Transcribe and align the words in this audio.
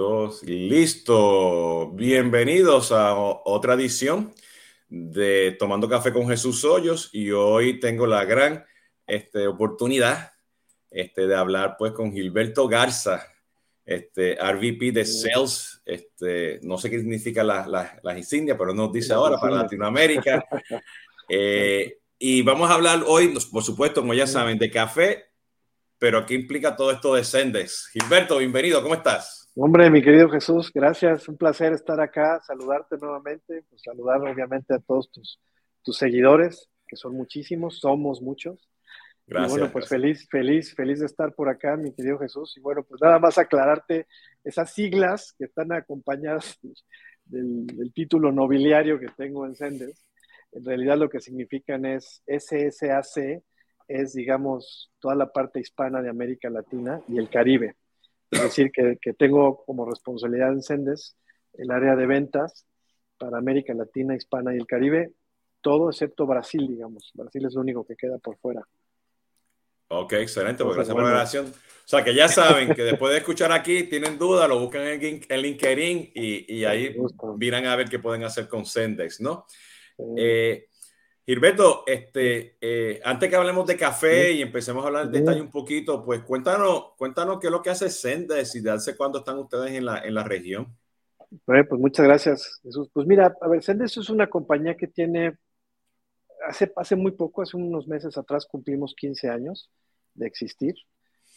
dos, 0.00 0.42
listo. 0.44 1.90
Bienvenidos 1.92 2.90
a 2.90 3.14
otra 3.14 3.74
edición 3.74 4.34
de 4.88 5.54
Tomando 5.58 5.90
Café 5.90 6.10
con 6.10 6.26
Jesús 6.26 6.64
Hoyos 6.64 7.10
y 7.12 7.32
hoy 7.32 7.78
tengo 7.80 8.06
la 8.06 8.24
gran 8.24 8.64
este, 9.06 9.46
oportunidad 9.46 10.32
este, 10.90 11.26
de 11.26 11.36
hablar 11.36 11.76
pues 11.78 11.92
con 11.92 12.14
Gilberto 12.14 12.66
Garza, 12.66 13.26
este, 13.84 14.36
RVP 14.36 14.90
de 14.90 15.04
Sales, 15.04 15.82
este, 15.84 16.60
no 16.62 16.78
sé 16.78 16.88
qué 16.88 16.98
significa 16.98 17.44
las 17.44 17.68
la, 17.68 18.00
la 18.02 18.16
insignias, 18.16 18.56
pero 18.56 18.72
nos 18.72 18.90
dice 18.90 19.12
ahora 19.12 19.38
para 19.38 19.56
Latinoamérica. 19.56 20.44
Eh, 21.32 21.98
y 22.18 22.42
vamos 22.42 22.68
a 22.68 22.74
hablar 22.74 23.04
hoy, 23.06 23.38
por 23.52 23.62
supuesto, 23.62 24.00
como 24.00 24.14
ya 24.14 24.26
saben, 24.26 24.58
de 24.58 24.68
café, 24.68 25.26
pero 25.96 26.26
¿qué 26.26 26.34
implica 26.34 26.74
todo 26.74 26.90
esto 26.90 27.14
de 27.14 27.22
Sendes? 27.22 27.86
Gilberto, 27.92 28.38
bienvenido, 28.38 28.82
¿cómo 28.82 28.96
estás? 28.96 29.39
Hombre, 29.54 29.90
mi 29.90 30.02
querido 30.02 30.30
Jesús, 30.30 30.70
gracias, 30.72 31.28
un 31.28 31.36
placer 31.36 31.72
estar 31.72 32.00
acá, 32.00 32.40
saludarte 32.46 32.96
nuevamente, 32.98 33.64
pues 33.68 33.82
saludar 33.82 34.20
obviamente 34.22 34.74
a 34.74 34.78
todos 34.78 35.10
tus, 35.10 35.40
tus 35.82 35.96
seguidores, 35.96 36.68
que 36.86 36.96
son 36.96 37.14
muchísimos, 37.14 37.80
somos 37.80 38.22
muchos. 38.22 38.68
Gracias. 39.26 39.52
Y 39.52 39.58
bueno, 39.58 39.72
pues 39.72 39.88
feliz, 39.88 40.28
feliz, 40.28 40.74
feliz 40.74 41.00
de 41.00 41.06
estar 41.06 41.34
por 41.34 41.48
acá, 41.48 41.76
mi 41.76 41.92
querido 41.92 42.18
Jesús. 42.18 42.56
Y 42.56 42.60
bueno, 42.60 42.82
pues 42.84 43.00
nada 43.00 43.18
más 43.18 43.38
aclararte 43.38 44.06
esas 44.44 44.72
siglas 44.72 45.34
que 45.38 45.44
están 45.44 45.72
acompañadas 45.72 46.58
del, 47.24 47.66
del 47.66 47.92
título 47.92 48.32
nobiliario 48.32 48.98
que 48.98 49.08
tengo 49.16 49.46
en 49.46 49.54
Sendes 49.54 50.04
en 50.52 50.64
realidad 50.64 50.98
lo 50.98 51.08
que 51.08 51.20
significan 51.20 51.84
es 51.84 52.22
SSAC, 52.26 53.42
es, 53.88 54.12
digamos, 54.12 54.90
toda 54.98 55.14
la 55.14 55.32
parte 55.32 55.60
hispana 55.60 56.02
de 56.02 56.10
América 56.10 56.50
Latina 56.50 57.00
y 57.08 57.18
el 57.18 57.28
Caribe. 57.28 57.76
Es 58.30 58.42
decir, 58.42 58.70
que, 58.72 58.96
tengo 59.14 59.64
como 59.64 59.88
responsabilidad 59.88 60.52
en 60.52 60.62
Sendes 60.62 61.16
el 61.54 61.70
área 61.70 61.96
de 61.96 62.06
ventas 62.06 62.66
para 63.18 63.38
América 63.38 63.74
Latina, 63.74 64.14
Hispana 64.14 64.54
y 64.54 64.58
el 64.58 64.66
Caribe, 64.66 65.12
todo 65.60 65.90
excepto 65.90 66.26
Brasil, 66.26 66.66
digamos. 66.68 67.10
Brasil 67.14 67.44
es 67.44 67.54
lo 67.54 67.60
único 67.60 67.84
que 67.84 67.96
queda 67.96 68.18
por 68.18 68.38
fuera. 68.38 68.62
Ok, 69.88 70.12
excelente, 70.14 70.62
pues 70.62 70.76
gracias 70.76 70.94
por 70.94 71.02
la 71.02 71.10
relación. 71.10 71.46
O 71.46 71.88
sea, 71.90 72.04
que 72.04 72.14
ya 72.14 72.28
saben 72.28 72.72
que 72.72 72.82
después 72.84 73.12
de 73.12 73.18
escuchar 73.18 73.50
aquí, 73.50 73.82
tienen 73.82 74.16
dudas, 74.16 74.48
lo 74.48 74.60
buscan 74.60 74.82
en, 74.86 75.42
LinkedIn 75.42 76.12
y, 76.14 76.58
y 76.58 76.64
ahí 76.64 76.94
miran 77.36 77.66
a 77.66 77.74
ver 77.74 77.88
qué 77.88 77.98
pueden 77.98 78.22
hacer 78.22 78.46
con 78.46 78.64
Sendex, 78.64 79.20
¿no? 79.20 79.46
Eh, 80.16 80.68
Gilberto, 81.26 81.84
este, 81.86 82.56
eh, 82.60 83.00
antes 83.04 83.28
que 83.28 83.36
hablemos 83.36 83.66
de 83.66 83.76
café 83.76 84.32
y 84.32 84.42
empecemos 84.42 84.82
a 84.82 84.88
hablar 84.88 85.06
en 85.06 85.12
detalle 85.12 85.40
un 85.40 85.50
poquito, 85.50 86.04
pues 86.04 86.22
cuéntanos, 86.22 86.92
cuéntanos 86.96 87.38
qué 87.38 87.46
es 87.48 87.52
lo 87.52 87.62
que 87.62 87.70
hace 87.70 87.90
Sendes 87.90 88.54
y 88.56 88.60
de 88.60 88.70
hace 88.70 88.96
cuándo 88.96 89.18
están 89.18 89.38
ustedes 89.38 89.72
en 89.72 89.84
la, 89.84 89.98
en 89.98 90.14
la 90.14 90.24
región. 90.24 90.76
pues 91.44 91.68
muchas 91.70 92.06
gracias, 92.06 92.60
Jesús. 92.62 92.90
Pues 92.92 93.06
mira, 93.06 93.36
a 93.40 93.48
ver, 93.48 93.62
Sendes 93.62 93.96
es 93.96 94.10
una 94.10 94.28
compañía 94.28 94.76
que 94.76 94.88
tiene, 94.88 95.36
hace, 96.48 96.72
hace 96.74 96.96
muy 96.96 97.12
poco, 97.12 97.42
hace 97.42 97.56
unos 97.56 97.86
meses 97.86 98.16
atrás 98.16 98.46
cumplimos 98.46 98.94
15 98.96 99.28
años 99.28 99.70
de 100.14 100.26
existir. 100.26 100.74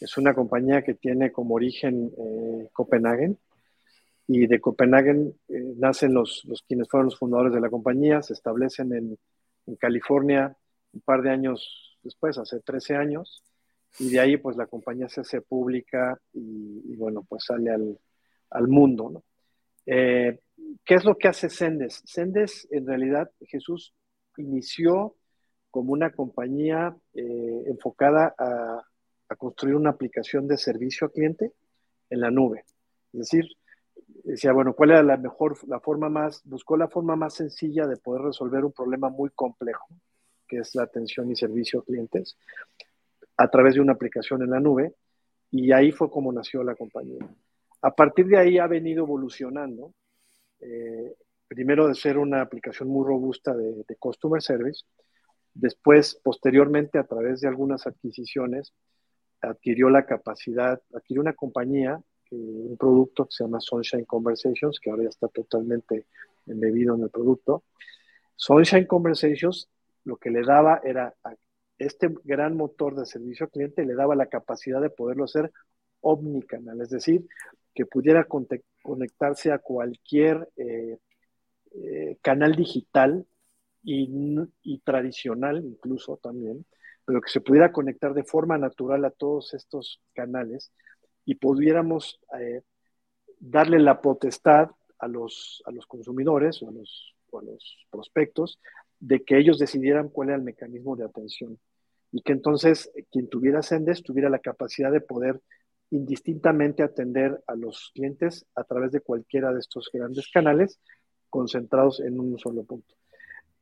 Es 0.00 0.16
una 0.16 0.34
compañía 0.34 0.82
que 0.82 0.94
tiene 0.94 1.30
como 1.30 1.54
origen 1.54 2.10
eh, 2.18 2.68
Copenhague 2.72 3.36
y 4.26 4.46
de 4.46 4.60
Copenhague 4.60 5.34
eh, 5.48 5.74
nacen 5.76 6.14
los, 6.14 6.42
los, 6.46 6.62
quienes 6.62 6.88
fueron 6.88 7.06
los 7.06 7.18
fundadores 7.18 7.52
de 7.52 7.60
la 7.60 7.70
compañía, 7.70 8.22
se 8.22 8.32
establecen 8.32 8.92
en, 8.92 9.18
en, 9.66 9.76
California 9.76 10.56
un 10.92 11.00
par 11.00 11.22
de 11.22 11.30
años 11.30 11.98
después, 12.02 12.38
hace 12.38 12.60
13 12.60 12.96
años, 12.96 13.42
y 13.98 14.10
de 14.10 14.20
ahí 14.20 14.36
pues 14.36 14.56
la 14.56 14.66
compañía 14.66 15.08
se 15.08 15.20
hace 15.20 15.40
pública 15.40 16.20
y, 16.32 16.94
bueno, 16.96 17.24
pues 17.28 17.44
sale 17.44 17.70
al, 17.70 17.98
al 18.50 18.68
mundo. 18.68 19.24
Eh, 19.86 20.40
¿Qué 20.84 20.94
es 20.94 21.04
lo 21.04 21.16
que 21.16 21.28
hace 21.28 21.48
Sendes? 21.48 22.02
Sendes 22.04 22.66
en 22.70 22.86
realidad 22.86 23.30
Jesús 23.40 23.94
inició 24.36 25.16
como 25.70 25.92
una 25.92 26.12
compañía 26.12 26.96
eh, 27.14 27.64
enfocada 27.66 28.34
a, 28.38 28.84
a 29.28 29.36
construir 29.36 29.76
una 29.76 29.90
aplicación 29.90 30.46
de 30.46 30.56
servicio 30.56 31.06
a 31.06 31.12
cliente 31.12 31.52
en 32.10 32.20
la 32.20 32.30
nube. 32.30 32.64
Es 33.12 33.20
decir, 33.20 33.46
decía, 34.24 34.52
bueno, 34.52 34.74
¿cuál 34.74 34.90
era 34.90 35.02
la 35.02 35.16
mejor, 35.16 35.56
la 35.68 35.80
forma 35.80 36.08
más, 36.08 36.42
buscó 36.44 36.76
la 36.76 36.88
forma 36.88 37.14
más 37.14 37.34
sencilla 37.34 37.86
de 37.86 37.96
poder 37.96 38.22
resolver 38.22 38.64
un 38.64 38.72
problema 38.72 39.10
muy 39.10 39.30
complejo, 39.30 39.86
que 40.48 40.58
es 40.58 40.74
la 40.74 40.84
atención 40.84 41.30
y 41.30 41.36
servicio 41.36 41.80
a 41.80 41.84
clientes, 41.84 42.36
a 43.36 43.48
través 43.48 43.74
de 43.74 43.80
una 43.80 43.92
aplicación 43.92 44.42
en 44.42 44.50
la 44.50 44.60
nube, 44.60 44.94
y 45.50 45.72
ahí 45.72 45.92
fue 45.92 46.10
como 46.10 46.32
nació 46.32 46.64
la 46.64 46.74
compañía. 46.74 47.26
A 47.82 47.94
partir 47.94 48.26
de 48.26 48.38
ahí 48.38 48.58
ha 48.58 48.66
venido 48.66 49.04
evolucionando, 49.04 49.92
eh, 50.60 51.14
primero 51.46 51.86
de 51.86 51.94
ser 51.94 52.16
una 52.16 52.40
aplicación 52.40 52.88
muy 52.88 53.06
robusta 53.06 53.54
de, 53.54 53.84
de 53.86 53.96
Customer 53.96 54.40
Service, 54.42 54.84
después, 55.52 56.18
posteriormente, 56.24 56.98
a 56.98 57.04
través 57.04 57.42
de 57.42 57.48
algunas 57.48 57.86
adquisiciones, 57.86 58.72
adquirió 59.42 59.90
la 59.90 60.06
capacidad, 60.06 60.80
adquirió 60.94 61.20
una 61.20 61.34
compañía 61.34 62.00
un 62.30 62.76
producto 62.76 63.26
que 63.26 63.32
se 63.32 63.44
llama 63.44 63.60
Sunshine 63.60 64.04
Conversations, 64.04 64.78
que 64.80 64.90
ahora 64.90 65.04
ya 65.04 65.08
está 65.10 65.28
totalmente 65.28 66.06
embebido 66.46 66.94
en 66.94 67.02
el 67.02 67.10
producto. 67.10 67.64
Sunshine 68.36 68.86
Conversations 68.86 69.68
lo 70.04 70.16
que 70.16 70.30
le 70.30 70.42
daba 70.42 70.80
era 70.84 71.14
a 71.24 71.34
este 71.78 72.14
gran 72.24 72.56
motor 72.56 72.94
de 72.94 73.06
servicio 73.06 73.46
al 73.46 73.52
cliente, 73.52 73.84
le 73.84 73.94
daba 73.94 74.14
la 74.14 74.26
capacidad 74.26 74.80
de 74.80 74.90
poderlo 74.90 75.24
hacer 75.24 75.50
omnicanal, 76.00 76.80
es 76.80 76.90
decir, 76.90 77.26
que 77.74 77.86
pudiera 77.86 78.26
conectarse 78.82 79.50
a 79.50 79.58
cualquier 79.58 80.48
eh, 80.56 80.98
eh, 81.74 82.18
canal 82.22 82.54
digital 82.54 83.26
y, 83.82 84.08
y, 84.62 84.78
tradicional 84.80 85.64
incluso 85.64 86.18
también, 86.18 86.64
pero 87.04 87.20
que 87.20 87.30
se 87.30 87.40
pudiera 87.40 87.72
conectar 87.72 88.14
de 88.14 88.24
forma 88.24 88.56
natural 88.58 89.04
a 89.04 89.10
todos 89.10 89.54
estos 89.54 90.00
canales 90.14 90.72
y 91.24 91.36
pudiéramos 91.36 92.20
eh, 92.38 92.62
darle 93.38 93.78
la 93.78 94.00
potestad 94.00 94.70
a 94.98 95.08
los, 95.08 95.62
a 95.66 95.70
los 95.70 95.86
consumidores 95.86 96.62
o 96.62 96.68
a 96.68 96.72
los, 96.72 97.14
a 97.32 97.42
los 97.42 97.86
prospectos 97.90 98.60
de 99.00 99.24
que 99.24 99.38
ellos 99.38 99.58
decidieran 99.58 100.08
cuál 100.08 100.28
era 100.28 100.38
el 100.38 100.44
mecanismo 100.44 100.96
de 100.96 101.04
atención 101.04 101.58
y 102.12 102.22
que 102.22 102.32
entonces 102.32 102.90
eh, 102.94 103.04
quien 103.10 103.28
tuviera 103.28 103.62
Sendes 103.62 104.02
tuviera 104.02 104.30
la 104.30 104.38
capacidad 104.38 104.92
de 104.92 105.00
poder 105.00 105.40
indistintamente 105.90 106.82
atender 106.82 107.42
a 107.46 107.54
los 107.54 107.90
clientes 107.94 108.46
a 108.54 108.64
través 108.64 108.92
de 108.92 109.00
cualquiera 109.00 109.52
de 109.52 109.60
estos 109.60 109.90
grandes 109.92 110.28
canales 110.32 110.80
concentrados 111.28 112.00
en 112.00 112.18
un 112.18 112.38
solo 112.38 112.64
punto. 112.64 112.94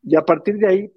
Y 0.03 0.17
a 0.17 0.23
partir 0.23 0.59
de 0.59 0.67
ahí 0.67 0.93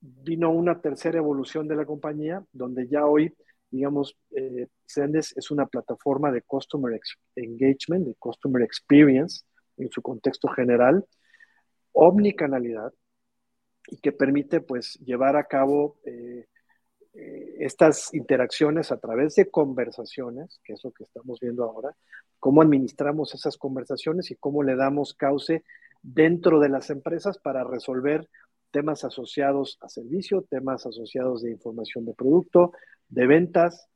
vino 0.00 0.50
una 0.50 0.80
tercera 0.80 1.18
evolución 1.18 1.68
de 1.68 1.76
la 1.76 1.84
compañía, 1.84 2.44
donde 2.52 2.88
ya 2.88 3.06
hoy 3.06 3.34
digamos, 3.70 4.16
eh, 4.30 4.68
es 4.86 5.50
una 5.50 5.66
plataforma 5.66 6.30
de 6.30 6.42
Customer 6.42 6.98
Engagement, 7.34 8.06
de 8.06 8.14
Customer 8.14 8.62
Experience 8.62 9.44
en 9.76 9.90
su 9.90 10.02
contexto 10.02 10.48
general, 10.48 11.04
omnicanalidad, 11.92 12.92
y 13.88 13.98
que 13.98 14.12
permite 14.12 14.60
pues 14.60 14.94
llevar 15.04 15.36
a 15.36 15.44
cabo 15.44 15.98
eh, 16.04 16.46
eh, 17.14 17.54
estas 17.60 18.12
interacciones 18.14 18.92
a 18.92 18.98
través 18.98 19.34
de 19.36 19.50
conversaciones, 19.50 20.60
que 20.64 20.74
es 20.74 20.84
lo 20.84 20.90
que 20.92 21.04
estamos 21.04 21.40
viendo 21.40 21.64
ahora, 21.64 21.96
cómo 22.38 22.62
administramos 22.62 23.34
esas 23.34 23.56
conversaciones 23.56 24.30
y 24.30 24.36
cómo 24.36 24.62
le 24.62 24.76
damos 24.76 25.14
cauce 25.14 25.64
dentro 26.02 26.60
de 26.60 26.68
las 26.68 26.90
empresas 26.90 27.38
para 27.38 27.64
resolver 27.64 28.28
temas 28.70 29.04
asociados 29.04 29.78
a 29.80 29.88
servicio, 29.88 30.42
temas 30.42 30.84
asociados 30.84 31.42
de 31.42 31.50
información 31.50 32.04
de 32.04 32.14
producto, 32.14 32.72
de 33.08 33.26
ventas, 33.26 33.88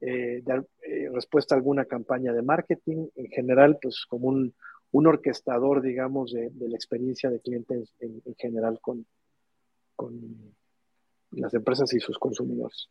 eh, 0.00 0.42
de, 0.44 0.62
eh, 0.82 1.10
respuesta 1.12 1.54
a 1.54 1.58
alguna 1.58 1.84
campaña 1.84 2.32
de 2.32 2.42
marketing, 2.42 3.08
en 3.16 3.28
general, 3.28 3.78
pues 3.82 4.04
como 4.08 4.28
un, 4.28 4.54
un 4.92 5.06
orquestador, 5.06 5.82
digamos, 5.82 6.32
de, 6.32 6.50
de, 6.52 6.68
la 6.68 6.76
experiencia 6.76 7.30
de 7.30 7.40
clientes 7.40 7.94
en, 7.98 8.22
en 8.24 8.34
general 8.36 8.78
con, 8.80 9.06
con, 9.96 10.54
las 11.32 11.52
empresas 11.52 11.92
y 11.92 12.00
sus 12.00 12.18
consumidores. 12.18 12.88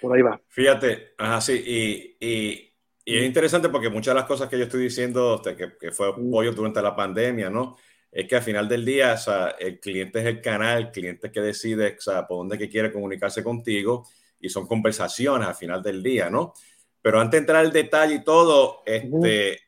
Por 0.00 0.14
ahí 0.14 0.22
va. 0.22 0.38
Fíjate, 0.48 1.14
así 1.16 1.52
y, 1.52 2.16
y, 2.20 2.72
y, 3.04 3.16
es 3.16 3.24
interesante 3.24 3.70
porque 3.70 3.88
muchas 3.88 4.14
de 4.14 4.20
las 4.20 4.28
cosas 4.28 4.48
que 4.48 4.58
yo 4.58 4.64
estoy 4.64 4.82
diciendo, 4.82 5.40
que, 5.42 5.76
que 5.80 5.90
fue 5.90 6.08
apoyo 6.08 6.52
durante 6.52 6.82
la 6.82 6.94
pandemia, 6.94 7.48
¿no? 7.48 7.76
Es 8.12 8.28
que 8.28 8.36
al 8.36 8.42
final 8.42 8.68
del 8.68 8.84
día, 8.84 9.14
o 9.14 9.16
sea, 9.16 9.50
el 9.58 9.80
cliente 9.80 10.20
es 10.20 10.26
el 10.26 10.40
canal, 10.42 10.78
el 10.78 10.90
cliente 10.90 11.32
que 11.32 11.40
decide, 11.40 11.96
o 11.96 12.00
sea, 12.00 12.26
por 12.26 12.38
dónde 12.38 12.58
que 12.58 12.68
quiere 12.68 12.92
comunicarse 12.92 13.42
contigo 13.42 14.06
y 14.44 14.50
son 14.50 14.66
conversaciones 14.66 15.48
al 15.48 15.54
final 15.54 15.82
del 15.82 16.02
día, 16.02 16.28
¿no? 16.28 16.52
Pero 17.00 17.18
antes 17.18 17.32
de 17.32 17.38
entrar 17.38 17.64
al 17.64 17.72
detalle 17.72 18.16
y 18.16 18.24
todo, 18.24 18.82
este, 18.84 19.58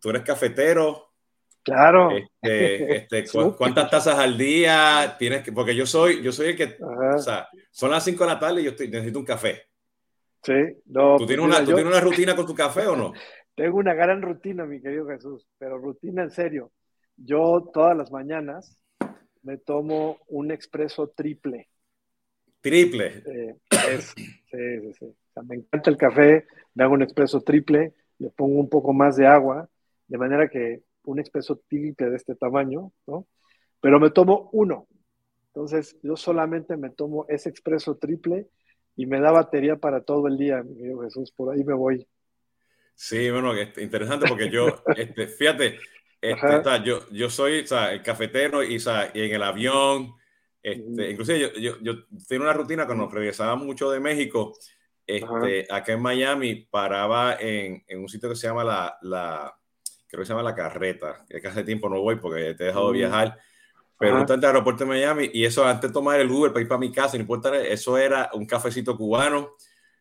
tú 0.00 0.10
eres 0.10 0.22
cafetero. 0.22 1.12
Claro. 1.62 2.10
Este, 2.40 2.96
este, 3.14 3.24
¿Cuántas 3.56 3.90
tazas 3.90 4.18
al 4.18 4.38
día 4.38 5.16
tienes 5.18 5.42
que? 5.42 5.52
Porque 5.52 5.76
yo 5.76 5.84
soy, 5.84 6.22
yo 6.22 6.32
soy 6.32 6.48
el 6.48 6.56
que, 6.56 6.76
o 6.80 7.18
sea, 7.18 7.48
son 7.70 7.90
las 7.90 8.02
5 8.04 8.24
de 8.24 8.30
la 8.30 8.38
tarde 8.38 8.62
y 8.62 8.64
yo 8.64 8.70
estoy, 8.70 8.88
necesito 8.88 9.18
un 9.18 9.26
café. 9.26 9.62
Sí, 10.42 10.54
no. 10.86 11.16
¿Tú, 11.18 11.26
tienes, 11.26 11.44
pues 11.44 11.58
una, 11.58 11.66
¿tú 11.66 11.74
tienes 11.74 11.92
una 11.92 12.00
rutina 12.00 12.34
con 12.34 12.46
tu 12.46 12.54
café 12.54 12.86
o 12.86 12.96
no? 12.96 13.12
tengo 13.54 13.76
una 13.76 13.92
gran 13.92 14.22
rutina, 14.22 14.64
mi 14.64 14.80
querido 14.80 15.06
Jesús, 15.06 15.46
pero 15.58 15.76
rutina 15.76 16.22
en 16.22 16.30
serio. 16.30 16.72
Yo 17.16 17.70
todas 17.74 17.96
las 17.96 18.10
mañanas 18.10 18.80
me 19.42 19.58
tomo 19.58 20.18
un 20.28 20.50
expreso 20.50 21.08
triple. 21.08 21.68
Triple. 22.60 23.22
Eh, 23.26 23.56
sí, 24.00 24.24
sí, 24.50 24.92
sí. 24.94 25.06
me 25.46 25.56
encanta 25.56 25.90
el 25.90 25.96
café, 25.96 26.46
me 26.74 26.84
hago 26.84 26.94
un 26.94 27.02
expreso 27.02 27.40
triple, 27.40 27.94
le 28.18 28.30
pongo 28.30 28.58
un 28.58 28.68
poco 28.68 28.92
más 28.92 29.16
de 29.16 29.26
agua, 29.26 29.68
de 30.06 30.18
manera 30.18 30.48
que 30.48 30.82
un 31.04 31.18
expreso 31.18 31.60
triple 31.68 32.10
de 32.10 32.16
este 32.16 32.34
tamaño, 32.34 32.92
¿no? 33.06 33.26
Pero 33.80 34.00
me 34.00 34.10
tomo 34.10 34.50
uno. 34.52 34.88
Entonces, 35.48 35.96
yo 36.02 36.16
solamente 36.16 36.76
me 36.76 36.90
tomo 36.90 37.26
ese 37.28 37.48
expreso 37.48 37.96
triple 37.96 38.48
y 38.96 39.06
me 39.06 39.20
da 39.20 39.30
batería 39.30 39.76
para 39.76 40.02
todo 40.02 40.26
el 40.26 40.36
día, 40.36 40.62
mi 40.62 40.76
querido 40.76 41.00
Jesús. 41.00 41.32
Por 41.32 41.54
ahí 41.54 41.64
me 41.64 41.74
voy. 41.74 42.06
Sí, 42.94 43.30
bueno, 43.30 43.52
interesante 43.76 44.26
porque 44.28 44.50
yo, 44.50 44.82
este, 44.96 45.28
fíjate, 45.28 45.78
este, 46.20 46.62
yo, 46.84 47.08
yo 47.10 47.30
soy 47.30 47.64
el 47.70 48.02
cafetero 48.02 48.64
y, 48.64 48.76
y, 48.76 49.20
en 49.20 49.34
el 49.34 49.42
avión, 49.42 50.14
este, 50.72 51.10
inclusive 51.10 51.40
yo, 51.40 51.52
yo, 51.54 51.78
yo, 51.80 52.04
tengo 52.26 52.44
una 52.44 52.52
rutina 52.52 52.86
cuando 52.86 53.08
regresaba 53.08 53.56
mucho 53.56 53.90
de 53.90 54.00
México, 54.00 54.54
este, 55.06 55.66
acá 55.70 55.92
en 55.92 56.02
Miami, 56.02 56.66
paraba 56.70 57.36
en, 57.40 57.82
en, 57.86 58.00
un 58.00 58.08
sitio 58.08 58.28
que 58.28 58.36
se 58.36 58.46
llama 58.46 58.64
la, 58.64 58.98
la, 59.02 59.58
creo 60.06 60.20
que 60.20 60.26
se 60.26 60.32
llama 60.32 60.42
La 60.42 60.54
Carreta, 60.54 61.24
que 61.28 61.46
hace 61.46 61.64
tiempo 61.64 61.88
no 61.88 62.00
voy 62.00 62.16
porque 62.16 62.54
te 62.54 62.64
he 62.64 62.66
dejado 62.66 62.90
viajar, 62.90 63.38
pero 63.98 64.20
en 64.20 64.30
el 64.30 64.44
aeropuerto 64.44 64.84
de 64.84 64.90
Miami, 64.90 65.30
y 65.32 65.44
eso 65.44 65.64
antes 65.66 65.90
de 65.90 65.94
tomar 65.94 66.20
el 66.20 66.30
Uber 66.30 66.52
para 66.52 66.62
ir 66.62 66.68
para 66.68 66.78
mi 66.78 66.92
casa, 66.92 67.16
no 67.16 67.22
importa, 67.22 67.56
eso 67.56 67.98
era 67.98 68.30
un 68.32 68.46
cafecito 68.46 68.96
cubano, 68.96 69.56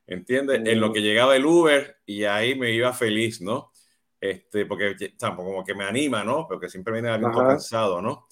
¿entiendes? 0.05 0.61
En 0.65 0.79
lo 0.79 0.93
que 0.93 1.01
llegaba 1.01 1.35
el 1.35 1.45
Uber 1.45 1.97
y 2.05 2.23
ahí 2.23 2.55
me 2.55 2.71
iba 2.71 2.93
feliz, 2.93 3.41
¿no? 3.41 3.71
Este, 4.19 4.65
porque 4.65 4.95
tampoco 5.17 5.49
como 5.49 5.63
que 5.63 5.73
me 5.73 5.83
anima, 5.83 6.23
¿no? 6.23 6.47
Porque 6.47 6.69
siempre 6.69 6.93
viene 6.93 7.09
algo 7.09 7.31
cansado, 7.31 8.01
¿no? 8.01 8.27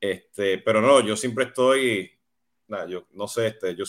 Este, 0.00 0.58
pero 0.58 0.80
no, 0.80 1.00
yo 1.00 1.16
siempre 1.16 1.46
estoy, 1.46 2.10
yo 2.88 3.06
no 3.12 3.26
sé, 3.26 3.48
este, 3.48 3.74
yo, 3.74 3.84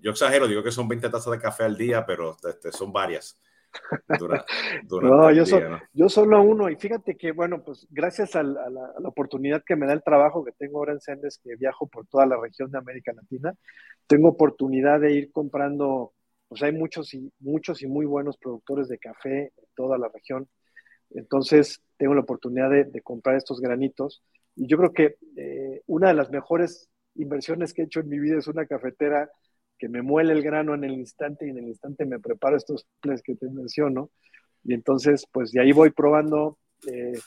yo 0.00 0.10
exagero, 0.10 0.48
digo 0.48 0.62
que 0.62 0.70
son 0.70 0.88
20 0.88 1.10
tazas 1.10 1.32
de 1.32 1.38
café 1.38 1.64
al 1.64 1.76
día, 1.76 2.06
pero 2.06 2.36
este, 2.48 2.72
son 2.72 2.92
varias. 2.92 3.40
no, 4.90 5.30
yo, 5.30 5.44
yo 5.94 6.08
solo 6.08 6.42
uno, 6.42 6.68
y 6.68 6.76
fíjate 6.76 7.16
que, 7.16 7.32
bueno, 7.32 7.62
pues 7.64 7.86
gracias 7.90 8.36
a 8.36 8.42
la, 8.42 8.64
a 8.64 8.70
la, 9.00 9.08
oportunidad 9.08 9.62
que 9.64 9.76
me 9.76 9.86
da 9.86 9.94
el 9.94 10.02
trabajo 10.02 10.44
que 10.44 10.52
tengo 10.52 10.78
ahora 10.78 10.92
en 10.92 11.00
Sendes, 11.00 11.40
que 11.42 11.56
viajo 11.56 11.86
por 11.86 12.06
toda 12.06 12.26
la 12.26 12.38
región 12.38 12.70
de 12.70 12.78
América 12.78 13.12
Latina, 13.14 13.54
tengo 14.06 14.28
oportunidad 14.28 15.00
de 15.00 15.12
ir 15.12 15.32
comprando 15.32 16.12
pues 16.52 16.62
hay 16.64 16.72
muchos 16.72 17.14
y, 17.14 17.32
muchos 17.38 17.80
y 17.80 17.86
muy 17.86 18.04
buenos 18.04 18.36
productores 18.36 18.86
de 18.86 18.98
café 18.98 19.44
en 19.44 19.68
toda 19.74 19.96
la 19.96 20.10
región. 20.12 20.46
Entonces, 21.08 21.80
tengo 21.96 22.12
la 22.12 22.20
oportunidad 22.20 22.68
de, 22.68 23.00
comprar 23.00 23.36
estos 23.36 23.58
granitos. 23.58 24.22
Y 24.56 24.66
yo 24.66 24.76
creo 24.76 24.92
que 24.92 25.16
eh, 25.36 25.82
una 25.86 26.08
de 26.08 26.14
las 26.14 26.30
mejores 26.30 26.88
inversiones 27.14 27.72
que 27.72 27.82
he 27.82 27.84
hecho 27.84 28.00
en 28.00 28.08
mi 28.08 28.18
vida 28.18 28.38
es 28.38 28.48
una 28.48 28.66
cafetera 28.66 29.30
que 29.78 29.88
me 29.88 30.02
muele 30.02 30.32
el 30.32 30.42
grano 30.42 30.74
en 30.74 30.84
el 30.84 30.92
instante 30.92 31.46
y 31.46 31.50
en 31.50 31.58
el 31.58 31.68
instante 31.68 32.04
me 32.04 32.20
preparo 32.20 32.56
estos 32.56 32.86
ples 33.00 33.22
que 33.22 33.34
te 33.34 33.48
menciono. 33.50 34.10
Y 34.64 34.74
entonces, 34.74 35.26
pues 35.32 35.50
de 35.52 35.60
ahí 35.60 35.72
voy 35.72 35.90
probando 35.90 36.58
eh, 36.86 37.18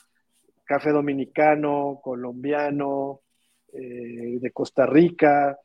café 0.64 0.90
dominicano, 0.90 2.00
colombiano, 2.02 3.20
eh, 3.72 4.38
de 4.40 4.50
Costa 4.52 4.86
Rica, 4.86 5.58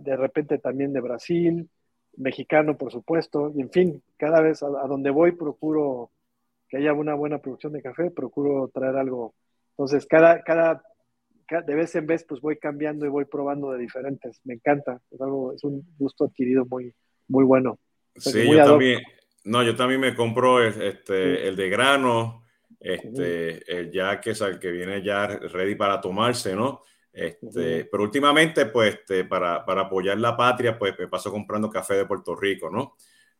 de 0.00 0.16
repente 0.16 0.58
también 0.58 0.92
de 0.92 1.00
Brasil 1.00 1.70
mexicano, 2.18 2.76
por 2.76 2.92
supuesto, 2.92 3.52
y 3.54 3.60
en 3.60 3.70
fin, 3.70 4.02
cada 4.16 4.40
vez 4.40 4.62
a, 4.62 4.66
donde 4.66 5.10
voy 5.10 5.32
procuro 5.32 6.10
que 6.68 6.78
haya 6.78 6.92
una 6.92 7.14
buena 7.14 7.38
producción 7.38 7.72
de 7.72 7.82
café, 7.82 8.10
procuro 8.10 8.68
traer 8.68 8.96
algo. 8.96 9.34
Entonces, 9.78 10.06
cada, 10.06 10.42
cada, 10.42 10.82
de 11.64 11.74
vez 11.76 11.94
en 11.94 12.04
vez, 12.04 12.24
pues 12.28 12.40
voy 12.40 12.58
cambiando 12.58 13.06
y 13.06 13.08
voy 13.08 13.26
probando 13.26 13.70
de 13.70 13.78
diferentes. 13.78 14.40
Me 14.42 14.54
encanta, 14.54 15.00
es 15.08 15.20
algo, 15.20 15.52
es 15.52 15.62
un 15.62 15.86
gusto 15.96 16.24
adquirido 16.24 16.66
muy, 16.66 16.92
muy 17.28 17.44
bueno. 17.44 17.78
sí, 18.16 18.50
yo 18.50 18.64
también, 18.64 19.00
no, 19.44 19.62
yo 19.62 19.76
también 19.76 20.00
me 20.00 20.16
compro 20.16 20.60
este, 20.64 21.46
el 21.46 21.54
de 21.54 21.68
grano, 21.68 22.42
este, 22.80 23.62
el 23.72 23.92
ya 23.92 24.20
que 24.20 24.30
es 24.30 24.40
el 24.40 24.58
que 24.58 24.72
viene 24.72 25.00
ya 25.00 25.28
ready 25.28 25.76
para 25.76 26.00
tomarse, 26.00 26.56
¿no? 26.56 26.82
Este, 27.12 27.84
Pero 27.84 28.02
últimamente, 28.02 28.66
pues, 28.66 28.96
este, 28.96 29.24
para, 29.26 29.64
para, 29.64 29.82
apoyar 29.82 30.18
la 30.18 30.36
patria, 30.36 30.76
pues 30.76 30.98
me 30.98 31.06
paso 31.06 31.30
comprando 31.30 31.70
café 31.70 31.94
de 31.94 32.06
Puerto 32.06 32.34
Rico, 32.34 32.68
¿no? 32.68 32.96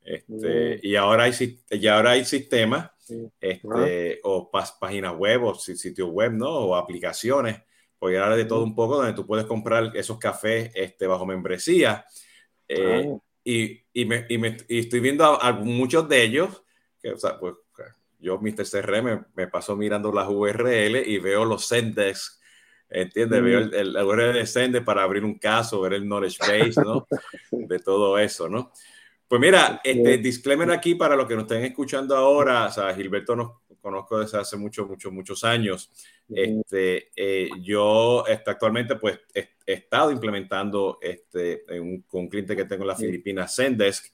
Este, 0.08 0.81
y 0.82 0.96
ahora 0.96 1.25
hay, 1.25 1.60
y 1.70 1.87
ahora 1.87 2.12
hay 2.12 2.25
sistemas, 2.25 2.90
este, 3.38 4.20
o 4.22 4.50
páginas 4.50 5.14
web, 5.14 5.44
o 5.44 5.55
sitios 5.55 6.08
web, 6.10 6.32
¿no? 6.32 6.49
O 6.49 6.76
aplicaciones, 6.76 7.60
porque 7.99 8.16
ahora 8.16 8.37
de 8.37 8.46
todo 8.46 8.64
un 8.64 8.75
poco, 8.75 8.96
donde 8.96 9.12
tú 9.12 9.26
puedes 9.26 9.44
comprar 9.44 9.94
esos 9.94 10.19
cafés 10.19 10.70
este, 10.75 11.06
bajo 11.06 11.26
membresía. 11.26 12.06
Eh, 12.66 13.19
y, 13.44 13.82
y, 13.93 14.05
me, 14.06 14.25
y, 14.31 14.38
me, 14.38 14.56
y, 14.66 14.78
estoy 14.78 15.00
viendo 15.00 15.25
a, 15.25 15.52
muchos 15.52 16.08
de 16.08 16.22
ellos, 16.22 16.62
que, 17.02 17.11
o 17.11 17.19
sea, 17.19 17.38
pues, 17.38 17.54
yo, 18.19 18.38
Mr. 18.38 18.64
CR, 18.64 19.02
me, 19.02 19.25
me 19.34 19.46
paso 19.46 19.76
mirando 19.76 20.11
las 20.11 20.28
URL 20.28 20.96
y 21.06 21.19
veo 21.19 21.44
los 21.44 21.69
Zendesk 21.69 22.38
¿Entiendes? 22.90 23.43
Veo 23.43 23.58
el, 23.58 23.75
el, 23.75 23.96
el 23.96 24.72
de 24.72 24.81
para 24.81 25.02
abrir 25.02 25.22
un 25.22 25.38
caso, 25.38 25.82
ver 25.82 25.93
el 25.93 26.04
knowledge 26.04 26.38
base, 26.40 26.81
¿no? 26.82 27.06
De 27.50 27.78
todo 27.81 28.19
eso, 28.19 28.49
¿no? 28.49 28.72
Pues 29.28 29.40
mira, 29.42 29.80
este 29.84 30.16
disclaimer 30.16 30.70
aquí 30.70 30.94
para 30.94 31.14
los 31.14 31.26
que 31.26 31.34
nos 31.34 31.42
estén 31.42 31.62
escuchando 31.64 32.16
ahora, 32.16 32.66
o 32.66 32.70
sea, 32.70 32.94
Gilberto 32.94 33.36
nos 33.36 33.50
conozco 33.78 34.19
desde 34.19 34.38
hace 34.38 34.56
muchos, 34.56 34.88
muchos, 34.88 35.12
muchos 35.12 35.44
años. 35.44 35.90
Este, 36.30 37.10
eh, 37.14 37.50
yo 37.60 38.26
este, 38.26 38.50
actualmente 38.50 38.96
pues 38.96 39.20
he, 39.34 39.50
estado 39.66 40.10
implementando 40.10 40.98
este, 41.02 41.64
un, 41.78 42.02
con 42.02 42.22
un 42.22 42.28
cliente 42.28 42.56
que 42.56 42.64
tengo 42.64 42.84
en 42.84 42.88
las 42.88 42.98
Filipinas, 42.98 43.54
Zendesk. 43.54 44.06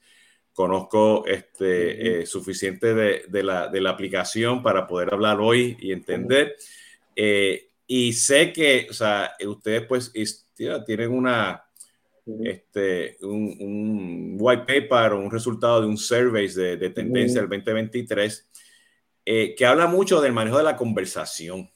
Conozco 0.51 1.25
este, 1.25 2.21
eh, 2.21 2.25
suficiente 2.25 2.93
de, 2.93 3.23
de, 3.29 3.43
la, 3.43 3.69
de, 3.69 3.79
la, 3.79 3.91
aplicación 3.91 4.61
para 4.61 4.85
poder 4.85 5.13
hablar 5.13 5.39
hoy 5.39 5.77
y 5.79 5.93
entender. 5.93 6.57
Eh, 7.15 7.69
y 7.87 8.13
sé 8.13 8.51
que, 8.51 8.87
o 8.89 8.93
sea, 8.93 9.35
ustedes 9.45 9.83
pues 9.83 10.11
tienen 10.85 11.11
una, 11.11 11.64
este, 12.43 13.17
un, 13.21 13.55
un, 13.59 14.37
white 14.39 14.63
paper 14.63 15.13
o 15.13 15.19
un 15.19 15.29
resultado 15.29 15.81
de 15.81 15.87
un 15.87 15.97
survey 15.97 16.47
de, 16.47 16.77
de 16.77 16.89
tendencia 16.89 17.41
del 17.41 17.49
2023 17.49 18.49
eh, 19.25 19.55
que 19.55 19.65
habla 19.65 19.87
mucho 19.87 20.21
del 20.21 20.33
manejo 20.33 20.57
de 20.57 20.63
la 20.63 20.75
conversación. 20.75 21.69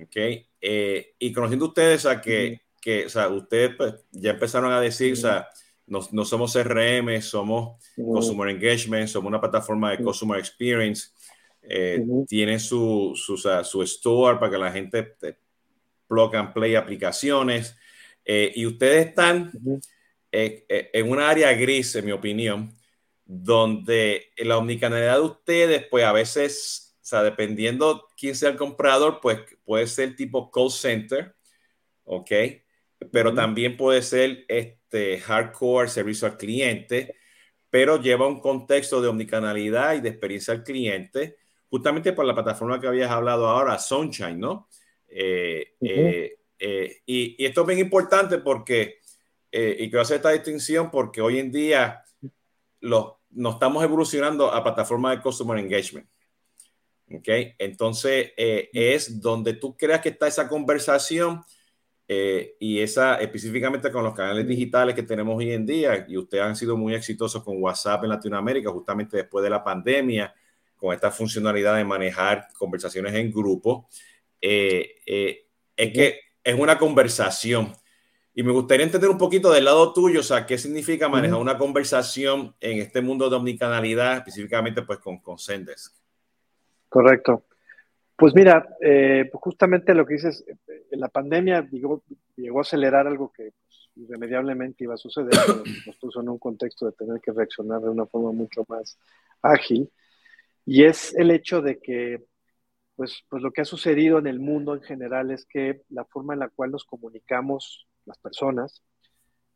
¿ok? 0.00 0.16
Eh, 0.60 1.14
y 1.18 1.32
conociendo 1.32 1.66
ustedes 1.66 2.06
a 2.06 2.20
que, 2.20 2.62
que 2.80 3.06
o 3.06 3.08
sea, 3.08 3.28
ustedes 3.28 3.74
pues, 3.76 3.94
ya 4.12 4.30
empezaron 4.30 4.72
a 4.72 4.80
decir, 4.80 5.12
o 5.12 5.16
sea, 5.16 5.48
no, 5.86 6.00
no, 6.12 6.24
somos 6.24 6.52
CRM, 6.52 7.20
somos 7.20 7.84
Consumer 7.96 8.48
Engagement, 8.48 9.08
somos 9.08 9.28
una 9.28 9.40
plataforma 9.40 9.90
de 9.90 10.02
Customer 10.02 10.38
Experience. 10.38 11.08
Eh, 11.60 12.04
tiene 12.26 12.58
su, 12.58 13.12
su, 13.16 13.36
su, 13.36 13.82
store 13.82 14.38
para 14.38 14.50
que 14.50 14.58
la 14.58 14.70
gente 14.70 15.16
plug 16.06 16.36
and 16.36 16.52
play 16.52 16.74
aplicaciones. 16.74 17.76
Eh, 18.24 18.52
y 18.54 18.66
ustedes 18.66 19.06
están 19.06 19.52
eh, 20.32 20.66
en 20.92 21.10
una 21.10 21.28
área 21.28 21.52
gris, 21.52 21.94
en 21.96 22.06
mi 22.06 22.12
opinión, 22.12 22.74
donde 23.24 24.30
la 24.38 24.58
omnicanalidad 24.58 25.16
de 25.16 25.22
ustedes, 25.22 25.86
pues 25.90 26.04
a 26.04 26.12
veces, 26.12 26.96
o 26.96 27.04
sea, 27.04 27.22
dependiendo 27.22 28.08
quién 28.16 28.34
sea 28.34 28.50
el 28.50 28.56
comprador, 28.56 29.20
pues 29.20 29.40
puede 29.64 29.86
ser 29.86 30.16
tipo 30.16 30.50
call 30.50 30.70
center, 30.70 31.34
¿ok? 32.04 32.30
Pero 33.12 33.34
también 33.34 33.76
puede 33.76 34.02
ser 34.02 34.44
este 34.48 35.20
hardcore 35.20 35.88
servicio 35.88 36.26
al 36.26 36.36
cliente, 36.36 37.16
pero 37.70 38.00
lleva 38.00 38.26
un 38.26 38.40
contexto 38.40 39.00
de 39.00 39.08
omnicanalidad 39.08 39.94
y 39.94 40.00
de 40.00 40.10
experiencia 40.10 40.54
al 40.54 40.62
cliente 40.62 41.36
justamente 41.74 42.12
por 42.12 42.24
la 42.24 42.34
plataforma 42.34 42.80
que 42.80 42.86
habías 42.86 43.10
hablado 43.10 43.48
ahora, 43.48 43.76
Sunshine, 43.80 44.38
¿no? 44.38 44.68
Eh, 45.08 45.74
eh, 45.80 46.38
eh, 46.58 47.02
y, 47.06 47.44
esto 47.44 47.62
es 47.62 47.66
bien 47.66 47.80
importante 47.80 48.38
porque, 48.38 49.00
y 49.50 49.88
quiero 49.88 50.00
hacer 50.00 50.16
esta 50.16 50.30
distinción 50.30 50.90
porque 50.90 51.20
hoy 51.20 51.38
en 51.38 51.52
día 51.52 52.02
lo, 52.80 53.20
nos 53.30 53.54
estamos 53.54 53.84
evolucionando 53.84 54.52
a 54.52 54.64
plataformas 54.64 55.16
de 55.16 55.22
Customer 55.22 55.58
Engagement. 55.58 56.08
¿Ok? 57.12 57.28
Entonces, 57.58 58.32
es 58.36 59.20
donde 59.20 59.54
tú 59.54 59.76
creas 59.76 60.00
que 60.00 60.08
está 60.08 60.26
esa 60.26 60.48
conversación 60.48 61.44
y 62.08 62.80
esa 62.80 63.16
específicamente 63.16 63.92
con 63.92 64.02
los 64.02 64.14
canales 64.14 64.46
digitales 64.48 64.96
que 64.96 65.04
tenemos 65.04 65.36
hoy 65.36 65.52
en 65.52 65.64
día, 65.64 66.04
y 66.08 66.16
ustedes 66.16 66.42
han 66.42 66.56
sido 66.56 66.76
muy 66.76 66.94
exitosos 66.94 67.44
con 67.44 67.62
WhatsApp 67.62 68.02
en 68.02 68.10
Latinoamérica, 68.10 68.70
justamente 68.70 69.18
después 69.18 69.44
de 69.44 69.50
la 69.50 69.62
pandemia 69.62 70.34
con 70.84 70.92
esta 70.92 71.10
funcionalidad 71.10 71.76
de 71.76 71.84
manejar 71.84 72.48
conversaciones 72.58 73.14
en 73.14 73.32
grupo, 73.32 73.88
eh, 74.38 74.96
eh, 75.06 75.46
es 75.74 75.92
que 75.94 76.20
es 76.44 76.54
una 76.54 76.78
conversación. 76.78 77.72
Y 78.34 78.42
me 78.42 78.52
gustaría 78.52 78.84
entender 78.84 79.10
un 79.10 79.18
poquito 79.18 79.52
del 79.52 79.64
lado 79.64 79.92
tuyo, 79.92 80.20
o 80.20 80.24
sea, 80.24 80.44
qué 80.44 80.58
significa 80.58 81.08
manejar 81.08 81.38
una 81.40 81.56
conversación 81.56 82.54
en 82.60 82.78
este 82.80 83.00
mundo 83.00 83.30
de 83.30 83.36
omnicanalidad, 83.36 84.18
específicamente 84.18 84.82
pues 84.82 84.98
con, 84.98 85.18
con. 85.18 85.36
Correcto. 86.88 87.44
Pues 88.16 88.34
mira, 88.34 88.68
eh, 88.80 89.30
justamente 89.32 89.94
lo 89.94 90.04
que 90.06 90.14
dices, 90.14 90.44
eh, 90.48 90.56
la 90.92 91.08
pandemia 91.08 91.68
llegó, 91.70 92.02
llegó 92.36 92.58
a 92.58 92.62
acelerar 92.62 93.06
algo 93.06 93.32
que 93.32 93.52
pues, 93.66 93.90
irremediablemente 93.96 94.84
iba 94.84 94.94
a 94.94 94.98
suceder, 94.98 95.32
nos 95.86 95.96
puso 95.96 96.20
en 96.20 96.28
un 96.28 96.38
contexto 96.38 96.86
de 96.86 96.92
tener 96.92 97.20
que 97.20 97.32
reaccionar 97.32 97.80
de 97.80 97.90
una 97.90 98.06
forma 98.06 98.30
mucho 98.32 98.64
más 98.68 98.98
ágil, 99.42 99.90
y 100.64 100.84
es 100.84 101.14
el 101.16 101.30
hecho 101.30 101.60
de 101.60 101.78
que 101.78 102.24
pues, 102.96 103.24
pues 103.28 103.42
lo 103.42 103.52
que 103.52 103.62
ha 103.62 103.64
sucedido 103.64 104.18
en 104.18 104.26
el 104.26 104.40
mundo 104.40 104.74
en 104.74 104.82
general 104.82 105.30
es 105.30 105.46
que 105.46 105.82
la 105.88 106.04
forma 106.04 106.34
en 106.34 106.40
la 106.40 106.48
cual 106.48 106.70
nos 106.70 106.84
comunicamos 106.84 107.86
las 108.04 108.18
personas 108.18 108.82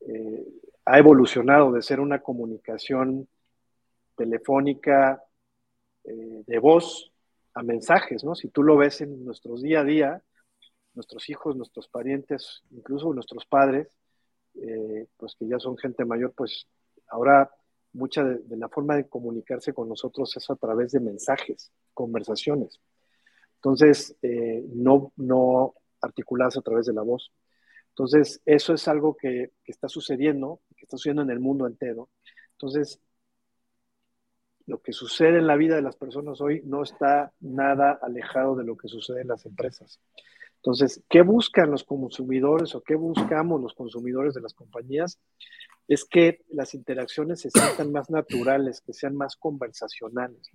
eh, 0.01 0.47
ha 0.85 0.99
evolucionado 0.99 1.73
de 1.73 1.83
ser 1.83 2.01
una 2.01 2.21
comunicación 2.21 3.29
telefónica 4.17 5.23
eh, 6.05 6.43
de 6.47 6.59
voz 6.59 7.13
a 7.55 7.63
mensajes, 7.63 8.25
¿no? 8.25 8.35
Si 8.35 8.49
tú 8.49 8.63
lo 8.63 8.77
ves 8.77 9.01
en 9.01 9.25
nuestros 9.25 9.63
día 9.63 9.81
a 9.81 9.85
día, 9.85 10.23
nuestros 10.95 11.29
hijos, 11.29 11.57
nuestros 11.57 11.89
parientes, 11.89 12.63
incluso 12.71 13.13
nuestros 13.13 13.47
padres, 13.47 13.89
eh, 14.55 15.07
pues 15.17 15.37
que 15.39 15.47
ya 15.47 15.59
son 15.59 15.77
gente 15.77 16.05
mayor, 16.05 16.33
pues 16.35 16.67
ahora 17.09 17.51
mucha 17.93 18.25
de, 18.25 18.57
la 18.57 18.69
forma 18.69 18.97
de 18.97 19.09
comunicarse 19.09 19.73
con 19.73 19.89
nosotros 19.89 20.37
es 20.37 20.51
a 20.51 20.57
través 20.57 20.93
de 20.93 21.01
mensajes, 21.01 21.71
conversaciones. 21.95 22.81
Entonces, 23.59 24.17
eh, 24.23 24.65
no, 24.73 25.13
no 25.17 25.75
articuladas 26.01 26.57
a 26.57 26.63
través 26.63 26.87
de 26.87 26.95
la 26.95 27.03
voz. 27.03 27.33
Entonces, 27.91 28.41
eso 28.47 28.73
es 28.73 28.87
algo 28.87 29.17
que, 29.17 29.53
que, 29.65 29.73
está 29.73 29.89
sucediendo, 29.89 30.61
que 30.77 30.85
está 30.85 30.97
sucediendo 30.97 31.23
en 31.23 31.31
el 31.31 31.41
mundo 31.41 31.67
entero. 31.67 32.09
Entonces, 32.53 33.01
lo 34.67 34.81
que 34.81 34.93
sucede 34.93 35.39
en 35.39 35.47
la 35.47 35.57
vida 35.57 35.77
de 35.77 35.83
las 35.83 35.97
personas 35.97 36.41
hoy 36.41 36.63
no 36.65 36.83
está 36.83 37.33
nada 37.41 37.99
alejado 38.03 38.55
de 38.55 38.65
lo 38.65 38.77
que 38.77 38.87
sucede 38.87 39.23
en 39.23 39.29
las 39.29 39.47
empresas. 39.47 40.01
Entonces, 40.57 41.03
¿qué 41.09 41.23
buscan 41.23 41.71
los 41.71 41.85
consumidores 41.85 42.75
o 42.75 42.83
qué 42.83 42.95
buscamos 42.95 43.61
los 43.61 43.75
consumidores 43.75 44.35
de 44.35 44.41
las 44.41 44.55
compañías? 44.55 45.19
Es 45.87 46.05
que 46.05 46.43
las 46.49 46.75
interacciones 46.75 47.41
se 47.41 47.51
sientan 47.51 47.93
más 47.93 48.11
naturales, 48.11 48.81
que 48.81 48.93
sean 48.93 49.17
más 49.17 49.37
conversacionales. 49.37 50.51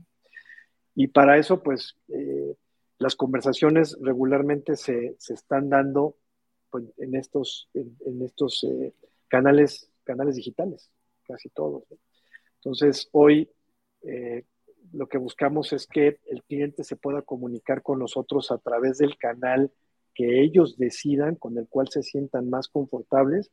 Y 0.94 1.08
para 1.08 1.38
eso, 1.38 1.64
pues, 1.64 1.98
eh, 2.10 2.56
las 2.98 3.16
conversaciones 3.16 3.98
regularmente 4.02 4.76
se, 4.76 5.16
están 5.30 5.70
dando 5.70 6.16
pues, 6.70 6.86
en 6.98 7.16
estos, 7.16 7.70
en, 7.74 8.22
estos 8.24 8.64
eh, 8.64 8.94
canales, 9.28 9.92
canales 10.04 10.36
digitales, 10.36 10.90
casi 11.28 11.50
todos. 11.50 11.84
Entonces, 12.56 13.10
hoy 13.12 13.50
eh, 14.04 14.46
lo 14.94 15.08
que 15.08 15.18
buscamos 15.18 15.74
es 15.74 15.88
que 15.88 16.20
el 16.28 16.44
cliente 16.44 16.84
se 16.84 16.96
pueda 16.96 17.22
comunicar 17.22 17.82
con 17.82 18.00
nosotros 18.00 18.52
a 18.52 18.58
través 18.58 18.98
del 19.00 19.18
canal 19.18 19.72
que 20.14 20.42
ellos 20.42 20.78
decidan, 20.78 21.36
con 21.36 21.58
el 21.58 21.68
cual 21.68 21.90
se 21.90 22.04
sientan 22.04 22.50
más 22.50 22.68
confortables 22.68 23.52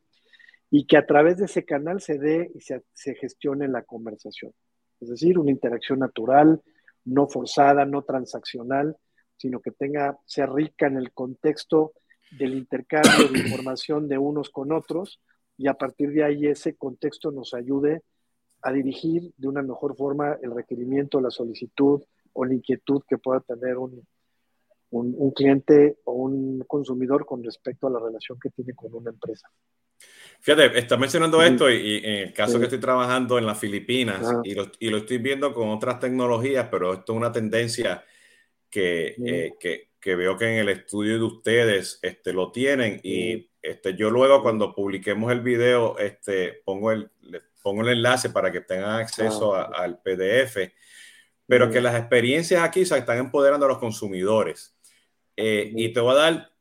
y 0.71 0.87
que 0.87 0.97
a 0.97 1.07
través 1.07 1.39
de 1.39 1.47
ese 1.47 1.65
canal 1.65 2.01
se 2.01 2.19
dé 2.19 2.51
y 2.55 2.61
se, 2.61 2.85
se 2.93 3.15
gestione 3.15 3.67
la 3.69 3.83
conversación. 3.83 4.53
Es 5.01 5.09
decir, 5.09 5.39
una 5.39 5.51
interacción 5.51 5.99
natural, 5.99 6.63
no 7.05 7.27
forzada, 7.27 7.87
no 7.87 8.03
transaccional, 8.03 8.97
sino 9.41 9.61
que 9.61 9.71
tenga, 9.71 10.19
sea 10.27 10.45
rica 10.45 10.87
en 10.87 10.99
el 10.99 11.13
contexto 11.13 11.95
del 12.31 12.53
intercambio 12.53 13.29
de 13.29 13.39
información 13.39 14.07
de 14.07 14.19
unos 14.19 14.51
con 14.51 14.71
otros 14.71 15.19
y 15.57 15.67
a 15.67 15.75
partir 15.75 16.11
de 16.11 16.23
ahí 16.23 16.47
ese 16.47 16.77
contexto 16.77 17.31
nos 17.31 17.55
ayude 17.55 18.03
a 18.61 18.71
dirigir 18.71 19.33
de 19.39 19.49
una 19.49 19.63
mejor 19.63 19.97
forma 19.97 20.37
el 20.43 20.55
requerimiento, 20.55 21.23
la 21.23 21.31
solicitud 21.31 22.03
o 22.35 22.45
la 22.45 22.53
inquietud 22.53 23.01
que 23.09 23.17
pueda 23.17 23.41
tener 23.41 23.79
un, 23.79 24.07
un, 24.91 25.31
cliente 25.31 25.97
o 26.05 26.13
un 26.13 26.63
consumidor 26.67 27.25
con 27.25 27.43
respecto 27.43 27.87
a 27.87 27.91
la 27.91 27.99
relación 27.99 28.39
que 28.39 28.51
tiene 28.51 28.75
con 28.75 28.95
una 28.95 29.09
empresa. 29.09 29.49
Fíjate, 30.41 30.79
está 30.79 30.99
mencionando 30.99 31.43
esto 31.43 31.71
y, 31.71 31.97
en 32.05 32.29
el 32.29 32.33
caso 32.35 32.59
que 32.59 32.65
estoy 32.65 32.81
trabajando 32.81 33.39
en 33.39 33.47
las 33.47 33.59
Filipinas 33.59 34.21
y, 34.45 34.55
lo, 34.55 34.71
y, 34.79 34.91
lo, 34.91 34.99
estoy 34.99 35.17
viendo 35.17 35.55
con 35.55 35.71
otras 35.71 35.99
tecnologías, 35.99 36.69
pero 36.71 36.93
esto 36.93 37.15
es 37.15 37.17
una 37.17 37.33
tendencia 37.33 38.05
que, 38.71 39.15
eh, 39.25 39.53
que, 39.59 39.91
que, 40.01 40.15
veo 40.15 40.37
que 40.37 40.47
en 40.47 40.59
el 40.59 40.69
estudio 40.69 41.19
de 41.19 41.25
ustedes 41.25 41.99
este, 42.03 42.33
lo 42.33 42.53
tienen 42.53 43.01
y 43.03 43.51
este, 43.63 43.95
yo 43.95 44.11
luego 44.11 44.43
cuando 44.43 44.75
publiquemos 44.75 45.31
el 45.33 45.41
video 45.41 45.99
este, 45.99 46.63
pongo 46.65 46.93
el, 46.93 47.11
pongo 47.63 47.83
el 47.83 47.89
enlace 47.89 48.31
para 48.31 48.51
que 48.51 48.61
tengan 48.61 49.01
acceso 49.01 49.55
ah, 49.55 49.71
al 49.75 50.01
PDF, 50.01 50.73
pero 51.47 51.71
que 51.71 51.81
las 51.81 51.99
experiencias 51.99 52.63
aquí 52.63 52.87
se 52.87 52.97
están 52.97 53.19
empoderando 53.19 53.67
a 53.67 53.71
los 53.71 53.79
consumidores. 53.79 54.77
Eh, 55.37 55.73
y 55.75 55.93
te 55.93 56.01
voy 56.01 56.13
a 56.13 56.19
dar 56.19 56.53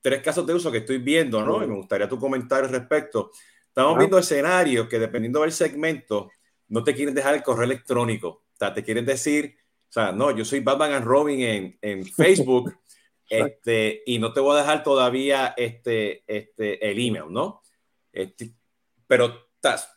tres 0.00 0.22
casos 0.22 0.46
de 0.46 0.54
uso 0.54 0.70
que 0.70 0.78
estoy 0.78 0.98
viendo, 0.98 1.42
¿no? 1.44 1.62
Y 1.62 1.66
me 1.66 1.74
gustaría 1.74 2.08
tu 2.08 2.18
comentario 2.18 2.66
al 2.66 2.72
respecto. 2.72 3.30
Estamos 3.66 3.98
viendo 3.98 4.18
escenarios 4.18 4.88
que 4.88 4.98
dependiendo 4.98 5.40
del 5.42 5.52
segmento, 5.52 6.30
no 6.68 6.82
te 6.82 6.94
quieren 6.94 7.14
dejar 7.14 7.34
el 7.34 7.42
correo 7.42 7.64
electrónico. 7.64 8.28
O 8.28 8.56
sea, 8.58 8.72
te 8.72 8.82
quieren 8.82 9.04
decir, 9.04 9.56
o 9.88 9.92
sea, 9.92 10.12
no, 10.12 10.30
yo 10.36 10.44
soy 10.44 10.60
Batman 10.60 10.92
and 10.92 11.04
Robin 11.04 11.40
en, 11.40 11.78
en 11.80 12.04
Facebook 12.04 12.74
este, 13.28 14.02
y 14.06 14.18
no 14.18 14.32
te 14.32 14.40
voy 14.40 14.56
a 14.56 14.60
dejar 14.60 14.82
todavía 14.82 15.54
este, 15.56 16.24
este, 16.26 16.90
el 16.90 16.98
email, 16.98 17.26
¿no? 17.30 17.62
Este, 18.12 18.52
pero 19.06 19.48
estás, 19.54 19.96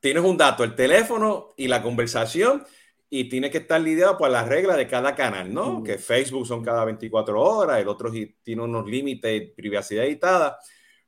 tienes 0.00 0.24
un 0.24 0.36
dato, 0.36 0.64
el 0.64 0.74
teléfono 0.74 1.54
y 1.56 1.68
la 1.68 1.82
conversación, 1.82 2.64
y 3.08 3.28
tiene 3.28 3.50
que 3.50 3.58
estar 3.58 3.80
lidiado 3.80 4.18
por 4.18 4.30
las 4.30 4.48
reglas 4.48 4.76
de 4.76 4.88
cada 4.88 5.14
canal, 5.14 5.52
¿no? 5.52 5.82
Que 5.82 5.96
Facebook 5.96 6.46
son 6.46 6.64
cada 6.64 6.84
24 6.84 7.40
horas, 7.40 7.78
el 7.78 7.88
otro 7.88 8.10
tiene 8.42 8.62
unos 8.62 8.86
límites 8.86 9.30
de 9.30 9.52
privacidad 9.54 10.04
editada, 10.04 10.58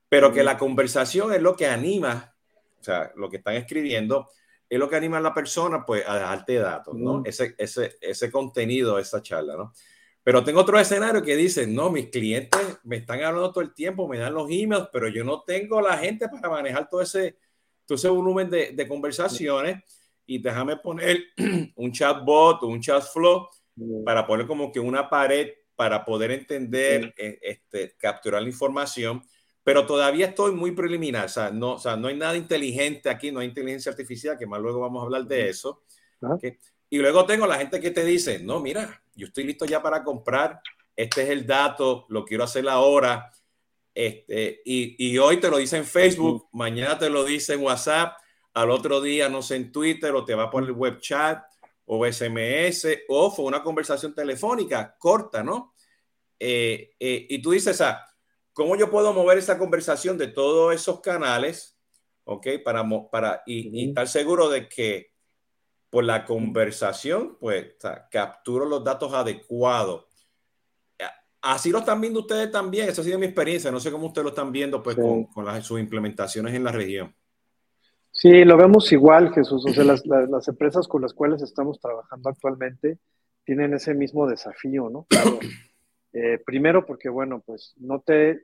pero 0.08 0.32
que 0.32 0.44
la 0.44 0.56
conversación 0.56 1.32
es 1.32 1.42
lo 1.42 1.56
que 1.56 1.66
anima, 1.66 2.34
o 2.80 2.84
sea, 2.84 3.12
lo 3.16 3.28
que 3.28 3.38
están 3.38 3.56
escribiendo, 3.56 4.30
es 4.68 4.78
lo 4.78 4.88
que 4.88 4.96
anima 4.96 5.18
a 5.18 5.20
la 5.20 5.34
persona, 5.34 5.84
pues, 5.84 6.04
a 6.06 6.14
dejarte 6.16 6.54
datos, 6.54 6.94
¿no? 6.94 7.22
Ese, 7.24 7.54
ese, 7.58 7.96
ese 8.00 8.30
contenido, 8.30 8.98
esa 8.98 9.22
charla, 9.22 9.56
¿no? 9.56 9.72
Pero 10.22 10.44
tengo 10.44 10.60
otro 10.60 10.78
escenario 10.78 11.22
que 11.22 11.36
dice, 11.36 11.66
no, 11.66 11.90
mis 11.90 12.08
clientes 12.10 12.60
me 12.84 12.96
están 12.96 13.22
hablando 13.22 13.50
todo 13.50 13.62
el 13.62 13.72
tiempo, 13.72 14.06
me 14.06 14.18
dan 14.18 14.34
los 14.34 14.50
emails, 14.50 14.88
pero 14.92 15.08
yo 15.08 15.24
no 15.24 15.42
tengo 15.42 15.80
la 15.80 15.96
gente 15.96 16.28
para 16.28 16.50
manejar 16.50 16.88
todo 16.90 17.00
ese, 17.00 17.38
todo 17.86 17.96
ese 17.96 18.08
volumen 18.08 18.50
de, 18.50 18.72
de 18.72 18.88
conversaciones 18.88 19.82
y 20.26 20.38
déjame 20.38 20.76
poner 20.76 21.18
un 21.76 21.92
chatbot 21.92 22.62
o 22.62 22.66
un 22.66 22.80
chat 22.80 23.02
flow 23.02 23.48
para 24.04 24.26
poner 24.26 24.46
como 24.46 24.70
que 24.70 24.80
una 24.80 25.08
pared 25.08 25.48
para 25.78 26.04
poder 26.04 26.32
entender, 26.32 27.14
eh, 27.16 27.38
este, 27.40 27.96
capturar 27.96 28.42
la 28.42 28.48
información, 28.48 29.22
pero 29.68 29.84
todavía 29.84 30.28
estoy 30.28 30.52
muy 30.52 30.70
preliminar, 30.70 31.26
o 31.26 31.28
sea, 31.28 31.50
no, 31.50 31.74
o 31.74 31.78
sea, 31.78 31.94
no 31.94 32.08
hay 32.08 32.16
nada 32.16 32.34
inteligente 32.38 33.10
aquí, 33.10 33.30
no 33.30 33.40
hay 33.40 33.48
inteligencia 33.48 33.92
artificial, 33.92 34.38
que 34.38 34.46
más 34.46 34.62
luego 34.62 34.80
vamos 34.80 35.02
a 35.02 35.04
hablar 35.04 35.26
de 35.26 35.50
eso. 35.50 35.82
Y 36.88 36.96
luego 36.96 37.26
tengo 37.26 37.46
la 37.46 37.58
gente 37.58 37.78
que 37.78 37.90
te 37.90 38.02
dice, 38.02 38.38
no, 38.38 38.60
mira, 38.60 39.02
yo 39.14 39.26
estoy 39.26 39.44
listo 39.44 39.66
ya 39.66 39.82
para 39.82 40.02
comprar, 40.02 40.62
este 40.96 41.24
es 41.24 41.28
el 41.28 41.46
dato, 41.46 42.06
lo 42.08 42.24
quiero 42.24 42.44
hacer 42.44 42.66
ahora, 42.66 43.30
este, 43.94 44.62
y, 44.64 45.06
y 45.06 45.18
hoy 45.18 45.36
te 45.36 45.50
lo 45.50 45.58
dice 45.58 45.76
en 45.76 45.84
Facebook, 45.84 46.48
mañana 46.52 46.98
te 46.98 47.10
lo 47.10 47.22
dice 47.24 47.52
en 47.52 47.60
WhatsApp, 47.60 48.16
al 48.54 48.70
otro 48.70 49.02
día, 49.02 49.28
no 49.28 49.42
sé, 49.42 49.56
en 49.56 49.70
Twitter 49.70 50.14
o 50.14 50.24
te 50.24 50.34
va 50.34 50.48
por 50.48 50.62
el 50.62 50.72
web 50.72 50.98
chat 50.98 51.44
o 51.84 52.06
SMS 52.06 52.86
o 53.06 53.30
fue 53.30 53.44
una 53.44 53.62
conversación 53.62 54.14
telefónica 54.14 54.96
corta, 54.98 55.44
¿no? 55.44 55.74
Eh, 56.40 56.92
eh, 56.98 57.26
y 57.28 57.42
tú 57.42 57.50
dices, 57.50 57.78
ah, 57.82 58.07
¿cómo 58.58 58.74
yo 58.74 58.90
puedo 58.90 59.12
mover 59.12 59.38
esa 59.38 59.56
conversación 59.56 60.18
de 60.18 60.26
todos 60.26 60.74
esos 60.74 61.00
canales, 61.00 61.78
ok? 62.24 62.48
Para, 62.64 62.84
para 63.08 63.40
y, 63.46 63.88
estar 63.88 64.08
seguro 64.08 64.48
de 64.48 64.68
que 64.68 65.12
por 65.90 66.02
la 66.02 66.24
conversación, 66.24 67.36
pues, 67.38 67.76
capturo 68.10 68.66
los 68.66 68.82
datos 68.82 69.14
adecuados. 69.14 70.06
Así 71.40 71.70
lo 71.70 71.78
están 71.78 72.00
viendo 72.00 72.18
ustedes 72.18 72.50
también. 72.50 72.88
Esa 72.88 73.00
ha 73.00 73.04
sido 73.04 73.16
mi 73.16 73.26
experiencia. 73.26 73.70
No 73.70 73.78
sé 73.78 73.92
cómo 73.92 74.08
ustedes 74.08 74.24
lo 74.24 74.30
están 74.30 74.50
viendo, 74.50 74.82
pues, 74.82 74.96
con, 74.96 75.26
con 75.26 75.44
las, 75.44 75.64
sus 75.64 75.78
implementaciones 75.78 76.52
en 76.52 76.64
la 76.64 76.72
región. 76.72 77.14
Sí, 78.10 78.44
lo 78.44 78.56
vemos 78.56 78.90
igual, 78.90 79.32
Jesús. 79.32 79.64
O 79.64 79.72
sea, 79.72 79.84
las, 79.84 80.04
las, 80.04 80.48
empresas 80.48 80.88
con 80.88 81.02
las 81.02 81.12
cuales 81.12 81.42
estamos 81.42 81.78
trabajando 81.78 82.28
actualmente 82.28 82.98
tienen 83.44 83.72
ese 83.72 83.94
mismo 83.94 84.26
desafío, 84.26 84.90
¿no? 84.90 85.06
Eh, 86.14 86.38
primero 86.44 86.86
porque, 86.86 87.10
bueno, 87.10 87.42
pues 87.44 87.74
no 87.76 88.00
te... 88.00 88.40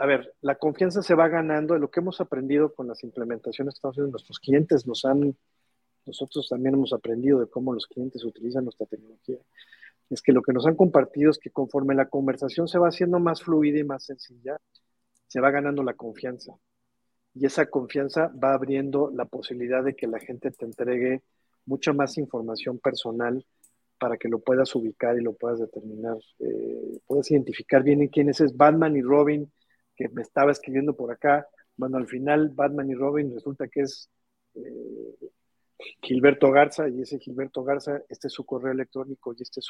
A 0.00 0.06
ver, 0.06 0.34
la 0.40 0.54
confianza 0.54 1.02
se 1.02 1.14
va 1.14 1.28
ganando. 1.28 1.76
Lo 1.76 1.90
que 1.90 2.00
hemos 2.00 2.20
aprendido 2.22 2.72
con 2.72 2.88
las 2.88 3.04
implementaciones 3.04 3.74
que 3.74 3.76
estamos 3.76 3.94
haciendo, 3.94 4.12
nuestros 4.12 4.40
clientes 4.40 4.86
nos 4.86 5.04
han... 5.04 5.36
Nosotros 6.06 6.48
también 6.48 6.74
hemos 6.74 6.94
aprendido 6.94 7.38
de 7.38 7.46
cómo 7.48 7.74
los 7.74 7.86
clientes 7.86 8.24
utilizan 8.24 8.64
nuestra 8.64 8.86
tecnología. 8.86 9.36
Es 10.08 10.22
que 10.22 10.32
lo 10.32 10.40
que 10.40 10.54
nos 10.54 10.66
han 10.66 10.74
compartido 10.74 11.30
es 11.30 11.38
que 11.38 11.50
conforme 11.50 11.94
la 11.94 12.08
conversación 12.08 12.66
se 12.66 12.78
va 12.78 12.88
haciendo 12.88 13.20
más 13.20 13.42
fluida 13.42 13.78
y 13.78 13.84
más 13.84 14.04
sencilla, 14.04 14.56
se 15.28 15.38
va 15.38 15.50
ganando 15.50 15.82
la 15.82 15.92
confianza 15.92 16.54
y 17.34 17.46
esa 17.46 17.66
confianza 17.66 18.32
va 18.42 18.54
abriendo 18.54 19.10
la 19.14 19.24
posibilidad 19.24 19.84
de 19.84 19.94
que 19.94 20.06
la 20.06 20.18
gente 20.18 20.50
te 20.50 20.64
entregue 20.64 21.22
mucha 21.66 21.92
más 21.92 22.18
información 22.18 22.78
personal 22.78 23.44
para 23.98 24.16
que 24.16 24.28
lo 24.28 24.40
puedas 24.40 24.74
ubicar 24.74 25.18
y 25.18 25.22
lo 25.22 25.34
puedas 25.34 25.60
determinar, 25.60 26.16
eh, 26.38 26.98
puedas 27.06 27.30
identificar 27.30 27.82
bien 27.82 28.00
en 28.00 28.08
quién 28.08 28.30
es, 28.30 28.40
es 28.40 28.56
Batman 28.56 28.96
y 28.96 29.02
Robin, 29.02 29.52
que 30.00 30.08
me 30.08 30.22
estaba 30.22 30.50
escribiendo 30.50 30.96
por 30.96 31.12
acá. 31.12 31.46
Bueno, 31.76 31.98
al 31.98 32.06
final 32.06 32.48
Batman 32.54 32.88
y 32.88 32.94
Robin 32.94 33.34
resulta 33.34 33.68
que 33.68 33.82
es 33.82 34.08
eh, 34.54 35.28
Gilberto 36.00 36.50
Garza 36.50 36.88
y 36.88 37.02
ese 37.02 37.18
Gilberto 37.18 37.62
Garza, 37.62 38.00
este 38.08 38.28
es 38.28 38.32
su 38.32 38.46
correo 38.46 38.72
electrónico 38.72 39.34
y 39.36 39.42
este 39.42 39.60
es 39.60 39.66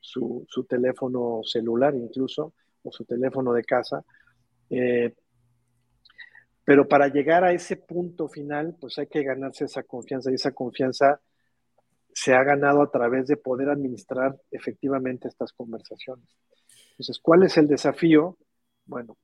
su, 0.00 0.46
su, 0.48 0.64
teléfono 0.64 1.40
celular 1.44 1.94
incluso, 1.94 2.54
o 2.82 2.90
su 2.90 3.04
teléfono 3.04 3.52
de 3.52 3.64
casa. 3.64 4.02
Eh, 4.70 5.14
pero 6.64 6.88
para 6.88 7.08
llegar 7.08 7.44
a 7.44 7.52
ese 7.52 7.76
punto 7.76 8.28
final, 8.28 8.74
pues 8.80 8.98
hay 8.98 9.06
que 9.06 9.22
ganarse 9.22 9.66
esa 9.66 9.82
confianza 9.82 10.30
y 10.30 10.34
esa 10.34 10.52
confianza 10.52 11.20
se 12.14 12.34
ha 12.34 12.42
ganado 12.42 12.80
a 12.82 12.90
través 12.90 13.26
de 13.26 13.36
poder 13.36 13.68
administrar 13.68 14.34
efectivamente 14.50 15.28
estas 15.28 15.52
conversaciones. 15.52 16.26
Entonces, 16.92 17.18
¿cuál 17.20 17.42
es 17.42 17.56
el 17.58 17.68
desafío? 17.68 18.36
Bueno, 18.86 19.16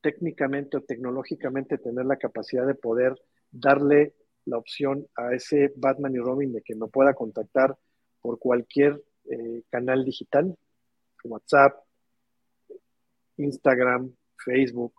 técnicamente 0.00 0.76
o 0.76 0.82
tecnológicamente 0.82 1.78
tener 1.78 2.06
la 2.06 2.16
capacidad 2.16 2.66
de 2.66 2.74
poder 2.74 3.14
darle 3.50 4.14
la 4.46 4.58
opción 4.58 5.06
a 5.16 5.34
ese 5.34 5.72
Batman 5.76 6.14
y 6.14 6.18
Robin 6.18 6.52
de 6.52 6.62
que 6.62 6.74
me 6.74 6.88
pueda 6.88 7.14
contactar 7.14 7.76
por 8.20 8.38
cualquier 8.38 9.02
eh, 9.30 9.62
canal 9.70 10.04
digital, 10.04 10.56
WhatsApp, 11.24 11.76
Instagram, 13.36 14.12
Facebook, 14.36 14.94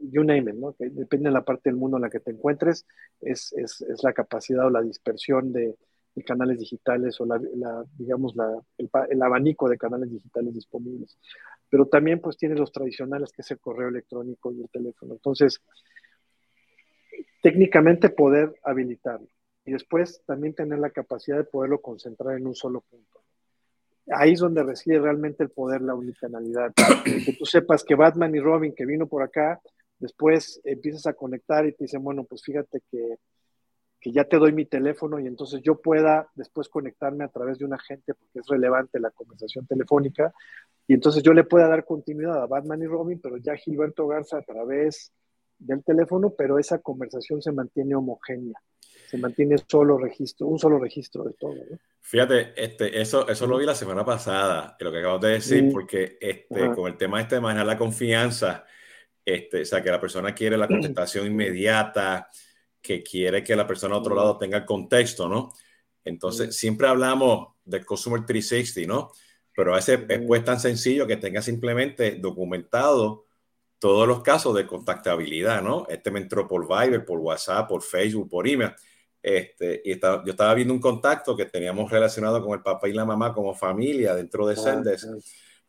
you 0.00 0.24
name 0.24 0.50
it, 0.50 0.56
¿no? 0.56 0.74
depende 0.78 1.28
de 1.28 1.34
la 1.34 1.44
parte 1.44 1.70
del 1.70 1.76
mundo 1.76 1.96
en 1.98 2.02
la 2.02 2.10
que 2.10 2.20
te 2.20 2.30
encuentres, 2.30 2.86
es, 3.20 3.52
es, 3.52 3.84
la 4.02 4.12
capacidad 4.12 4.66
o 4.66 4.70
la 4.70 4.82
dispersión 4.82 5.52
de, 5.52 5.76
de 6.14 6.24
canales 6.24 6.58
digitales 6.58 7.20
o 7.20 7.26
la, 7.26 7.38
digamos 7.96 8.34
la, 8.34 8.60
el, 8.78 9.22
abanico 9.22 9.68
de 9.68 9.78
canales 9.78 10.10
digitales 10.10 10.54
disponibles. 10.54 11.18
Pero 11.70 11.86
también 11.86 12.20
pues 12.20 12.36
tiene 12.36 12.56
los 12.56 12.72
tradicionales 12.72 13.32
que 13.32 13.42
es 13.42 13.50
el 13.52 13.60
correo 13.60 13.88
electrónico 13.88 14.52
y 14.52 14.60
el 14.60 14.68
teléfono. 14.68 15.14
Entonces, 15.14 15.62
técnicamente 17.42 18.10
poder 18.10 18.54
habilitarlo 18.64 19.28
y 19.64 19.72
después 19.72 20.22
también 20.26 20.54
tener 20.54 20.78
la 20.78 20.90
capacidad 20.90 21.36
de 21.36 21.44
poderlo 21.44 21.80
concentrar 21.80 22.36
en 22.36 22.46
un 22.46 22.54
solo 22.54 22.80
punto. 22.80 23.20
Ahí 24.12 24.32
es 24.32 24.40
donde 24.40 24.62
reside 24.62 24.98
realmente 24.98 25.44
el 25.44 25.50
poder, 25.50 25.82
la 25.82 25.94
unicanalidad. 25.94 26.72
Que 27.24 27.36
tú 27.38 27.44
sepas 27.44 27.84
que 27.84 27.94
Batman 27.94 28.34
y 28.34 28.40
Robin, 28.40 28.74
que 28.74 28.86
vino 28.86 29.06
por 29.06 29.22
acá, 29.22 29.60
después 29.98 30.60
empiezas 30.64 31.06
a 31.06 31.12
conectar 31.12 31.66
y 31.66 31.72
te 31.72 31.84
dicen, 31.84 32.02
bueno, 32.02 32.24
pues 32.24 32.42
fíjate 32.42 32.80
que 32.90 33.16
que 34.00 34.12
ya 34.12 34.24
te 34.24 34.38
doy 34.38 34.52
mi 34.52 34.64
teléfono 34.64 35.20
y 35.20 35.26
entonces 35.26 35.60
yo 35.62 35.80
pueda 35.80 36.28
después 36.34 36.68
conectarme 36.68 37.24
a 37.24 37.28
través 37.28 37.58
de 37.58 37.66
un 37.66 37.74
agente 37.74 38.14
porque 38.14 38.38
es 38.38 38.46
relevante 38.48 38.98
la 38.98 39.10
conversación 39.10 39.66
telefónica 39.66 40.32
y 40.86 40.94
entonces 40.94 41.22
yo 41.22 41.32
le 41.32 41.44
pueda 41.44 41.68
dar 41.68 41.84
continuidad 41.84 42.42
a 42.42 42.46
Batman 42.46 42.82
y 42.82 42.86
Robin, 42.86 43.20
pero 43.20 43.36
ya 43.36 43.54
Gilberto 43.54 44.08
Garza 44.08 44.38
a 44.38 44.42
través 44.42 45.12
del 45.58 45.84
teléfono, 45.84 46.34
pero 46.36 46.58
esa 46.58 46.78
conversación 46.78 47.42
se 47.42 47.52
mantiene 47.52 47.94
homogénea, 47.94 48.58
se 49.08 49.18
mantiene 49.18 49.56
solo 49.68 49.98
registro, 49.98 50.46
un 50.46 50.58
solo 50.58 50.78
registro 50.78 51.24
de 51.24 51.34
todo. 51.34 51.54
Fíjate, 52.00 52.54
este, 52.56 53.00
eso, 53.00 53.28
eso 53.28 53.46
lo 53.46 53.58
vi 53.58 53.66
la 53.66 53.74
semana 53.74 54.04
pasada, 54.04 54.76
lo 54.80 54.90
que 54.90 54.98
acabas 54.98 55.20
de 55.20 55.28
decir, 55.28 55.70
porque 55.70 56.16
este, 56.20 56.74
con 56.74 56.90
el 56.90 56.96
tema 56.96 57.20
este 57.20 57.36
de 57.36 57.42
manejar 57.42 57.66
la 57.66 57.78
confianza, 57.78 58.64
este, 59.24 59.60
o 59.60 59.64
sea, 59.64 59.82
que 59.82 59.90
la 59.90 60.00
persona 60.00 60.34
quiere 60.34 60.56
la 60.56 60.66
contestación 60.68 61.26
inmediata, 61.26 62.30
que 62.80 63.02
quiere 63.02 63.44
que 63.44 63.56
la 63.56 63.66
persona 63.66 63.94
a 63.94 63.98
otro 63.98 64.14
lado 64.14 64.38
tenga 64.38 64.58
el 64.58 64.64
contexto, 64.64 65.28
¿no? 65.28 65.52
Entonces, 66.04 66.56
siempre 66.56 66.88
hablamos 66.88 67.54
de 67.64 67.84
Customer 67.84 68.24
360, 68.24 68.92
¿no? 68.92 69.12
Pero 69.54 69.72
a 69.72 69.76
veces 69.76 70.00
es 70.08 70.20
pues 70.26 70.44
tan 70.44 70.58
sencillo 70.58 71.06
que 71.06 71.16
tenga 71.16 71.42
simplemente 71.42 72.12
documentado 72.12 73.26
todos 73.78 74.06
los 74.06 74.22
casos 74.22 74.54
de 74.54 74.66
contactabilidad, 74.66 75.62
¿no? 75.62 75.86
Este 75.88 76.10
me 76.10 76.20
entró 76.20 76.46
por 76.46 76.66
Viber, 76.66 77.04
por 77.04 77.18
WhatsApp, 77.18 77.68
por 77.68 77.82
Facebook, 77.82 78.28
por 78.28 78.46
email. 78.48 78.72
Este, 79.22 79.82
y 79.84 79.98
yo 80.00 80.22
estaba 80.26 80.54
viendo 80.54 80.72
un 80.72 80.80
contacto 80.80 81.36
que 81.36 81.44
teníamos 81.44 81.90
relacionado 81.90 82.42
con 82.42 82.54
el 82.54 82.62
papá 82.62 82.88
y 82.88 82.94
la 82.94 83.04
mamá 83.04 83.34
como 83.34 83.54
familia 83.54 84.14
dentro 84.14 84.46
de 84.46 84.56
Sendes 84.56 85.06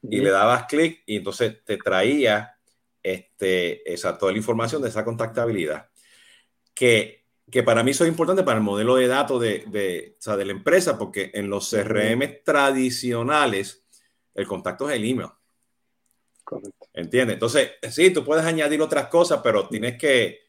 y 0.04 0.18
le 0.20 0.30
dabas 0.30 0.66
clic 0.68 1.04
y 1.06 1.18
entonces 1.18 1.62
te 1.66 1.78
traía 1.78 2.56
este, 3.04 3.92
esa, 3.92 4.18
toda 4.18 4.32
la 4.32 4.38
información 4.38 4.82
de 4.82 4.88
esa 4.88 5.04
contactabilidad 5.04 5.91
que, 6.74 7.26
que 7.50 7.64
para 7.64 7.84
mí 7.84 7.92
eso 7.92 8.04
es 8.04 8.10
importante 8.10 8.44
para 8.44 8.58
el 8.58 8.64
modelo 8.64 8.96
de 8.96 9.08
datos 9.08 9.42
de, 9.42 9.66
de, 9.68 10.16
o 10.20 10.22
sea, 10.22 10.38
de 10.38 10.46
la 10.46 10.52
empresa, 10.52 10.98
porque 10.98 11.32
en 11.34 11.50
los 11.50 11.70
CRM 11.70 12.44
tradicionales 12.44 13.84
el 14.34 14.48
contacto 14.48 14.90
es 14.90 14.96
el 14.96 15.06
email. 15.06 15.30
Correcto. 16.44 16.88
¿Entiendes? 16.94 17.36
Entonces, 17.36 17.72
sí, 17.90 18.12
tú 18.12 18.24
puedes 18.24 18.46
añadir 18.46 18.82
otras 18.82 19.08
cosas, 19.08 19.42
pero 19.44 19.68
tienes 19.68 19.98
que, 19.98 20.40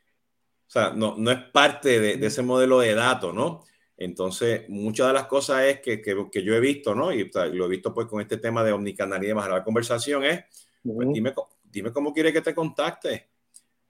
o 0.66 0.70
sea, 0.70 0.90
no, 0.90 1.16
no 1.16 1.30
es 1.30 1.38
parte 1.52 2.00
de, 2.00 2.16
de 2.16 2.26
ese 2.26 2.42
modelo 2.42 2.80
de 2.80 2.94
datos, 2.94 3.34
¿no? 3.34 3.64
Entonces, 3.96 4.68
muchas 4.68 5.06
de 5.06 5.12
las 5.12 5.26
cosas 5.26 5.64
es 5.64 5.80
que, 5.80 6.02
que, 6.02 6.26
que 6.30 6.42
yo 6.42 6.54
he 6.54 6.60
visto, 6.60 6.94
¿no? 6.94 7.12
Y 7.12 7.30
lo 7.52 7.66
he 7.66 7.68
visto 7.68 7.94
pues 7.94 8.08
con 8.08 8.20
este 8.20 8.38
tema 8.38 8.64
de 8.64 8.72
omnicanalidad 8.72 9.36
más 9.36 9.48
la 9.48 9.62
conversación 9.62 10.24
es, 10.24 10.44
pues, 10.82 11.08
dime, 11.12 11.32
dime 11.62 11.92
cómo 11.92 12.12
quiere 12.12 12.32
que 12.32 12.40
te 12.40 12.54
contacte. 12.54 13.30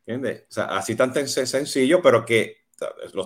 ¿Entiendes? 0.05 0.45
O 0.49 0.53
sea, 0.53 0.65
así 0.65 0.97
tan 0.97 1.15
sencillo, 1.29 2.03
pero 2.03 2.25
que 2.25 2.63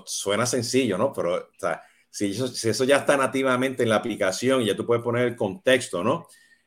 suena 0.04 0.46
sencillo, 0.46 0.98
¿no? 0.98 1.12
Pero 1.12 1.36
o 1.36 1.58
sea, 1.58 1.82
si, 2.10 2.30
eso, 2.30 2.48
si 2.48 2.68
eso 2.68 2.84
ya 2.84 2.96
está 2.98 3.16
nativamente 3.16 3.82
en 3.82 3.88
la 3.88 3.96
aplicación 3.96 4.62
y 4.62 4.66
ya 4.66 4.76
tú 4.76 4.86
puedes 4.86 5.02
poner 5.02 5.26
el 5.26 5.36
contexto, 5.36 6.04
¿no? 6.04 6.26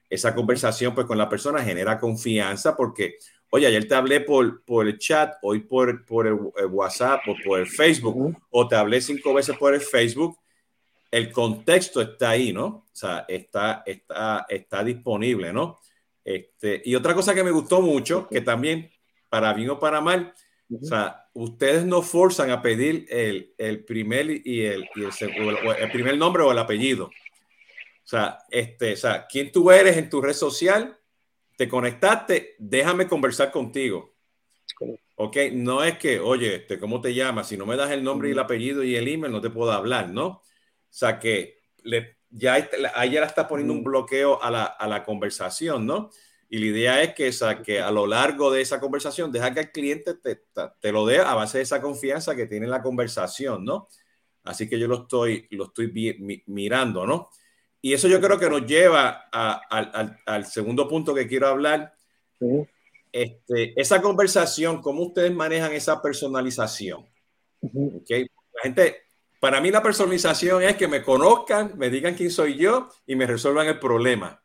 Esa 0.09 0.33
conversación 0.33 0.95
pues 0.95 1.05
con 1.05 1.17
la 1.17 1.29
persona 1.29 1.63
genera 1.63 1.99
confianza 1.99 2.75
porque, 2.75 3.17
oye, 3.51 3.67
ayer 3.67 3.87
te 3.87 3.95
hablé 3.95 4.21
por, 4.21 4.63
por 4.63 4.87
el 4.87 4.97
chat, 4.97 5.35
hoy 5.43 5.59
por, 5.59 6.05
por 6.05 6.25
el, 6.27 6.33
WhatsApp 6.33 7.21
o 7.27 7.35
por 7.43 7.59
el 7.59 7.67
Facebook, 7.67 8.35
o 8.49 8.67
te 8.67 8.75
hablé 8.75 9.01
cinco 9.01 9.33
veces 9.33 9.55
por 9.57 9.73
el 9.73 9.81
Facebook, 9.81 10.39
el 11.11 11.31
contexto 11.31 12.01
está 12.01 12.31
ahí, 12.31 12.53
¿no? 12.53 12.65
O 12.65 12.89
sea, 12.91 13.25
está, 13.27 13.83
está, 13.85 14.45
está 14.49 14.83
disponible, 14.83 15.53
¿no? 15.53 15.79
Este, 16.23 16.81
y 16.85 16.95
otra 16.95 17.15
cosa 17.15 17.33
que 17.33 17.43
me 17.43 17.51
gustó 17.51 17.81
mucho, 17.81 18.27
que 18.27 18.41
también 18.41 18.91
para 19.29 19.53
bien 19.53 19.69
o 19.69 19.79
para 19.79 20.01
mal. 20.01 20.33
O 20.71 20.85
sea, 20.85 21.27
ustedes 21.33 21.85
no 21.85 22.01
forzan 22.01 22.51
a 22.51 22.61
pedir 22.61 23.05
el, 23.09 23.53
el 23.57 23.83
primer 23.85 24.29
y, 24.29 24.65
el, 24.65 24.87
y 24.95 25.03
el, 25.03 25.57
el, 25.79 25.91
primer 25.91 26.17
nombre 26.17 26.43
o 26.43 26.51
el 26.51 26.59
apellido. 26.59 27.05
O 27.05 28.07
sea, 28.09 28.39
este, 28.51 28.93
o 28.93 28.97
sea, 28.97 29.25
quién 29.27 29.51
tú 29.51 29.71
eres 29.71 29.97
en 29.97 30.09
tu 30.09 30.21
red 30.21 30.33
social, 30.33 30.97
te 31.57 31.67
conectaste, 31.67 32.55
déjame 32.59 33.07
conversar 33.07 33.51
contigo. 33.51 34.15
Ok, 35.15 35.37
no 35.53 35.83
es 35.83 35.97
que, 35.97 36.19
oye, 36.19 36.55
este, 36.55 36.79
¿cómo 36.79 37.01
te 37.01 37.13
llamas? 37.13 37.47
Si 37.47 37.57
no 37.57 37.65
me 37.65 37.75
das 37.75 37.91
el 37.91 38.03
nombre 38.03 38.29
y 38.29 38.31
el 38.31 38.39
apellido 38.39 38.83
y 38.83 38.95
el 38.95 39.07
email, 39.07 39.33
no 39.33 39.41
te 39.41 39.49
puedo 39.49 39.71
hablar, 39.71 40.09
¿no? 40.09 40.27
O 40.27 40.43
sea, 40.87 41.19
que 41.19 41.59
le, 41.83 42.17
ya 42.29 42.69
ahí 42.95 43.11
ya 43.11 43.23
está 43.23 43.47
poniendo 43.47 43.73
un 43.73 43.83
bloqueo 43.83 44.41
a 44.41 44.51
la, 44.51 44.63
a 44.65 44.87
la 44.87 45.03
conversación, 45.03 45.85
¿no? 45.85 46.11
Y 46.51 46.57
la 46.57 46.65
idea 46.65 47.03
es 47.03 47.13
que, 47.13 47.31
que 47.63 47.79
a 47.79 47.91
lo 47.91 48.07
largo 48.07 48.51
de 48.51 48.61
esa 48.61 48.79
conversación, 48.79 49.31
deja 49.31 49.53
que 49.53 49.59
el 49.59 49.71
cliente 49.71 50.15
te, 50.15 50.41
te, 50.81 50.91
lo 50.91 51.05
dé 51.05 51.19
a 51.19 51.35
base 51.35 51.59
de 51.59 51.63
esa 51.63 51.79
confianza 51.79 52.35
que 52.35 52.47
tiene 52.47 52.65
la 52.65 52.81
conversación, 52.81 53.63
¿no? 53.63 53.87
Así 54.43 54.67
que 54.67 54.79
yo 54.79 54.87
lo 54.87 55.03
estoy, 55.03 55.47
lo 55.51 55.65
estoy 55.65 56.43
mirando, 56.47 57.05
¿no? 57.05 57.29
Y 57.81 57.93
eso 57.93 58.07
yo 58.07 58.19
creo 58.19 58.39
que 58.39 58.49
nos 58.49 58.65
lleva 58.65 59.29
a, 59.31 59.61
al, 59.69 60.19
al, 60.25 60.45
segundo 60.45 60.87
punto 60.87 61.13
que 61.13 61.27
quiero 61.27 61.47
hablar. 61.47 61.93
Este, 63.11 63.79
esa 63.79 64.01
conversación, 64.01 64.81
¿cómo 64.81 65.03
ustedes 65.03 65.33
manejan 65.33 65.71
esa 65.73 66.01
personalización? 66.01 67.07
¿Okay? 67.61 68.23
La 68.53 68.61
gente, 68.63 68.97
para 69.39 69.61
mí 69.61 69.69
la 69.69 69.83
personalización 69.83 70.63
es 70.63 70.75
que 70.75 70.87
me 70.87 71.03
conozcan, 71.03 71.77
me 71.77 71.89
digan 71.89 72.15
quién 72.15 72.31
soy 72.31 72.57
yo 72.57 72.89
y 73.05 73.15
me 73.15 73.27
resuelvan 73.27 73.67
el 73.67 73.79
problema. 73.79 74.41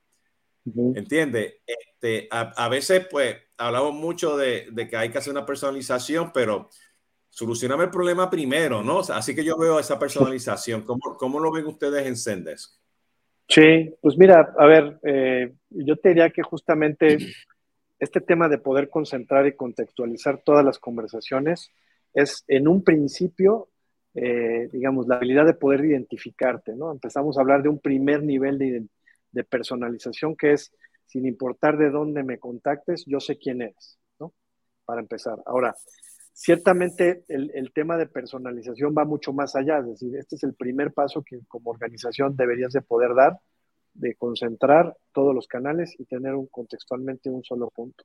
¿Entiendes? 0.95 1.57
Este, 1.67 2.29
a, 2.31 2.69
veces, 2.69 3.07
pues, 3.11 3.37
hablamos 3.59 3.95
mucho 3.95 4.37
de, 4.37 4.71
que 4.89 4.97
hay 4.97 5.11
que 5.11 5.19
hacer 5.19 5.33
una 5.33 5.45
personalización, 5.45 6.33
pero 6.33 6.71
solucioname 7.29 7.85
el 7.85 7.91
problema 7.91 8.31
primero, 8.31 8.83
¿no? 8.83 9.01
así 9.01 9.35
que 9.35 9.45
yo 9.45 9.59
veo 9.59 9.79
esa 9.79 9.99
personalización. 9.99 10.83
¿Cómo, 10.83 11.17
cómo 11.19 11.41
lo 11.41 11.53
ven 11.53 11.67
ustedes 11.67 12.07
en 12.07 12.17
Zendesk? 12.17 12.79
Sí, 13.49 13.95
pues 14.01 14.17
mira, 14.17 14.55
a 14.59 14.67
ver, 14.67 14.99
eh, 15.03 15.53
yo 15.71 15.97
te 15.97 16.11
diría 16.11 16.31
que 16.31 16.43
justamente 16.43 17.19
este 17.99 18.21
tema 18.21 18.49
de 18.49 18.59
poder 18.59 18.89
concentrar 18.89 19.47
y 19.47 19.55
contextualizar 19.55 20.43
todas 20.45 20.65
las 20.65 20.79
conversaciones 20.79 21.71
es 22.15 22.45
en 22.49 22.69
un 22.69 22.83
principio, 22.83 23.69
eh, 24.15 24.69
digamos, 24.73 25.07
la 25.09 25.17
habilidad 25.17 25.45
de 25.45 25.55
poder 25.55 25.85
identificarte, 25.85 26.75
¿no? 26.75 26.91
Empezamos 26.93 27.37
a 27.37 27.43
hablar 27.43 27.63
de 27.63 27.69
un 27.69 27.81
primer 27.81 28.23
nivel 28.23 28.59
de, 28.59 28.67
identificación 28.67 29.04
de 29.35 29.45
personalización 29.45 30.37
que 30.37 30.53
es, 30.53 30.73
sin 31.07 31.27
importar 31.27 31.77
de 31.77 31.91
dónde 31.91 32.23
me 32.23 32.39
contactes, 32.39 33.05
yo 33.07 33.21
sé 33.21 33.37
quién 33.37 33.61
eres, 33.61 33.99
¿no? 34.19 34.33
Para 34.87 35.01
empezar. 35.01 35.39
Ahora, 35.45 35.75
ciertamente 36.33 37.25
el, 37.29 37.73
tema 37.75 37.97
de 37.97 38.07
personalización 38.07 38.95
va 38.97 39.05
mucho 39.05 39.33
más 39.33 39.55
allá, 39.57 39.79
es 39.79 39.87
decir, 39.87 40.17
este 40.17 40.37
es 40.37 40.45
el 40.45 40.55
primer 40.55 40.93
paso 40.93 41.23
que 41.23 41.41
como 41.49 41.71
organización 41.71 42.37
deberías 42.37 42.73
de 42.73 42.81
poder 42.81 43.15
dar, 43.15 43.39
de 43.93 44.15
concentrar 44.15 44.97
todos 45.13 45.35
los 45.35 45.47
canales 45.47 45.95
y 45.99 46.05
tener 46.05 46.35
un, 46.35 46.47
contextualmente 46.47 47.29
un 47.29 47.45
solo 47.45 47.71
punto, 47.71 48.05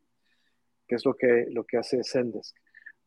que 0.87 0.95
es 0.95 1.05
lo 1.05 1.13
que, 1.13 1.45
lo 1.49 1.63
que 1.63 1.77
hace 1.77 2.03
Zendesk. 2.03 2.55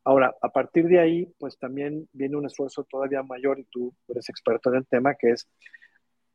Ahora, 0.05 0.35
a 0.41 0.49
partir 0.49 0.87
de 0.87 0.99
ahí, 0.99 1.33
pues 1.39 1.59
también 1.59 2.09
viene 2.13 2.37
un 2.37 2.47
esfuerzo 2.47 2.85
todavía 2.85 3.23
mayor, 3.23 3.61
y 3.61 3.65
tú 3.65 3.95
eres 4.09 4.29
experto 4.29 4.71
en 4.71 4.77
el 4.77 4.87
tema, 4.87 5.15
que 5.15 5.31
es 5.31 5.49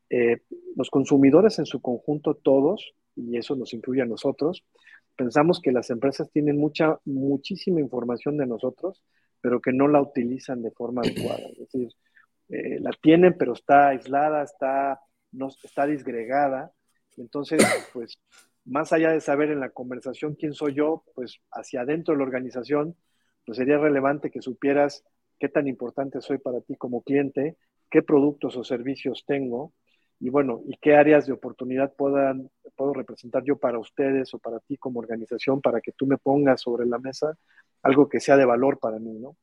eh, 0.09 0.37
los 0.75 0.89
consumidores 0.89 1.59
en 1.59 1.65
su 1.65 1.81
conjunto, 1.81 2.35
todos, 2.35 2.93
y 3.15 3.37
eso 3.37 3.55
nos 3.55 3.73
incluye 3.73 4.01
a 4.01 4.05
nosotros, 4.05 4.63
pensamos 5.15 5.59
que 5.61 5.71
las 5.71 5.89
empresas 5.89 6.29
tienen 6.31 6.57
mucha, 6.57 6.99
muchísima 7.05 7.81
información 7.81 8.37
de 8.37 8.45
nosotros, 8.45 9.03
pero 9.41 9.59
que 9.59 9.73
no 9.73 9.87
la 9.87 10.01
utilizan 10.01 10.61
de 10.61 10.71
forma 10.71 11.01
adecuada. 11.01 11.43
Es 11.51 11.57
decir, 11.57 11.89
eh, 12.49 12.79
la 12.79 12.91
tienen, 13.01 13.35
pero 13.37 13.53
está 13.53 13.89
aislada, 13.89 14.43
está, 14.43 15.01
no, 15.31 15.49
está 15.63 15.85
disgregada. 15.85 16.71
Entonces, 17.17 17.61
pues, 17.93 18.17
más 18.65 18.93
allá 18.93 19.11
de 19.11 19.21
saber 19.21 19.51
en 19.51 19.59
la 19.59 19.71
conversación 19.71 20.35
quién 20.35 20.53
soy 20.53 20.75
yo, 20.75 21.03
pues 21.15 21.39
hacia 21.51 21.81
adentro 21.81 22.13
de 22.13 22.19
la 22.19 22.25
organización, 22.25 22.95
pues 23.45 23.57
sería 23.57 23.77
relevante 23.77 24.29
que 24.29 24.41
supieras 24.41 25.03
qué 25.39 25.49
tan 25.49 25.67
importante 25.67 26.21
soy 26.21 26.37
para 26.37 26.61
ti 26.61 26.75
como 26.75 27.01
cliente, 27.01 27.57
qué 27.89 28.01
productos 28.01 28.57
o 28.57 28.63
servicios 28.63 29.23
tengo, 29.25 29.73
y 30.19 30.29
bueno, 30.29 30.61
y 30.65 30.77
qué 30.77 30.95
áreas 30.95 31.27
de 31.27 31.33
oportunidad 31.33 31.93
puedan, 31.95 32.49
puedo 32.75 32.93
representar 32.93 33.43
yo 33.43 33.57
para 33.57 33.77
ustedes 33.79 34.33
o 34.33 34.39
para 34.39 34.59
ti 34.59 34.77
como 34.77 34.99
organización 34.99 35.61
para 35.61 35.79
que 35.81 35.91
tú 35.91 36.07
me 36.07 36.17
pongas 36.17 36.61
sobre 36.61 36.87
la 36.87 36.97
mesa 36.97 37.37
algo 37.83 38.09
que 38.09 38.19
sea 38.19 38.37
de 38.37 38.45
valor 38.45 38.79
para 38.79 38.99
mí, 38.99 39.13
¿no? 39.19 39.37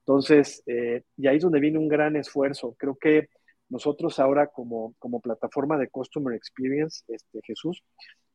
Entonces, 0.00 0.62
eh, 0.66 1.04
y 1.16 1.26
ahí 1.26 1.36
es 1.36 1.42
donde 1.42 1.60
viene 1.60 1.78
un 1.78 1.88
gran 1.88 2.16
esfuerzo. 2.16 2.74
Creo 2.78 2.96
que 2.96 3.28
nosotros 3.68 4.18
ahora 4.18 4.48
como, 4.48 4.94
como 4.98 5.20
plataforma 5.20 5.78
de 5.78 5.88
Customer 5.88 6.34
Experience, 6.34 7.04
este, 7.08 7.40
Jesús, 7.42 7.82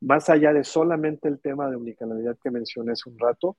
más 0.01 0.29
allá 0.29 0.53
de 0.53 0.63
solamente 0.63 1.27
el 1.27 1.39
tema 1.39 1.69
de 1.69 1.75
unicanalidad 1.75 2.37
que 2.41 2.51
mencioné 2.51 2.93
hace 2.93 3.09
un 3.09 3.19
rato, 3.19 3.57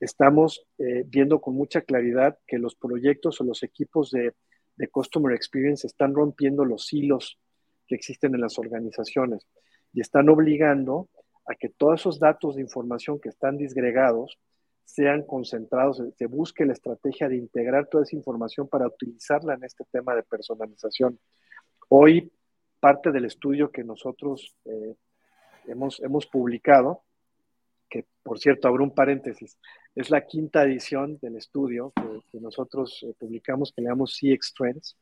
estamos 0.00 0.66
eh, 0.78 1.04
viendo 1.06 1.40
con 1.40 1.54
mucha 1.54 1.82
claridad 1.82 2.38
que 2.46 2.58
los 2.58 2.74
proyectos 2.74 3.40
o 3.40 3.44
los 3.44 3.62
equipos 3.62 4.10
de, 4.10 4.34
de 4.76 4.88
Customer 4.88 5.34
Experience 5.34 5.86
están 5.86 6.14
rompiendo 6.14 6.64
los 6.64 6.92
hilos 6.92 7.38
que 7.92 7.96
existen 7.96 8.34
en 8.34 8.40
las 8.40 8.58
organizaciones 8.58 9.46
y 9.92 10.00
están 10.00 10.30
obligando 10.30 11.10
a 11.44 11.54
que 11.54 11.68
todos 11.68 12.00
esos 12.00 12.18
datos 12.18 12.56
de 12.56 12.62
información 12.62 13.20
que 13.20 13.28
están 13.28 13.58
disgregados 13.58 14.38
sean 14.84 15.22
concentrados, 15.22 16.02
se 16.16 16.26
busque 16.26 16.64
la 16.64 16.72
estrategia 16.72 17.28
de 17.28 17.36
integrar 17.36 17.88
toda 17.88 18.04
esa 18.04 18.16
información 18.16 18.66
para 18.66 18.86
utilizarla 18.86 19.54
en 19.54 19.64
este 19.64 19.84
tema 19.90 20.14
de 20.14 20.22
personalización. 20.22 21.18
Hoy, 21.88 22.32
parte 22.80 23.12
del 23.12 23.26
estudio 23.26 23.70
que 23.70 23.84
nosotros 23.84 24.56
eh, 24.64 24.94
hemos, 25.66 26.00
hemos 26.00 26.26
publicado, 26.26 27.02
que 27.90 28.06
por 28.22 28.38
cierto, 28.38 28.68
abro 28.68 28.84
un 28.84 28.94
paréntesis, 28.94 29.58
es 29.94 30.08
la 30.08 30.26
quinta 30.26 30.64
edición 30.64 31.18
del 31.20 31.36
estudio 31.36 31.92
que, 32.30 32.40
nosotros 32.40 33.04
eh, 33.06 33.12
publicamos, 33.18 33.70
que 33.72 33.82
le 33.82 33.88
llamamos 33.88 34.18
CX 34.18 34.54
Trends. 34.54 34.96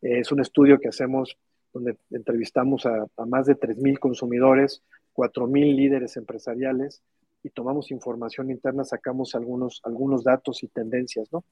Eh, 0.00 0.20
es 0.20 0.32
un 0.32 0.40
estudio 0.40 0.78
que 0.78 0.88
hacemos 0.88 1.36
donde 1.72 1.96
entrevistamos 2.10 2.86
a, 2.86 3.06
más 3.26 3.46
de 3.46 3.56
3.000 3.56 3.98
consumidores, 3.98 4.82
4.000 5.14 5.74
líderes 5.74 6.16
empresariales 6.16 7.02
y 7.42 7.50
tomamos 7.50 7.90
información 7.90 8.50
interna, 8.50 8.84
sacamos 8.84 9.34
algunos, 9.34 9.80
algunos 9.84 10.24
datos 10.24 10.62
y 10.62 10.68
tendencias, 10.68 11.32
¿no? 11.32 11.44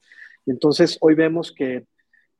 Y 0.45 0.51
entonces 0.51 0.97
hoy 1.01 1.15
vemos 1.15 1.51
que, 1.51 1.85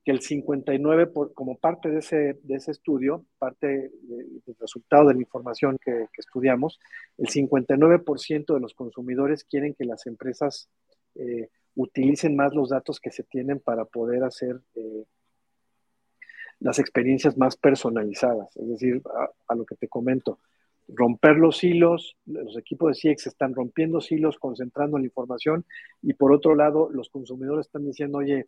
que 0.04 0.12
el 0.12 0.22
59, 0.22 1.08
por, 1.08 1.34
como 1.34 1.58
parte 1.58 1.89
de 1.89 2.00
ese, 2.00 2.39
de 2.44 2.56
ese 2.56 2.72
estudio, 2.72 3.26
parte 3.38 3.67
del 3.67 4.56
resultado 4.60 5.10
de 5.10 5.15
la 5.15 5.22
información 5.22 5.78
que, 5.84 5.91
que 5.91 6.22
estudiamos, 6.22 6.80
el 7.17 7.28
59% 7.28 8.54
de 8.54 8.60
los 8.60 8.74
consumidores 8.74 9.44
quieren 9.44 9.74
que 9.74 9.86
las 9.86 10.06
empresas 10.08 10.70
eh, 11.15 11.50
utilicen 11.76 12.36
más 12.36 12.54
los 12.54 12.70
datos 12.70 13.00
que 13.00 13.12
se 13.12 13.24
tienen 13.24 13.60
para 13.60 13.86
poder 13.86 14.24
hacer 14.24 14.62
eh, 14.76 15.06
las 16.62 16.78
experiencias 16.78 17.38
más 17.38 17.58
personalizadas, 17.58 18.56
es 18.56 18.69
decir, 18.69 19.02
a, 19.47 19.56
lo 19.56 19.65
que 19.65 19.76
te 19.76 19.88
comento, 19.88 20.39
romper 20.88 21.38
los 21.38 21.63
hilos, 21.63 22.17
los 22.26 22.56
equipos 22.56 22.95
de 22.95 23.13
CX 23.13 23.28
están 23.28 23.56
rompiendo 23.56 24.00
hilos, 24.08 24.38
concentrando 24.38 25.00
la 25.00 25.06
información, 25.06 25.65
y 26.04 26.13
por 26.13 26.32
otro 26.32 26.54
lado, 26.54 26.89
los 26.91 27.10
consumidores 27.10 27.65
están 27.65 27.86
diciendo, 27.86 28.19
oye, 28.19 28.45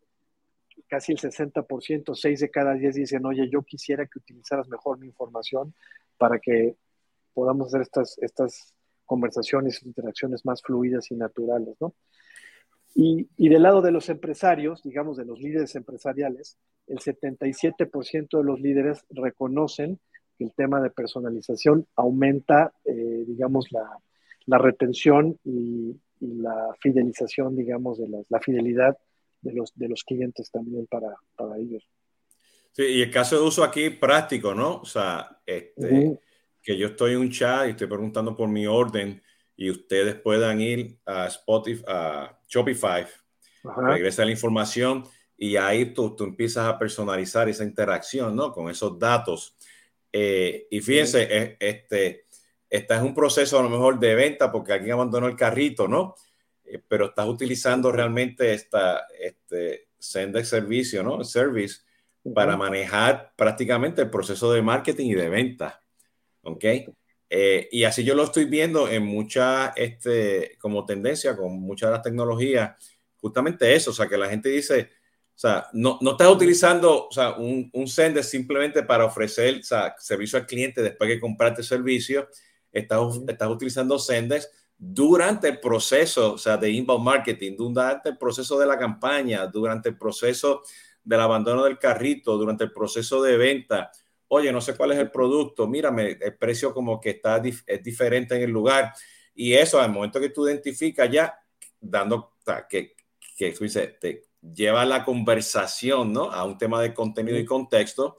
casi 0.88 1.12
el 1.12 1.17
60%, 1.17 2.13
6 2.13 2.39
de 2.39 2.49
cada 2.52 2.76
10 2.76 2.95
dicen, 2.95 3.26
oye, 3.26 3.49
yo 3.49 3.63
quisiera 3.63 4.06
que 4.06 4.19
utilizaras 4.19 4.69
mejor 4.69 4.99
mi 4.99 5.08
información 5.08 5.73
para 6.17 6.38
que 6.38 6.76
podamos 7.34 7.67
hacer 7.67 7.82
estas, 7.82 8.19
estas 8.19 8.76
conversaciones, 9.06 9.82
interacciones 9.84 10.45
más 10.45 10.62
fluidas 10.62 11.10
y 11.10 11.15
naturales, 11.15 11.76
¿no? 11.82 11.95
Y, 12.96 13.28
y, 13.38 13.50
del 13.50 13.64
lado 13.64 13.82
de 13.82 13.92
los 13.92 14.10
empresarios, 14.10 14.84
digamos, 14.84 15.18
de 15.18 15.26
los 15.26 15.40
líderes 15.40 15.76
empresariales, 15.76 16.58
el 16.88 17.00
77% 17.00 18.38
de 18.38 18.44
los 18.44 18.60
líderes 18.60 19.04
reconocen 19.10 20.00
que 20.38 20.44
el 20.44 20.54
tema 20.54 20.80
de 20.82 20.92
personalización 20.92 21.88
aumenta, 21.96 22.74
eh, 22.86 23.24
digamos, 23.28 23.72
la, 23.72 23.98
la 24.46 24.58
retención 24.58 25.40
y, 25.44 25.96
y, 26.20 26.34
la 26.36 26.76
fidelización, 26.80 27.56
digamos, 27.56 28.00
de 28.00 28.10
la, 28.10 28.20
la, 28.30 28.40
fidelidad 28.40 28.98
de 29.42 29.54
los, 29.54 29.72
de 29.76 29.90
los 29.90 30.04
clientes 30.04 30.52
también 30.52 30.86
para, 30.88 31.16
para, 31.36 31.58
ellos. 31.58 31.84
Sí, 32.72 32.84
y 32.84 33.02
el 33.02 33.12
caso 33.12 33.40
de 33.40 33.48
uso 33.48 33.64
aquí 33.64 33.90
práctico, 33.90 34.54
¿no? 34.54 34.78
O 34.78 34.86
sea, 34.86 35.40
este, 35.46 35.94
uh 35.94 36.12
-huh. 36.12 36.20
que 36.62 36.78
yo 36.78 36.88
estoy 36.88 37.14
en 37.14 37.20
un 37.20 37.32
chat 37.32 37.68
y 37.68 37.72
estoy 37.72 37.88
preguntando 37.88 38.36
por 38.36 38.50
mi 38.50 38.66
orden 38.68 39.22
y 39.56 39.70
ustedes 39.70 40.16
puedan 40.16 40.60
ir 40.62 40.98
a 41.06 41.28
Spotify, 41.28 41.84
a 41.88 42.40
Shopify, 42.54 43.06
regresa 43.63 44.26
la 44.26 44.32
información 44.32 45.04
y 45.38 45.56
ahí 45.56 45.94
tú, 45.94 46.16
tú, 46.16 46.26
empiezas 46.26 46.68
a 46.68 46.78
personalizar 46.78 47.50
esa 47.50 47.63
interacción, 47.63 48.36
¿no? 48.36 48.52
Con 48.52 48.70
esos 48.70 49.00
datos. 49.00 49.56
Eh, 50.12 50.68
y 50.70 50.80
fíjense, 50.80 51.28
sí. 51.28 51.56
este, 51.60 52.26
este 52.70 52.94
es 52.94 53.02
un 53.02 53.16
proceso 53.16 53.60
a 53.60 53.63
lo 53.63 53.70
mejor 53.70 54.00
de 54.00 54.16
venta 54.16 54.52
porque 54.52 54.74
alguien 54.74 54.94
abandonó 54.94 55.28
el 55.28 55.36
carrito, 55.36 55.88
¿no? 55.88 56.16
Eh, 56.63 56.82
pero 56.88 57.08
estás 57.08 57.28
utilizando 57.28 57.92
realmente 57.92 58.54
esta, 58.54 59.08
este 59.20 59.89
Sendex 59.98 60.50
servicio, 60.50 61.04
¿no? 61.04 61.24
Service 61.24 61.82
para 62.34 62.56
manejar 62.56 63.34
prácticamente 63.36 64.04
el 64.04 64.10
proceso 64.10 64.54
de 64.54 64.62
marketing 64.62 65.08
y 65.08 65.16
de 65.16 65.30
venta. 65.30 65.82
¿Ok? 66.44 66.66
Eh, 67.36 67.67
y 67.72 67.84
así 67.84 68.04
yo 68.04 68.13
lo 68.13 68.26
estoy 68.26 68.46
viendo 68.46 68.88
en 68.88 69.04
mucha, 69.04 69.69
este, 69.69 70.56
como 70.60 70.86
tendencia 70.86 71.36
con 71.36 71.60
muchas 71.62 71.89
de 71.89 71.93
las 71.93 72.04
tecnologías, 72.04 72.76
justamente 73.17 73.74
eso, 73.74 73.89
o 73.89 73.93
sea, 73.93 74.08
que 74.08 74.17
la 74.17 74.30
gente 74.30 74.50
dice, 74.50 74.91
o 75.36 75.39
sea, 75.39 75.65
no, 75.74 75.98
no 76.00 76.12
estás 76.12 76.28
utilizando 76.28 77.08
o 77.08 77.12
sea, 77.12 77.32
un, 77.32 77.72
un 77.74 77.88
sender 77.88 78.24
simplemente 78.24 78.84
para 78.84 79.06
ofrecer 79.06 79.62
o 79.62 79.63
sea, 79.63 79.96
servicio 79.98 80.38
al 80.38 80.46
cliente 80.46 80.84
después 80.84 81.10
que 81.10 81.19
compraste 81.19 81.62
el 81.62 81.67
servicio, 81.67 82.30
estás, 82.72 83.02
estás 83.28 83.50
utilizando 83.50 83.98
senders 83.98 84.48
durante 84.78 85.48
el 85.48 85.60
proceso, 85.60 86.34
o 86.34 86.38
sea, 86.38 86.56
de 86.58 86.69
inbound 86.69 87.04
marketing, 87.04 87.56
durante 87.58 88.10
el 88.10 88.17
proceso 88.19 88.60
de 88.60 88.67
la 88.67 88.78
campaña, 88.78 89.48
durante 89.48 89.89
el 89.89 89.98
proceso 89.98 90.62
del 91.04 91.19
abandono 91.19 91.63
del 91.63 91.80
carrito, 91.80 92.38
durante 92.38 92.65
el 92.65 92.72
proceso 92.72 93.24
de 93.24 93.38
venta, 93.38 93.89
oye, 94.34 94.52
no 94.52 94.62
sé 94.62 94.76
cuál 94.76 94.91
es 94.91 95.00
el 95.00 95.12
producto, 95.12 95.67
mírame, 95.67 96.17
el 96.19 96.38
precio 96.38 96.74
como 96.74 97.00
que 97.00 97.12
está 97.12 97.39
dif 97.39 97.63
es 97.65 97.84
diferente 97.84 98.36
en 98.36 98.43
el 98.43 98.52
lugar. 98.52 98.93
Y 99.36 99.54
eso, 99.54 99.80
al 99.80 99.91
momento 99.91 100.19
que 100.19 100.30
tú 100.30 100.48
identificas 100.48 101.10
ya, 101.10 101.34
dando 101.80 102.36
que, 102.69 102.96
que 103.38 103.52
tú 103.52 103.63
dices, 103.63 104.00
te 104.00 104.24
lleva 104.41 104.86
la 104.86 105.04
conversación 105.04 106.12
¿no? 106.12 106.32
a 106.32 106.43
un 106.43 106.58
tema 106.58 106.82
de 106.82 106.93
contenido 106.93 107.38
y 107.38 107.46
contexto, 107.46 108.17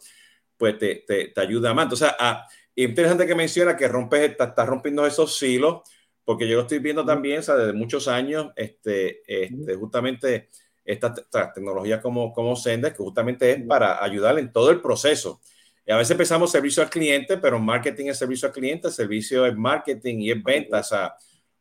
pues 0.57 0.79
te, 0.79 1.05
te, 1.07 1.29
te 1.29 1.41
ayuda 1.41 1.75
más. 1.75 1.85
Entonces, 1.85 2.11
ah, 2.19 2.47
interesante 2.75 3.27
que 3.27 3.35
menciona 3.35 3.77
que 3.77 3.89
rompes, 3.89 4.31
estás 4.31 4.49
está 4.49 4.65
rompiendo 4.65 5.07
esos 5.07 5.37
silos, 5.37 5.83
porque 6.25 6.49
yo 6.49 6.57
lo 6.57 6.63
estoy 6.63 6.79
viendo 6.79 7.05
también, 7.05 7.41
o 7.41 7.43
sea, 7.43 7.57
desde 7.57 7.73
muchos 7.75 8.09
años, 8.09 8.51
este, 8.57 9.23
este, 9.27 9.75
justamente 9.75 10.49
estas 10.85 11.19
esta 11.19 11.53
tecnologías 11.53 12.01
como, 12.01 12.33
como 12.33 12.57
Sender, 12.57 12.93
que 12.93 13.03
justamente 13.03 13.51
es 13.51 13.63
para 13.67 14.03
ayudar 14.03 14.39
en 14.39 14.53
todo 14.53 14.71
el 14.71 14.81
proceso. 14.81 15.41
Y 15.87 15.93
a 15.93 15.97
veces 15.97 16.17
pensamos 16.17 16.51
servicio 16.51 16.83
al 16.83 16.91
cliente, 16.91 17.37
pero 17.37 17.59
marketing 17.59 18.07
es 18.07 18.19
servicio 18.19 18.49
al 18.49 18.55
cliente, 18.55 18.91
servicio 18.91 19.45
es 19.45 19.55
marketing 19.55 20.21
y 20.21 20.31
es 20.31 20.43
venta, 20.43 20.81
o 20.81 20.83
sea, 20.83 21.15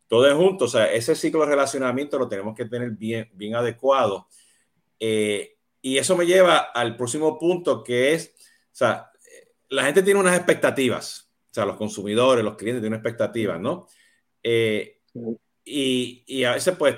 todo 0.07 0.27
es 0.27 0.33
junto, 0.33 0.65
o 0.65 0.67
sea, 0.67 0.91
ese 0.91 1.15
ciclo 1.15 1.41
de 1.41 1.47
relacionamiento 1.47 2.17
lo 2.17 2.27
tenemos 2.27 2.55
que 2.55 2.65
tener 2.65 2.91
bien, 2.91 3.29
bien 3.33 3.55
adecuado. 3.55 4.27
Eh, 4.99 5.57
y 5.81 5.97
eso 5.97 6.15
me 6.15 6.25
lleva 6.25 6.57
al 6.57 6.95
próximo 6.95 7.37
punto 7.37 7.83
que 7.83 8.13
es, 8.13 8.33
o 8.37 8.75
sea, 8.75 9.11
la 9.69 9.83
gente 9.83 10.03
tiene 10.03 10.19
unas 10.19 10.37
expectativas, 10.37 11.29
o 11.51 11.53
sea, 11.53 11.65
los 11.65 11.75
consumidores, 11.75 12.45
los 12.45 12.55
clientes 12.55 12.81
tienen 12.81 12.99
expectativas, 12.99 13.59
¿no? 13.59 13.87
Eh, 14.41 15.01
y, 15.65 16.23
y, 16.27 16.43
a 16.43 16.53
veces, 16.53 16.75
pues, 16.77 16.95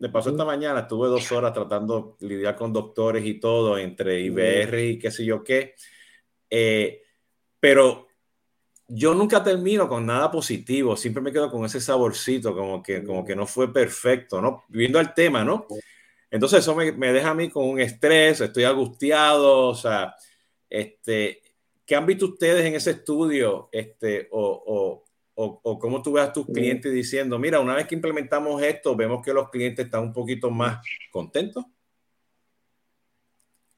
Me 0.00 0.08
pasó 0.08 0.30
esta 0.30 0.44
mañana, 0.44 0.80
estuve 0.80 1.06
dos 1.06 1.30
horas 1.30 1.52
tratando 1.52 2.16
de 2.18 2.26
lidiar 2.28 2.56
con 2.56 2.72
doctores 2.72 3.24
y 3.24 3.34
todo, 3.38 3.78
entre 3.78 4.20
IBR 4.22 4.82
y 4.82 4.98
qué 4.98 5.10
sé 5.12 5.24
yo 5.24 5.44
qué. 5.44 5.74
Eh, 6.50 7.02
pero 7.60 8.08
yo 8.88 9.14
nunca 9.14 9.42
termino 9.42 9.88
con 9.88 10.06
nada 10.06 10.30
positivo, 10.30 10.96
siempre 10.96 11.22
me 11.22 11.32
quedo 11.32 11.50
con 11.50 11.64
ese 11.64 11.80
saborcito, 11.80 12.54
como 12.54 12.82
que, 12.82 13.04
como 13.04 13.24
que 13.24 13.36
no 13.36 13.46
fue 13.46 13.72
perfecto, 13.72 14.40
¿no? 14.40 14.64
Viendo 14.68 14.98
el 14.98 15.12
tema, 15.12 15.44
¿no? 15.44 15.66
Entonces 16.30 16.60
eso 16.60 16.74
me, 16.74 16.92
me, 16.92 17.12
deja 17.12 17.30
a 17.30 17.34
mí 17.34 17.50
con 17.50 17.68
un 17.68 17.80
estrés, 17.80 18.40
estoy 18.40 18.64
angustiado, 18.64 19.68
o 19.68 19.74
sea, 19.74 20.14
este, 20.70 21.42
¿qué 21.84 21.96
han 21.96 22.06
visto 22.06 22.26
ustedes 22.26 22.64
en 22.64 22.74
ese 22.74 22.92
estudio? 22.92 23.68
Este, 23.72 24.28
o, 24.30 25.04
o, 25.34 25.60
o, 25.62 25.78
cómo 25.78 26.02
tú 26.02 26.12
ves 26.12 26.24
a 26.24 26.32
tus 26.32 26.46
clientes 26.46 26.92
diciendo, 26.92 27.38
mira, 27.38 27.60
una 27.60 27.74
vez 27.74 27.86
que 27.86 27.94
implementamos 27.94 28.60
esto, 28.62 28.96
vemos 28.96 29.24
que 29.24 29.32
los 29.32 29.50
clientes 29.50 29.84
están 29.84 30.02
un 30.02 30.12
poquito 30.12 30.50
más 30.50 30.84
contentos. 31.12 31.64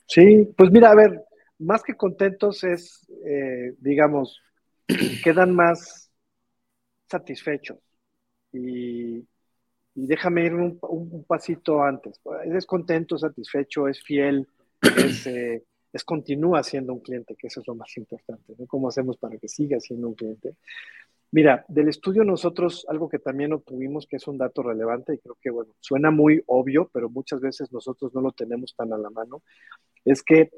Sí, 0.06 0.48
pues 0.56 0.70
mira, 0.70 0.90
a 0.90 0.94
ver, 0.94 1.22
más 1.60 1.82
que 1.82 1.94
contentos 1.94 2.64
es, 2.64 3.06
eh, 3.24 3.74
digamos, 3.78 4.40
quedan 5.22 5.54
más 5.54 6.10
satisfechos. 7.08 7.78
Y, 8.52 9.26
déjame 9.94 10.46
ir 10.46 10.54
un, 10.54 11.24
pasito 11.26 11.82
antes. 11.82 12.20
Es 12.44 12.66
contento, 12.66 13.18
satisfecho, 13.18 13.86
es 13.88 14.02
fiel, 14.02 14.48
es, 14.80 15.26
eh, 15.26 15.62
es, 15.92 16.04
continúa 16.04 16.62
siendo 16.62 16.94
un 16.94 17.00
cliente, 17.00 17.36
que 17.36 17.48
eso 17.48 17.60
es 17.60 17.66
lo 17.66 17.74
más 17.74 17.94
importante. 17.96 18.54
¿no? 18.58 18.66
¿Cómo 18.66 18.88
hacemos 18.88 19.18
para 19.18 19.36
que 19.36 19.48
siga 19.48 19.78
siendo 19.78 20.08
un 20.08 20.14
cliente? 20.14 20.56
Mira, 21.32 21.64
del 21.68 21.88
estudio 21.88 22.24
nosotros, 22.24 22.86
algo 22.88 23.08
que 23.08 23.20
también 23.20 23.52
obtuvimos, 23.52 24.06
que 24.06 24.16
es 24.16 24.26
un 24.26 24.38
dato 24.38 24.62
relevante, 24.62 25.14
y 25.14 25.18
creo 25.18 25.36
que, 25.40 25.50
bueno, 25.50 25.76
suena 25.78 26.10
muy 26.10 26.42
obvio, 26.46 26.90
pero 26.92 27.08
muchas 27.08 27.40
veces 27.40 27.70
nosotros 27.70 28.12
no 28.14 28.20
lo 28.20 28.32
tenemos 28.32 28.74
tan 28.74 28.92
a 28.92 28.98
la 28.98 29.10
mano, 29.10 29.42
es 30.04 30.22
que 30.24 30.50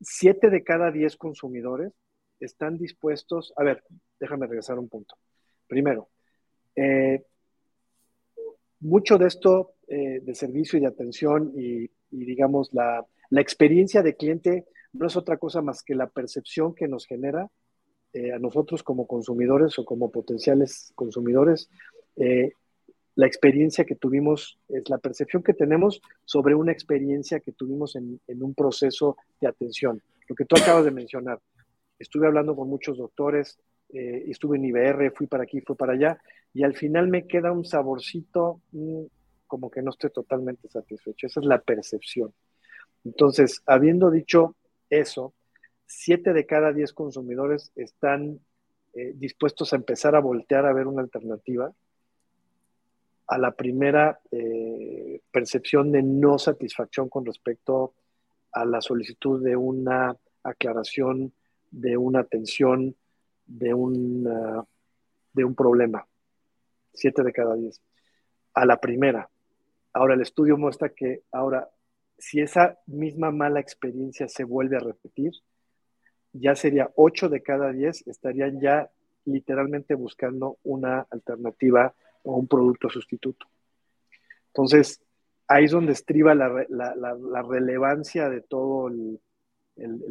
siete 0.00 0.50
de 0.50 0.62
cada 0.62 0.90
diez 0.90 1.16
consumidores 1.16 1.92
están 2.40 2.78
dispuestos, 2.78 3.52
a 3.56 3.64
ver, 3.64 3.82
déjame 4.20 4.46
regresar 4.46 4.78
un 4.78 4.88
punto. 4.88 5.16
Primero, 5.66 6.08
eh, 6.76 7.24
mucho 8.80 9.18
de 9.18 9.26
esto 9.26 9.74
eh, 9.88 10.20
de 10.22 10.34
servicio 10.34 10.78
y 10.78 10.82
de 10.82 10.88
atención 10.88 11.52
y, 11.56 11.90
digamos, 12.10 12.72
la, 12.72 13.04
la 13.30 13.40
experiencia 13.40 14.02
de 14.02 14.14
cliente 14.14 14.66
no 14.92 15.06
es 15.06 15.16
otra 15.16 15.36
cosa 15.36 15.62
más 15.62 15.82
que 15.82 15.94
la 15.94 16.08
percepción 16.08 16.74
que 16.74 16.88
nos 16.88 17.06
genera 17.06 17.50
eh, 18.12 18.32
a 18.32 18.38
nosotros 18.38 18.82
como 18.82 19.06
consumidores 19.06 19.78
o 19.78 19.84
como 19.84 20.10
potenciales 20.10 20.92
consumidores, 20.94 21.68
la 23.18 23.26
experiencia 23.26 23.84
que 23.84 23.96
tuvimos, 23.96 24.60
es 24.68 24.88
la 24.88 24.98
percepción 24.98 25.42
que 25.42 25.52
tenemos 25.52 26.00
sobre 26.24 26.54
una 26.54 26.70
experiencia 26.70 27.40
que 27.40 27.50
tuvimos 27.50 27.96
en, 27.96 28.20
un 28.28 28.54
proceso 28.54 29.16
de 29.40 29.48
atención. 29.48 30.00
Lo 30.28 30.36
que 30.36 30.44
tú 30.44 30.54
acabas 30.56 30.84
de 30.84 30.92
mencionar. 30.92 31.40
Estuve 31.98 32.28
hablando 32.28 32.54
con 32.54 32.68
muchos 32.68 32.96
doctores, 32.96 33.58
eh, 33.88 34.26
estuve 34.28 34.58
en 34.58 34.66
IBR, 34.66 35.10
fui 35.10 35.26
para 35.26 35.42
aquí, 35.42 35.60
fui 35.62 35.74
para 35.74 35.94
allá, 35.94 36.22
y 36.54 36.62
al 36.62 36.76
final 36.76 37.08
me 37.08 37.26
queda 37.26 37.50
un 37.50 37.64
saborcito 37.64 38.60
mm, 38.70 39.06
como 39.48 39.68
que 39.68 39.82
no 39.82 39.90
estoy 39.90 40.10
totalmente 40.10 40.68
satisfecho. 40.68 41.26
Esa 41.26 41.40
es 41.40 41.46
la 41.46 41.60
percepción. 41.60 42.32
Entonces, 43.04 43.62
habiendo 43.66 44.12
dicho 44.12 44.54
eso, 44.90 45.34
siete 45.86 46.32
de 46.32 46.46
cada 46.46 46.72
diez 46.72 46.92
consumidores 46.92 47.72
están 47.74 48.38
eh, 48.94 49.12
dispuestos 49.16 49.72
a 49.72 49.76
empezar 49.76 50.14
a 50.14 50.20
voltear 50.20 50.66
a 50.66 50.72
ver 50.72 50.86
una 50.86 51.02
alternativa 51.02 51.74
a 53.28 53.38
la 53.38 53.52
primera 53.52 54.20
eh, 54.30 55.20
percepción 55.30 55.92
de 55.92 56.02
no 56.02 56.38
satisfacción 56.38 57.08
con 57.08 57.26
respecto 57.26 57.94
a 58.52 58.64
la 58.64 58.80
solicitud 58.80 59.44
de 59.44 59.54
una 59.54 60.16
aclaración, 60.42 61.32
de 61.70 61.96
una 61.98 62.20
atención, 62.20 62.96
de, 63.46 63.68
de 63.68 65.44
un 65.44 65.54
problema. 65.54 66.06
Siete 66.94 67.22
de 67.22 67.32
cada 67.32 67.54
diez. 67.54 67.82
A 68.54 68.64
la 68.64 68.80
primera. 68.80 69.28
Ahora 69.92 70.14
el 70.14 70.22
estudio 70.22 70.56
muestra 70.56 70.88
que 70.88 71.22
ahora, 71.30 71.68
si 72.16 72.40
esa 72.40 72.78
misma 72.86 73.30
mala 73.30 73.60
experiencia 73.60 74.26
se 74.26 74.44
vuelve 74.44 74.76
a 74.76 74.80
repetir, 74.80 75.32
ya 76.32 76.54
sería 76.54 76.90
8 76.94 77.28
de 77.28 77.42
cada 77.42 77.72
10 77.72 78.06
estarían 78.06 78.60
ya 78.60 78.90
literalmente 79.24 79.94
buscando 79.94 80.58
una 80.62 81.06
alternativa 81.10 81.94
o 82.28 82.36
un 82.36 82.46
producto 82.46 82.90
sustituto. 82.90 83.46
Entonces, 84.48 85.00
ahí 85.46 85.64
es 85.64 85.70
donde 85.70 85.92
estriba 85.92 86.34
la, 86.34 87.42
relevancia 87.48 88.28
de 88.28 88.42
todo 88.42 88.88
el, 88.88 89.18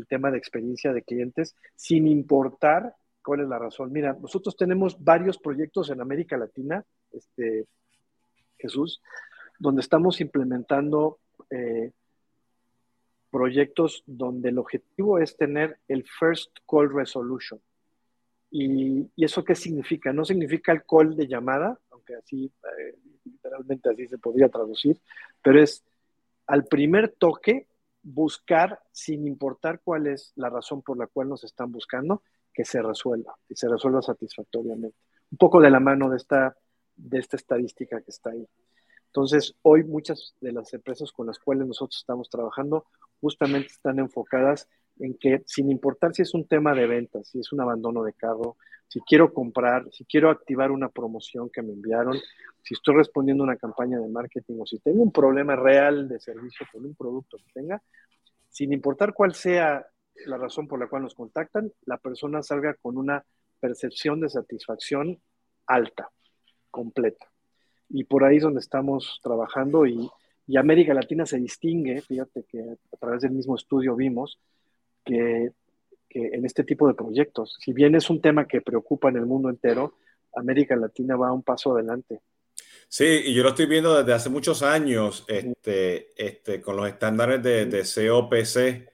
tema 0.08 0.32
de 0.32 0.38
experiencia 0.38 0.93
de 0.93 1.03
clientes, 1.03 1.56
sin 1.75 2.08
importar 2.08 2.95
cuál 3.21 3.41
es 3.41 3.47
la 3.47 3.60
razón. 3.60 3.91
Mira, 3.91 4.17
nosotros 4.19 4.56
tenemos 4.56 5.03
varios 5.03 5.38
proyectos 5.38 5.89
en 5.91 6.01
América 6.01 6.38
Latina, 6.38 6.84
este, 7.12 7.67
Jesús, 8.58 9.01
donde 9.60 9.82
estamos 9.82 10.21
implementando 10.21 11.19
eh, 11.51 11.91
proyectos 13.30 14.03
donde 14.08 14.49
el 14.49 14.58
objetivo 14.58 15.19
es 15.19 15.38
tener 15.38 15.77
el 15.88 16.03
first 16.19 16.49
call 16.65 16.91
resolution. 16.91 17.60
¿Y, 18.49 19.10
eso 19.17 19.43
qué 19.43 19.56
significa? 19.56 20.13
No 20.13 20.23
significa 20.23 20.71
el 20.71 20.84
call 20.84 21.15
de 21.15 21.27
llamada, 21.27 21.80
aunque 22.08 22.15
así, 22.15 22.46
eh, 22.46 22.98
literalmente 23.26 23.89
así 23.89 24.08
se 24.08 24.17
podría 24.17 24.50
traducir, 24.50 25.00
pero 25.41 25.62
es 25.62 25.84
al 26.46 26.65
primer 26.65 27.10
toque 27.17 27.67
buscar, 28.04 28.80
sin 28.91 29.28
importar 29.28 29.82
cuál 29.84 30.08
es 30.08 30.32
la 30.36 30.50
razón 30.50 30.82
por 30.82 30.98
la 30.98 31.08
cual 31.08 31.30
nos 31.30 31.43
están 31.43 31.72
buscando, 31.72 32.22
que 32.54 32.63
se 32.63 32.82
resuelva 32.82 33.38
y 33.50 33.56
se 33.56 33.67
resuelva 33.67 34.02
satisfactoriamente. 34.02 34.98
Un 35.32 35.38
poco 35.38 35.60
de 35.60 35.70
la 35.70 35.80
mano 35.80 36.10
de 36.10 36.17
esta, 36.17 36.56
de 36.96 37.20
esta 37.20 37.36
estadística 37.36 38.02
que 38.02 38.12
está 38.12 38.32
ahí. 38.32 38.48
Entonces, 39.08 39.56
hoy 39.62 39.84
muchas 39.84 40.36
de 40.41 40.54
las 40.54 40.74
empresas 40.74 41.12
con 41.12 41.28
las 41.28 41.39
cuales 41.39 41.67
nosotros 41.67 41.98
estamos 41.98 42.30
trabajando 42.30 42.86
justamente 43.20 43.67
están 43.67 44.00
enfocadas 44.00 44.70
en 44.99 45.17
que 45.17 45.43
sin 45.45 45.69
importar 45.69 46.13
si 46.13 46.21
es 46.21 46.33
un 46.33 46.47
tema 46.47 46.73
de 46.73 46.88
ventas, 46.88 47.27
si 47.27 47.39
es 47.39 47.51
un 47.51 47.62
abandono 47.62 48.03
de 48.03 48.13
carro, 48.13 48.57
si 48.88 49.01
quiero 49.01 49.33
comprar, 49.33 49.86
si 49.91 50.05
quiero 50.05 50.29
activar 50.29 50.71
una 50.71 50.89
promoción 50.89 51.49
que 51.49 51.62
me 51.62 51.73
enviaron, 51.73 52.17
si 52.63 52.73
estoy 52.73 52.95
respondiendo 52.95 53.43
a 53.43 53.47
una 53.47 53.57
campaña 53.57 53.99
de 53.99 54.07
marketing 54.07 54.55
o 54.60 54.65
si 54.65 54.79
tengo 54.79 55.03
un 55.03 55.12
problema 55.12 55.55
real 55.55 56.07
de 56.07 56.19
servicio 56.19 56.65
con 56.71 56.86
un 56.86 56.95
producto 56.95 57.38
que 57.38 57.51
tenga, 57.53 57.81
sin 58.49 58.73
importar 58.73 59.13
cuál 59.13 59.33
sea 59.33 59.86
la 60.25 60.38
razón 60.38 60.67
por 60.67 60.79
la 60.79 60.88
cual 60.88 61.03
nos 61.03 61.15
contactan, 61.15 61.71
la 61.86 61.97
persona 61.97 62.41
salga 62.41 62.73
con 62.75 62.97
una 62.97 63.23
percepción 63.60 64.19
de 64.19 64.29
satisfacción 64.29 65.19
alta, 65.65 66.10
completa. 66.71 67.27
Y 67.89 68.05
por 68.05 68.23
ahí 68.23 68.38
es 68.38 68.43
donde 68.43 68.60
estamos 68.60 69.19
trabajando 69.21 69.86
y, 69.86 70.10
y 70.47 70.57
América 70.57 70.93
Latina 70.93 71.25
se 71.25 71.38
distingue, 71.38 72.01
fíjate 72.01 72.43
que 72.43 72.62
a 72.62 72.97
través 72.97 73.21
del 73.21 73.31
mismo 73.31 73.55
estudio 73.55 73.95
vimos 73.95 74.39
que, 75.08 75.52
en 76.10 76.46
este 76.46 76.63
tipo 76.63 76.88
de 76.88 76.93
proyectos, 76.93 77.58
si 77.60 77.74
bien 77.74 77.96
es 77.96 78.10
un 78.10 78.22
tema 78.22 78.48
que 78.48 78.62
preocupa 78.62 79.10
en 79.10 79.17
el 79.17 79.26
mundo 79.26 79.50
entero, 79.50 79.98
América 80.36 80.76
Latina 80.76 81.15
va 81.15 81.32
un 81.32 81.43
paso 81.43 81.74
adelante. 81.74 82.22
Sí, 82.88 83.22
y 83.26 83.34
yo 83.34 83.43
lo 83.43 83.50
estoy 83.50 83.65
viendo 83.65 83.98
desde 83.98 84.13
hace 84.13 84.30
muchos 84.30 84.63
años 84.63 85.26
este, 85.28 86.13
este, 86.15 86.62
con 86.62 86.78
los 86.78 86.88
estándares 86.88 87.43
de, 87.43 87.65
de 87.65 87.82
COPC, 87.82 88.89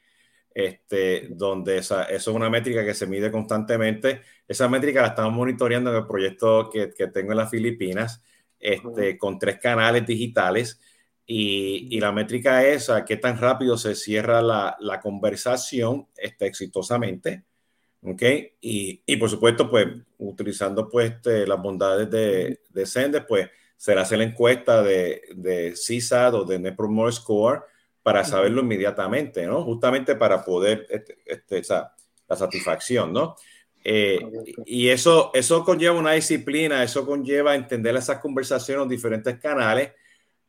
este, 0.54 1.28
donde 1.30 1.78
esa, 1.78 2.04
eso 2.06 2.32
es 2.32 2.36
una 2.36 2.49
métrica 2.49 2.84
que 2.84 2.93
se 2.93 3.08
mide 3.08 3.32
constantemente. 3.32 4.21
Esa 4.47 4.67
métrica 4.67 5.02
la 5.02 5.10
estamos 5.10 5.34
monitoreando 5.34 5.91
en 5.91 5.97
el 5.97 6.08
proyecto 6.08 6.69
que, 6.71 6.91
que 6.93 7.08
tengo 7.08 7.32
en 7.32 7.38
las 7.38 7.49
Filipinas, 7.49 8.23
este, 8.60 9.17
con 9.17 9.38
tres 9.39 9.60
canales 9.60 10.06
digitales 10.06 10.80
y, 11.25 11.99
la 11.99 12.12
métrica 12.12 12.65
es 12.65 12.89
a 12.89 13.05
qué 13.05 13.17
tan 13.17 13.38
rápido 13.38 13.77
se 13.77 13.95
cierra 13.95 14.41
la, 14.41 14.75
la 14.79 14.99
conversación 14.99 16.07
este, 16.17 16.47
exitosamente. 16.47 17.43
¿ok? 18.01 18.21
Y, 18.62 19.01
y, 19.05 19.17
por 19.17 19.29
supuesto, 19.29 19.69
pues 19.69 19.88
utilizando 20.17 20.89
pues 20.89 21.12
este, 21.13 21.47
las 21.47 21.62
bondades 21.62 22.09
de, 22.09 22.62
de 22.69 22.86
Sender, 22.86 23.25
pues 23.25 23.49
se 23.77 23.93
hace 23.93 24.17
la 24.17 24.23
encuesta 24.23 24.81
de, 24.81 25.21
de 25.36 25.73
CSAT 25.73 26.33
o 26.33 26.43
de 26.43 26.59
Net 26.59 26.75
Promoter 26.75 27.13
Score 27.13 27.63
para 28.01 28.23
saberlo 28.23 28.62
inmediatamente, 28.62 29.45
¿no? 29.45 29.63
Justamente 29.63 30.15
para 30.15 30.43
poder, 30.43 30.86
este, 30.89 31.17
este 31.25 31.59
esa, 31.59 31.95
la 32.27 32.36
satisfacción, 32.36 33.13
¿no? 33.13 33.36
Eh, 33.86 34.19
y 34.65 34.88
eso, 34.89 35.31
eso 35.33 35.63
conlleva 35.65 35.97
una 35.97 36.13
disciplina, 36.13 36.83
eso 36.83 37.05
conlleva 37.05 37.55
entender 37.55 37.95
esas 37.95 38.19
conversaciones 38.19 38.83
en 38.83 38.89
diferentes 38.89 39.38
canales 39.39 39.91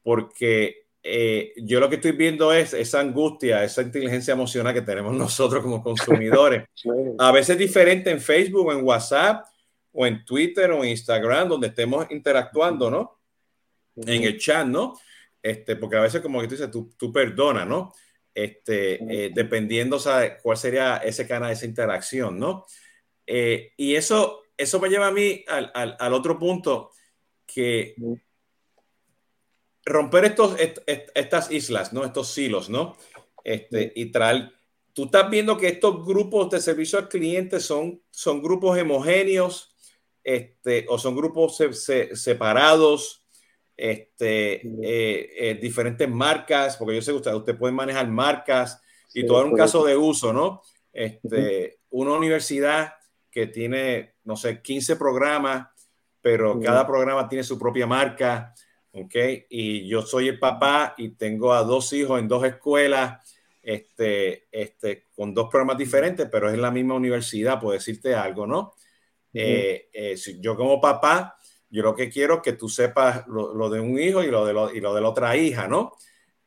porque 0.05 0.85
eh, 1.03 1.53
yo 1.57 1.81
lo 1.81 1.89
que 1.89 1.97
estoy 1.97 2.13
viendo 2.13 2.53
es 2.53 2.73
esa 2.73 3.01
angustia, 3.01 3.65
esa 3.65 3.83
inteligencia 3.83 4.33
emocional 4.33 4.73
que 4.73 4.83
tenemos 4.83 5.13
nosotros 5.17 5.61
como 5.61 5.83
consumidores. 5.83 6.69
A 7.19 7.33
veces 7.33 7.59
diferente 7.59 8.13
en 8.13 8.21
Facebook, 8.21 8.71
en 8.71 8.85
WhatsApp, 8.85 9.45
o 9.91 10.07
en 10.07 10.25
Twitter, 10.25 10.71
o 10.71 10.85
en 10.85 10.91
Instagram, 10.91 11.49
donde 11.49 11.69
estemos 11.69 12.07
interactuando, 12.11 12.89
¿no? 12.89 13.19
En 13.97 14.23
el 14.23 14.39
chat, 14.39 14.67
¿no? 14.67 14.95
este, 15.45 15.77
porque 15.77 15.97
a 15.97 16.01
veces 16.01 16.23
como 16.23 16.41
que 16.41 16.49
tú 16.49 16.55
dices, 16.55 16.71
tú, 16.71 16.95
tú 16.97 17.13
perdonas, 17.13 17.69
¿no? 17.69 17.93
Este, 18.35 18.95
eh, 19.27 19.31
dependiendo, 19.33 20.01
¿sabes? 20.01 20.39
Cuál 20.43 20.57
sería 20.57 20.97
ese 20.97 21.29
canal, 21.29 21.53
esa 21.53 21.67
interacción, 21.67 22.39
¿no? 22.39 22.65
Eh, 23.27 23.73
y 23.77 23.95
eso, 23.95 24.41
eso 24.57 24.81
me 24.81 24.89
lleva 24.89 25.09
a 25.09 25.13
mí 25.13 25.45
al, 25.47 25.71
al, 25.75 25.97
al 26.01 26.15
otro 26.15 26.39
punto, 26.39 26.93
que 27.47 27.95
romper 29.85 30.25
estos, 30.25 30.57
estas 31.15 31.51
islas, 31.51 31.93
¿no? 31.93 32.05
Estos 32.05 32.29
silos, 32.29 32.71
¿no? 32.71 32.97
Este, 33.43 33.93
y 33.95 34.07
traer, 34.07 34.51
tú 34.93 35.05
estás 35.05 35.29
viendo 35.29 35.59
que 35.59 35.69
estos 35.69 36.05
grupos 36.05 36.51
de 36.51 36.61
servicio 36.61 36.99
al 36.99 37.09
cliente 37.09 37.61
son, 37.61 38.03
son 38.11 38.43
grupos 38.43 38.79
homogéneos, 38.81 39.75
este, 40.23 40.87
o 40.89 40.99
son 40.99 41.15
grupos 41.15 41.59
separados, 42.15 43.25
este, 43.77 44.67
eh, 44.83 45.31
eh, 45.37 45.59
diferentes 45.61 46.09
marcas, 46.09 46.77
porque 46.77 46.95
yo 46.95 47.03
sé 47.03 47.11
que 47.11 47.17
usted, 47.17 47.35
usted 47.35 47.59
puede 47.59 47.75
manejar 47.75 48.09
marcas 48.09 48.81
y 49.13 49.27
todo 49.27 49.43
en 49.43 49.51
un 49.51 49.57
caso 49.57 49.85
de 49.85 49.97
uso, 49.97 50.33
¿no? 50.33 50.63
Este, 50.93 51.81
Una 51.91 52.15
universidad 52.15 52.95
que 53.31 53.49
tiene, 53.49 54.15
no 54.25 54.37
sé, 54.37 54.63
15 54.63 54.97
programas, 54.97 55.69
pero 56.21 56.59
cada 56.61 56.87
programa 56.87 57.29
tiene 57.29 57.45
su 57.45 57.59
propia 57.59 57.87
marca, 57.87 58.55
¿ok? 58.95 59.15
Y 59.51 59.87
yo 59.87 60.03
soy 60.03 60.29
el 60.29 60.39
papá 60.39 60.95
y 60.97 61.11
tengo 61.11 61.53
a 61.53 61.63
dos 61.63 61.93
hijos 61.93 62.19
en 62.19 62.27
dos 62.27 62.45
escuelas, 62.45 63.21
este, 63.63 64.47
este, 64.51 65.07
con 65.15 65.35
dos 65.35 65.49
programas 65.51 65.79
diferentes, 65.79 66.29
pero 66.31 66.49
es 66.49 66.55
en 66.55 66.63
la 66.63 66.71
misma 66.71 66.95
universidad, 66.95 67.61
puedo 67.61 67.75
decirte 67.75 68.15
algo, 68.15 68.47
¿no? 68.47 68.75
Eh, 69.33 70.15
si 70.17 70.41
yo 70.41 70.57
como 70.57 70.81
papá, 70.81 71.37
yo 71.75 71.83
lo 71.83 71.95
que 71.97 72.09
quiero 72.09 72.37
es 72.37 72.41
que 72.41 72.53
tú 72.53 72.69
sepas 72.69 73.27
lo, 73.27 73.69
de 73.69 73.81
un 73.81 73.99
hijo 73.99 74.23
y 74.23 74.29
lo 74.29 74.47
de, 74.47 74.77
y 74.77 74.81
lo 74.81 74.95
de 74.95 75.01
la 75.01 75.09
otra 75.09 75.37
hija, 75.37 75.67
¿no? 75.67 75.93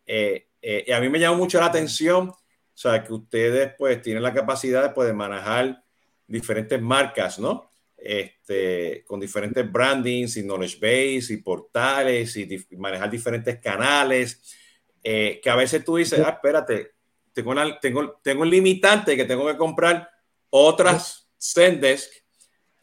Eh, 0.06 0.48
eh, 0.62 0.86
y 0.88 0.92
a 0.94 1.02
mí 1.02 1.10
me 1.10 1.20
llama 1.20 1.36
mucho 1.36 1.60
la 1.60 1.66
atención, 1.66 2.30
o 2.30 2.38
sea, 2.74 3.04
que 3.04 3.12
ustedes 3.12 3.74
pues 3.78 4.02
tienen 4.02 4.24
la 4.24 4.34
capacidad 4.34 4.96
de, 4.96 5.14
manejar 5.14 5.84
diferentes 6.26 6.82
marcas, 6.82 7.40
¿no? 7.40 7.70
Este, 7.98 9.04
con 9.06 9.20
diferentes 9.20 9.70
brandings 9.72 10.38
y 10.38 10.44
knowledge 10.44 10.76
base 10.76 11.34
y 11.34 11.38
portales 11.38 12.38
y 12.38 12.48
manejar 12.78 13.10
diferentes 13.10 13.60
canales, 13.60 14.56
eh, 15.04 15.40
que 15.42 15.50
a 15.50 15.56
veces 15.56 15.84
tú 15.84 15.96
dices, 15.96 16.20
ah, 16.24 16.30
espérate, 16.30 16.92
tengo, 17.34 17.54
tengo, 17.82 18.20
tengo 18.24 18.42
un 18.44 18.50
limitante 18.50 19.16
que 19.16 19.26
tengo 19.26 19.48
que 19.48 19.58
comprar 19.58 20.10
otras 20.50 21.28
Zendesk. 21.40 22.12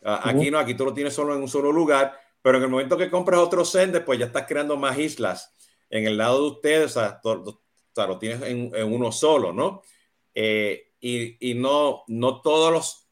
Ah, 0.03 0.23
aquí 0.25 0.51
no, 0.51 0.59
aquí 0.59 0.75
tú 0.75 0.85
lo 0.85 0.93
tienes 0.93 1.15
solo 1.15 1.35
en 1.35 1.43
un 1.43 1.49
solo 1.49 1.73
lugar 1.73 2.25
pero 2.45 2.59
en 2.59 2.65
el 2.65 2.69
momento 2.69 2.99
que 2.99 3.11
compras 3.11 3.41
otro 3.41 3.65
sender, 3.65 4.05
pues 4.05 4.19
ya 4.19 4.27
estás 4.27 4.45
creando 4.47 4.77
más 4.77 4.99
islas 4.99 5.55
en 5.89 6.07
el 6.07 6.19
lado 6.19 6.43
de 6.43 6.51
ustedes, 6.51 6.95
o 6.95 7.01
sea, 7.01 8.07
lo 8.07 8.19
tienes 8.19 8.43
en, 8.43 8.71
uno 8.93 9.11
solo, 9.13 9.51
¿no? 9.51 9.81
Eh, 10.35 10.93
y, 11.01 11.51
y, 11.51 11.55
no, 11.55 12.05
no 12.07 12.43
todos 12.43 12.71
los 12.71 13.04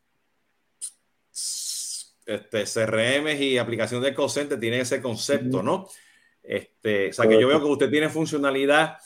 este, 2.26 2.64
CRM 2.64 3.28
y 3.40 3.58
aplicaciones 3.58 4.04
de 4.04 4.14
call 4.14 4.60
tienen 4.60 4.80
ese 4.80 5.00
concepto, 5.00 5.62
¿no? 5.62 5.88
Este, 6.42 7.10
o 7.10 7.12
sea, 7.12 7.28
que 7.28 7.40
yo 7.40 7.48
veo 7.48 7.60
que 7.60 7.66
usted 7.66 7.90
tiene 7.90 8.08
funcionalidad 8.08 8.98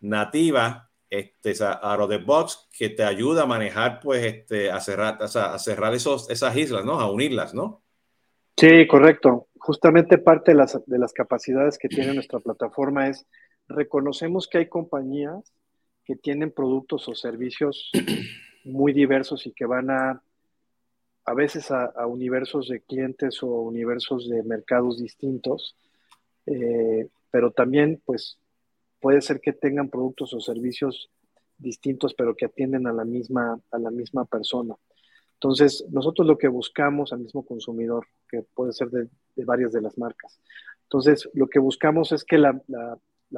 nativa, 0.00 0.90
este, 1.10 1.52
o 1.52 1.54
sea, 1.54 1.72
out 1.72 2.00
of 2.00 2.10
the 2.10 2.18
box, 2.18 2.68
que 2.76 2.90
te 2.90 3.04
ayuda 3.04 3.42
a 3.42 3.46
manejar, 3.46 4.00
pues, 4.00 4.24
este, 4.24 4.70
a 4.70 4.80
cerrar, 4.80 5.22
o 5.22 5.28
sea, 5.28 5.54
a 5.54 5.58
cerrar 5.58 5.94
esos, 5.94 6.30
esas 6.30 6.56
islas, 6.56 6.84
¿no? 6.84 7.00
A 7.00 7.10
unirlas, 7.10 7.54
¿no? 7.54 7.82
Sí, 8.56 8.86
correcto. 8.86 9.48
Justamente 9.58 10.18
parte 10.18 10.52
de 10.52 10.58
las, 10.58 10.78
de 10.86 10.98
las 10.98 11.12
capacidades 11.12 11.78
que 11.78 11.88
tiene 11.88 12.14
nuestra 12.14 12.40
plataforma 12.40 13.08
es 13.08 13.26
reconocemos 13.68 14.48
que 14.48 14.58
hay 14.58 14.68
compañías 14.68 15.52
que 16.04 16.16
tienen 16.16 16.50
productos 16.50 17.06
o 17.08 17.14
servicios 17.14 17.90
muy 18.64 18.92
diversos 18.92 19.46
y 19.46 19.52
que 19.52 19.66
van 19.66 19.90
a 19.90 20.22
a 21.28 21.34
veces 21.34 21.70
a, 21.70 22.06
universos 22.06 22.68
de 22.68 22.80
clientes 22.80 23.42
o 23.42 23.46
universos 23.46 24.28
de 24.28 24.42
mercados 24.42 24.98
distintos, 24.98 25.76
eh, 26.46 27.08
pero 27.30 27.50
también 27.50 28.00
pues 28.04 28.38
puede 29.00 29.20
ser 29.20 29.40
que 29.40 29.52
tengan 29.52 29.90
productos 29.90 30.32
o 30.32 30.40
servicios 30.40 31.10
distintos, 31.58 32.14
pero 32.14 32.34
que 32.34 32.46
atienden 32.46 32.86
a 32.86 32.92
la 32.92 33.04
misma, 33.04 33.60
a 33.70 33.78
la 33.78 33.90
misma 33.90 34.24
persona. 34.24 34.74
Entonces, 35.34 35.84
nosotros 35.90 36.26
lo 36.26 36.38
que 36.38 36.48
buscamos 36.48 37.12
al 37.12 37.20
mismo 37.20 37.44
consumidor, 37.44 38.06
que 38.30 38.42
puede 38.54 38.72
ser 38.72 38.88
de, 38.88 39.08
varias 39.44 39.72
de 39.72 39.82
las 39.82 39.98
marcas. 39.98 40.40
Entonces, 40.84 41.28
lo 41.34 41.48
que 41.48 41.58
buscamos 41.58 42.10
es 42.12 42.24
que 42.24 42.38
la, 42.38 42.60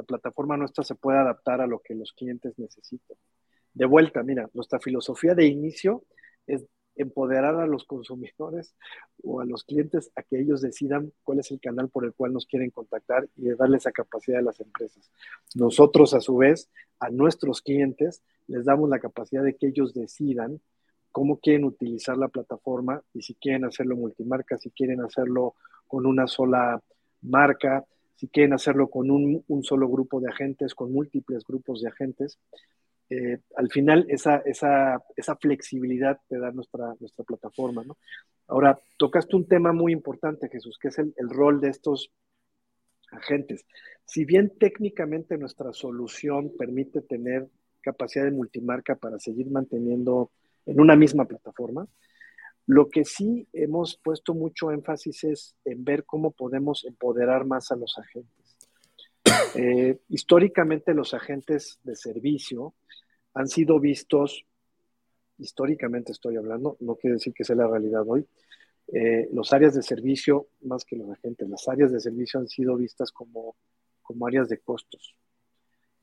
plataforma 0.07 0.55
nuestra 0.55 0.85
se 0.85 0.95
pueda 0.95 1.21
adaptar 1.21 1.59
a 1.59 1.67
lo 1.67 1.79
que 1.79 1.93
los 1.93 2.13
clientes 2.13 2.57
necesitan. 2.57 3.17
De 3.73 3.85
vuelta, 3.85 4.23
mira, 4.23 4.49
nuestra 4.53 4.79
filosofía 4.79 5.35
de 5.35 5.45
inicio 5.45 6.03
es 6.47 6.65
empoderar 6.95 7.55
a 7.55 7.67
los 7.67 7.85
consumidores 7.85 8.75
o 9.23 9.41
a 9.41 9.45
los 9.45 9.63
clientes 9.63 10.11
a 10.15 10.23
que 10.23 10.39
ellos 10.39 10.61
decidan 10.61 11.13
cuál 11.23 11.39
es 11.39 11.51
el 11.51 11.59
canal 11.59 11.89
por 11.89 12.05
el 12.05 12.13
cual 12.13 12.33
nos 12.33 12.45
quieren 12.45 12.69
contactar 12.69 13.27
y 13.37 13.43
de 13.43 13.55
darles 13.55 13.83
esa 13.83 13.91
capacidad 13.91 14.39
a 14.39 14.43
las 14.43 14.59
empresas. 14.59 15.11
Nosotros, 15.55 16.13
a 16.13 16.21
su 16.21 16.37
vez, 16.37 16.69
a 16.99 17.09
nuestros 17.09 17.61
clientes 17.61 18.21
les 18.47 18.65
damos 18.65 18.89
la 18.89 18.99
capacidad 18.99 19.43
de 19.43 19.55
que 19.55 19.67
ellos 19.67 19.93
decidan 19.93 20.61
cómo 21.11 21.37
quieren 21.37 21.65
utilizar 21.65 22.17
la 22.17 22.29
plataforma 22.29 23.01
y 23.13 23.21
si 23.21 23.35
quieren 23.35 23.65
hacerlo 23.65 23.95
multimarca, 23.95 24.57
si 24.57 24.71
quieren 24.71 25.01
hacerlo 25.01 25.55
con 25.87 26.05
una 26.05 26.27
sola 26.27 26.81
marca, 27.21 27.85
si 28.15 28.27
quieren 28.27 28.53
hacerlo 28.53 28.87
con 28.87 29.09
un, 29.09 29.63
solo 29.63 29.89
grupo 29.89 30.19
de 30.19 30.29
agentes, 30.29 30.75
con 30.75 30.93
múltiples 30.93 31.43
grupos 31.43 31.81
de 31.81 31.89
agentes. 31.89 32.37
Eh, 33.13 33.39
al 33.57 33.69
final 33.69 34.05
esa, 34.07 34.37
esa, 34.45 35.03
esa, 35.17 35.35
flexibilidad 35.35 36.17
te 36.29 36.39
da 36.39 36.51
nuestra, 36.51 36.95
nuestra 36.99 37.25
plataforma. 37.25 37.83
¿no? 37.83 37.97
Ahora, 38.47 38.79
tocaste 38.97 39.35
un 39.35 39.47
tema 39.47 39.73
muy 39.73 39.91
importante, 39.91 40.47
Jesús, 40.47 40.79
que 40.79 40.87
es 40.87 40.97
el, 40.97 41.13
el 41.17 41.29
rol 41.29 41.59
de 41.59 41.69
estos 41.69 42.09
agentes. 43.11 43.65
Si 44.05 44.23
bien 44.23 44.53
técnicamente 44.57 45.37
nuestra 45.37 45.73
solución 45.73 46.53
permite 46.57 47.01
tener 47.01 47.49
capacidad 47.81 48.23
de 48.23 48.31
multimarca 48.31 48.95
para 48.95 49.19
seguir 49.19 49.49
manteniendo 49.49 50.31
en 50.65 50.79
una 50.79 50.95
misma 50.95 51.25
plataforma. 51.25 51.87
Lo 52.67 52.89
que 52.89 53.03
sí 53.03 53.47
hemos 53.53 53.97
puesto 53.97 54.33
mucho 54.33 54.71
énfasis 54.71 55.23
es 55.23 55.55
en 55.65 55.83
ver 55.83 56.05
cómo 56.05 56.31
podemos 56.31 56.85
empoderar 56.85 57.45
más 57.45 57.71
a 57.71 57.75
los 57.75 57.97
agentes. 57.97 58.57
Eh, 59.55 59.99
históricamente 60.07 60.93
los 60.93 61.13
agentes 61.13 61.79
de 61.83 61.95
servicio 61.95 62.73
han 63.33 63.47
sido 63.47 63.79
vistos, 63.79 64.45
históricamente 65.37 66.11
estoy 66.11 66.37
hablando, 66.37 66.77
no 66.79 66.95
quiere 66.95 67.15
decir 67.15 67.33
que 67.33 67.43
sea 67.43 67.55
la 67.55 67.67
realidad 67.67 68.03
hoy, 68.07 68.25
eh, 68.93 69.29
los 69.31 69.53
áreas 69.53 69.73
de 69.73 69.83
servicio, 69.83 70.47
más 70.61 70.83
que 70.83 70.95
los 70.95 71.09
agentes, 71.09 71.49
las 71.49 71.67
áreas 71.67 71.91
de 71.91 71.99
servicio 71.99 72.39
han 72.39 72.47
sido 72.47 72.75
vistas 72.75 73.11
como, 73.11 73.55
como 74.01 74.27
áreas 74.27 74.49
de 74.49 74.57
costos. 74.57 75.15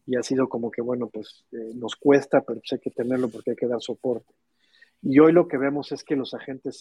Y 0.07 0.17
ha 0.17 0.23
sido 0.23 0.49
como 0.49 0.71
que, 0.71 0.81
bueno, 0.81 1.11
pues 1.11 1.45
eh, 1.53 1.73
nos 1.75 1.95
cuesta, 1.95 2.41
pero 2.41 2.61
pues 2.61 2.73
hay 2.73 2.79
que 2.79 2.91
tenerlo 2.91 3.29
porque 3.29 3.51
hay 3.51 3.57
que 3.57 3.67
dar 3.67 3.83
soporte. 3.83 4.33
Y 5.03 5.19
hoy 5.19 5.33
lo 5.33 5.47
que 5.47 5.59
vemos 5.59 5.93
es 5.93 6.03
que 6.03 6.17
los 6.17 6.33
agentes 6.33 6.81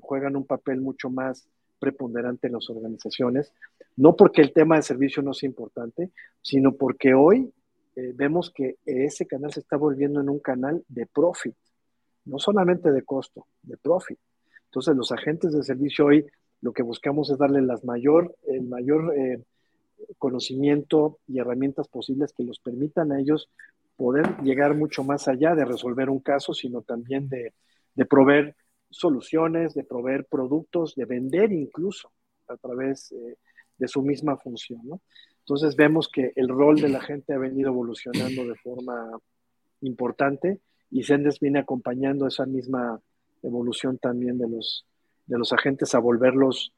juegan 0.00 0.36
un 0.36 0.44
papel 0.44 0.80
mucho 0.80 1.08
más 1.08 1.48
preponderante 1.78 2.48
en 2.48 2.54
las 2.54 2.68
organizaciones, 2.68 3.52
no 3.96 4.16
porque 4.16 4.42
el 4.42 4.52
tema 4.52 4.76
de 4.76 4.82
servicio 4.82 5.22
no 5.22 5.34
sea 5.34 5.48
importante, 5.48 6.10
sino 6.42 6.72
porque 6.72 7.14
hoy 7.14 7.52
eh, 7.96 8.12
vemos 8.14 8.50
que 8.50 8.76
ese 8.84 9.26
canal 9.26 9.52
se 9.52 9.60
está 9.60 9.76
volviendo 9.76 10.20
en 10.20 10.28
un 10.28 10.40
canal 10.40 10.84
de 10.88 11.06
profit, 11.06 11.54
no 12.24 12.38
solamente 12.38 12.90
de 12.90 13.02
costo, 13.02 13.46
de 13.62 13.76
profit. 13.76 14.18
Entonces 14.66 14.96
los 14.96 15.12
agentes 15.12 15.52
de 15.52 15.62
servicio 15.62 16.06
hoy 16.06 16.26
lo 16.60 16.72
que 16.72 16.82
buscamos 16.82 17.30
es 17.30 17.38
darle 17.38 17.60
las 17.60 17.84
mayor, 17.84 18.34
el 18.46 18.62
mayor 18.62 19.14
eh, 19.16 19.42
conocimiento 20.18 21.18
y 21.26 21.38
herramientas 21.38 21.88
posibles 21.88 22.32
que 22.32 22.42
los 22.42 22.58
permitan 22.58 23.12
a 23.12 23.20
ellos 23.20 23.50
poder 23.96 24.36
llegar 24.42 24.74
mucho 24.74 25.04
más 25.04 25.28
allá 25.28 25.54
de 25.54 25.64
resolver 25.64 26.10
un 26.10 26.20
caso, 26.20 26.54
sino 26.54 26.82
también 26.82 27.28
de, 27.28 27.52
proveer 28.06 28.56
soluciones, 28.90 29.74
de 29.74 29.84
proveer 29.84 30.24
productos, 30.24 30.94
de 30.94 31.04
vender 31.04 31.52
incluso 31.52 32.10
a 32.48 32.56
través 32.56 33.12
eh, 33.12 33.36
de 33.78 33.88
su 33.88 34.02
misma 34.02 34.36
función. 34.36 35.00
Entonces 35.44 35.76
vemos 35.76 36.08
que 36.08 36.32
el 36.36 36.48
rol 36.48 36.80
de 36.80 36.88
la 36.88 37.02
gente 37.02 37.34
ha 37.34 37.38
venido 37.38 37.70
evolucionando 37.70 38.46
de 38.46 38.54
forma 38.56 39.18
importante 39.82 40.60
y 40.90 41.02
Sendes 41.02 41.38
viene 41.38 41.58
acompañando 41.58 42.26
esa 42.26 42.46
misma 42.46 42.98
evolución 43.42 43.98
también 43.98 44.38
de 44.38 44.48
los, 44.48 44.86
de 45.26 45.36
los 45.36 45.52
agentes 45.52 45.94
a 45.94 45.98
volverlos 45.98 46.72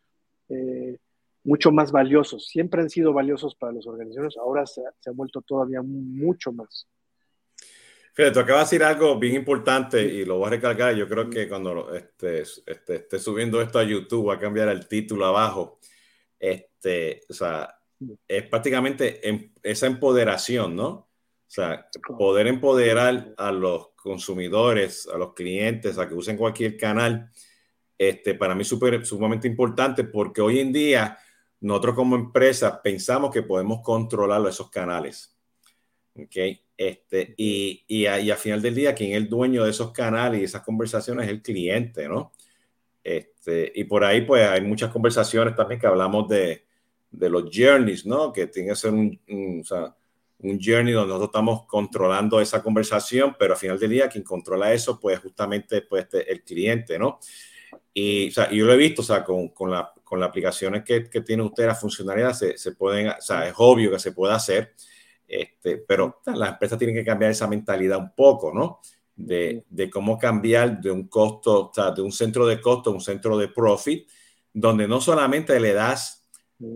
eh, 0.49 0.97
mucho 1.45 1.71
más 1.71 1.93
valiosos. 1.93 2.49
Siempre 2.49 2.83
han 2.83 2.91
sido 2.91 3.13
valiosos 3.13 3.55
para 3.55 3.73
las 3.73 3.87
organizaciones, 3.87 4.37
ahora 4.37 4.67
se, 4.67 4.83
se 4.99 5.11
han 5.11 5.17
vuelto 5.17 5.43
todavía 5.43 5.81
mucho 5.83 6.51
más. 6.51 6.89
Fíjate, 8.15 8.33
tú 8.33 8.41
acabas 8.41 8.71
de 8.71 8.79
decir 8.79 8.85
algo 8.85 9.17
bien 9.19 9.35
importante 9.35 10.03
y 10.03 10.25
lo 10.25 10.39
voy 10.39 10.47
a 10.47 10.51
recalcar. 10.51 10.97
Yo 10.97 11.07
creo 11.07 11.31
que 11.31 11.49
cuando 11.49 11.95
este, 11.95 12.41
este, 12.41 12.97
esté 12.97 13.19
subiendo 13.19 13.61
esto 13.61 13.79
a 13.79 13.85
YouTube, 13.85 14.25
voy 14.25 14.37
a 14.37 14.41
cambiar 14.41 14.71
el 14.71 14.89
título 14.89 15.27
abajo. 15.27 15.79
Este, 16.41 17.21
o 17.29 17.35
sea, 17.35 17.79
es 18.29 18.43
prácticamente 18.45 19.27
em, 19.29 19.53
esa 19.63 19.87
empoderación, 19.87 20.77
¿no? 20.77 20.89
O 20.89 21.09
sea, 21.49 21.89
poder 22.19 22.49
empoderar 22.49 23.35
a 23.37 23.53
los 23.53 23.91
consumidores, 23.95 25.09
a 25.13 25.17
los 25.17 25.33
clientes, 25.33 25.97
a 25.99 26.09
que 26.09 26.15
usen 26.15 26.37
cualquier 26.37 26.77
canal, 26.77 27.31
este, 27.97 28.35
para 28.35 28.55
mí 28.55 28.63
es 28.63 29.09
sumamente 29.09 29.49
importante 29.49 30.05
porque 30.05 30.41
hoy 30.41 30.59
en 30.59 30.73
día 30.73 31.19
nosotros 31.61 31.95
como 31.95 32.17
empresa 32.17 32.83
pensamos 32.83 33.33
que 33.33 33.43
podemos 33.43 33.81
controlar 33.83 34.47
esos 34.47 34.71
canales. 34.71 35.37
¿okay? 36.15 36.61
Este, 36.77 37.35
y, 37.39 37.85
y, 37.87 38.07
a, 38.07 38.21
y 38.21 38.31
al 38.31 38.37
final 38.37 38.61
del 38.61 38.75
día, 38.75 38.95
quien 38.95 39.13
es 39.13 39.17
el 39.17 39.29
dueño 39.29 39.65
de 39.65 39.71
esos 39.71 39.93
canales 39.93 40.41
y 40.41 40.45
esas 40.45 40.63
conversaciones 40.63 41.27
es 41.27 41.33
el 41.33 41.43
cliente, 41.43 42.07
¿no? 42.07 42.33
Este, 43.03 43.73
y 43.75 43.85
por 43.85 44.05
ahí, 44.05 44.23
pues, 44.23 44.47
hay 44.47 44.61
muchas 44.61 44.91
conversaciones 44.91 45.55
también 45.55 45.81
que 45.81 45.87
hablamos 45.87 46.29
de, 46.29 46.66
de 47.11 47.31
los 47.31 47.45
journeys, 47.53 48.07
¿no? 48.07 48.33
Que 48.33 48.47
tiene 48.47 48.71
que 48.71 48.77
ser 48.77 48.93
un, 48.93 49.19
un, 49.29 49.61
o 49.61 49.65
sea, 49.65 49.95
un 50.39 50.61
journey 50.63 50.93
donde 50.93 51.09
nosotros 51.09 51.29
estamos 51.29 51.67
controlando 51.67 52.41
esa 52.41 52.63
conversación, 52.63 53.37
pero 53.39 53.55
al 53.55 53.59
final 53.59 53.79
del 53.79 53.91
día 53.91 54.09
quien 54.09 54.25
controla 54.25 54.73
eso, 54.73 55.01
pues 55.01 55.19
justamente 55.21 55.83
pues, 55.83 56.05
este, 56.05 56.31
el 56.31 56.43
cliente, 56.43 56.99
¿no? 56.99 57.19
Y 57.93 58.29
o 58.29 58.33
sea, 58.33 58.51
yo 58.51 58.67
lo 58.67 58.75
he 58.75 58.77
visto, 58.77 59.01
o 59.01 59.05
sea, 59.05 59.25
con, 59.25 59.49
con, 59.49 59.71
la, 59.71 59.93
con 60.05 60.21
las 60.21 60.29
aplicaciones 60.29 60.85
que, 60.85 61.09
que 61.09 61.23
tiene 61.23 61.43
usted, 61.43 61.67
las 61.67 61.81
funcionalidades 61.81 62.39
se, 62.39 62.59
se, 62.59 62.73
pueden, 62.73 63.09
o 63.09 63.21
sea, 63.21 63.49
es 63.49 63.55
obvio 63.57 63.91
que 63.91 63.99
se 63.99 64.13
puede 64.13 64.35
hacer, 64.35 64.75
este, 65.27 65.79
pero 65.79 66.21
las 66.27 66.51
empresas 66.51 66.79
tienen 66.79 66.95
que 66.95 67.05
cambiar 67.05 67.31
esa 67.31 67.47
mentalidad 67.47 67.99
un 67.99 68.15
poco, 68.15 68.53
¿no? 68.53 68.81
De, 69.15 69.65
de 69.71 69.89
cómo 69.89 70.19
cambiar 70.19 70.79
de 70.79 70.91
un 70.91 71.09
costo, 71.09 71.71
o 71.71 71.73
sea, 71.73 71.91
de 71.91 72.03
un 72.03 72.13
centro 72.13 72.47
de 72.47 72.61
costo 72.61 72.91
a 72.91 72.93
un 72.93 73.01
centro 73.01 73.39
de 73.39 73.49
profit, 73.49 74.07
donde 74.53 74.87
no 74.87 75.01
solamente 75.01 75.59
le 75.59 75.73
das 75.73 76.26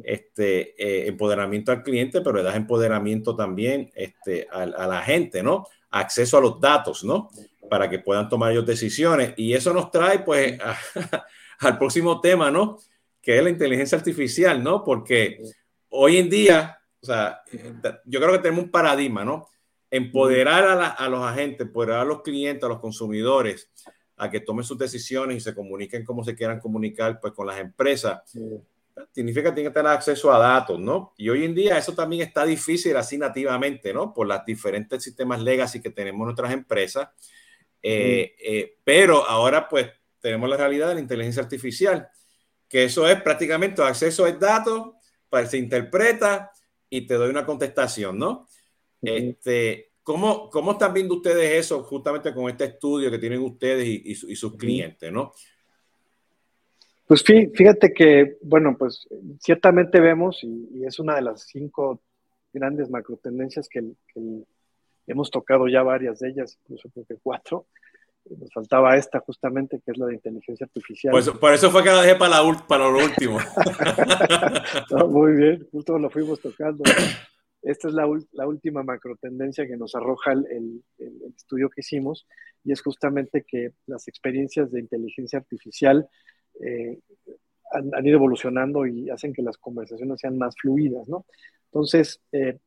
este, 0.04 0.74
eh, 0.82 1.08
empoderamiento 1.08 1.72
al 1.72 1.82
cliente, 1.82 2.20
pero 2.20 2.36
le 2.36 2.42
das 2.42 2.56
empoderamiento 2.56 3.34
también 3.34 3.90
este, 3.94 4.46
a, 4.50 4.62
a, 4.62 4.86
la 4.86 5.02
gente, 5.02 5.42
¿no? 5.42 5.66
Acceso 5.90 6.36
a 6.36 6.40
los 6.40 6.60
datos, 6.60 7.02
¿no? 7.04 7.30
Para 7.68 7.88
que 7.88 7.98
puedan 7.98 8.28
tomar 8.28 8.52
ellos 8.52 8.66
decisiones. 8.66 9.32
Y 9.36 9.54
eso 9.54 9.72
nos 9.72 9.90
trae, 9.90 10.20
pues, 10.20 10.58
a, 10.60 10.76
al 11.60 11.78
próximo 11.78 12.20
tema, 12.20 12.50
¿no? 12.50 12.78
Que 13.22 13.38
es 13.38 13.44
la 13.44 13.50
inteligencia 13.50 13.96
artificial, 13.96 14.62
¿no? 14.62 14.84
Porque 14.84 15.40
hoy 15.88 16.18
en 16.18 16.28
día, 16.28 16.78
o 17.02 17.06
sea, 17.06 17.42
yo 18.04 18.20
creo 18.20 18.32
que 18.32 18.38
tenemos 18.38 18.64
un 18.64 18.70
paradigma, 18.70 19.24
¿no? 19.24 19.48
Empoderar 19.90 20.64
a, 20.64 20.74
la, 20.74 20.88
a 20.88 21.08
los 21.08 21.24
agentes, 21.24 21.66
empoderar 21.66 22.00
a 22.00 22.04
los 22.04 22.22
clientes, 22.22 22.64
a 22.64 22.68
los 22.68 22.80
consumidores, 22.80 23.70
a 24.16 24.30
que 24.30 24.40
tomen 24.40 24.64
sus 24.64 24.76
decisiones 24.76 25.38
y 25.38 25.40
se 25.40 25.54
comuniquen 25.54 26.04
como 26.04 26.22
se 26.22 26.34
quieran 26.36 26.60
comunicar, 26.60 27.18
pues, 27.18 27.32
con 27.32 27.46
las 27.46 27.58
empresas. 27.58 28.20
Sí 28.26 28.40
significa 29.12 29.50
que 29.50 29.56
tiene 29.56 29.70
que 29.70 29.74
tener 29.74 29.92
acceso 29.92 30.32
a 30.32 30.38
datos, 30.38 30.78
¿no? 30.78 31.14
Y 31.16 31.28
hoy 31.28 31.44
en 31.44 31.54
día 31.54 31.78
eso 31.78 31.94
también 31.94 32.22
está 32.22 32.44
difícil 32.44 32.96
así 32.96 33.18
nativamente, 33.18 33.92
¿no? 33.92 34.12
Por 34.12 34.26
los 34.26 34.44
diferentes 34.44 35.02
sistemas 35.02 35.42
legacy 35.42 35.80
que 35.80 35.90
tenemos 35.90 36.24
nuestras 36.24 36.52
empresas. 36.52 37.08
Eh, 37.82 38.34
eh, 38.42 38.78
pero 38.84 39.24
ahora 39.26 39.68
pues 39.68 39.88
tenemos 40.20 40.48
la 40.48 40.56
realidad 40.56 40.88
de 40.88 40.94
la 40.94 41.00
inteligencia 41.00 41.42
artificial, 41.42 42.08
que 42.68 42.84
eso 42.84 43.08
es 43.08 43.20
prácticamente 43.22 43.82
acceso 43.82 44.24
a 44.24 44.32
datos, 44.32 44.92
para 45.28 45.46
se 45.46 45.58
interpreta 45.58 46.50
y 46.88 47.06
te 47.06 47.14
doy 47.14 47.30
una 47.30 47.46
contestación, 47.46 48.18
¿no? 48.18 48.48
este, 49.00 49.92
¿cómo, 50.02 50.50
¿Cómo 50.50 50.72
están 50.72 50.92
viendo 50.92 51.14
ustedes 51.14 51.64
eso 51.64 51.82
justamente 51.84 52.34
con 52.34 52.50
este 52.50 52.64
estudio 52.64 53.10
que 53.10 53.18
tienen 53.18 53.40
ustedes 53.40 53.86
y, 53.86 54.02
y, 54.04 54.32
y 54.32 54.36
sus 54.36 54.56
clientes, 54.56 55.10
¿no? 55.10 55.32
Pues 57.10 57.24
fíjate 57.24 57.92
que, 57.92 58.36
bueno, 58.40 58.76
pues 58.78 59.08
ciertamente 59.40 59.98
vemos, 59.98 60.44
y, 60.44 60.84
es 60.84 61.00
una 61.00 61.16
de 61.16 61.22
las 61.22 61.42
cinco 61.42 62.00
grandes 62.52 62.88
macro 62.88 63.16
tendencias 63.16 63.68
que, 63.68 63.82
que, 64.14 64.44
hemos 65.08 65.28
tocado 65.28 65.66
ya 65.66 65.82
varias 65.82 66.20
de 66.20 66.28
ellas, 66.28 66.56
incluso 66.62 66.88
creo 66.90 67.04
que 67.06 67.16
cuatro. 67.20 67.66
Nos 68.26 68.52
faltaba 68.52 68.96
esta 68.96 69.18
justamente, 69.18 69.80
que 69.84 69.90
es 69.90 69.98
la 69.98 70.06
de 70.06 70.14
inteligencia 70.14 70.66
artificial. 70.66 71.10
Pues 71.10 71.28
por 71.30 71.52
eso 71.52 71.68
fue 71.72 71.82
que 71.82 71.88
la 71.88 72.02
dejé 72.02 72.14
para, 72.14 72.44
la, 72.44 72.66
para 72.68 72.88
lo 72.88 72.98
último. 72.98 73.38
no, 74.92 75.08
muy 75.08 75.32
bien, 75.32 75.66
justo 75.72 75.98
lo 75.98 76.10
fuimos 76.10 76.40
tocando. 76.40 76.84
Esta 77.60 77.88
es 77.88 77.94
la, 77.94 78.08
la 78.30 78.46
última 78.46 78.84
macro 78.84 79.16
tendencia 79.16 79.66
que 79.66 79.76
nos 79.76 79.96
arroja 79.96 80.30
el, 80.30 80.46
el, 80.48 80.84
el, 81.00 81.34
estudio 81.36 81.70
que 81.70 81.80
hicimos, 81.80 82.28
y 82.62 82.70
es 82.70 82.80
justamente 82.80 83.44
que 83.44 83.72
las 83.86 84.06
experiencias 84.06 84.70
de 84.70 84.78
inteligencia 84.78 85.40
artificial 85.40 86.08
eh, 86.62 86.98
han, 87.72 87.90
han, 87.94 88.06
ido 88.06 88.16
evolucionando 88.16 88.86
y 88.86 89.10
hacen 89.10 89.32
que 89.32 89.42
las 89.42 89.56
conversaciones 89.58 90.20
sean 90.20 90.38
más 90.38 90.54
fluidas, 90.60 91.08
¿no? 91.08 91.26
Entonces, 91.66 92.20
eh, 92.32 92.58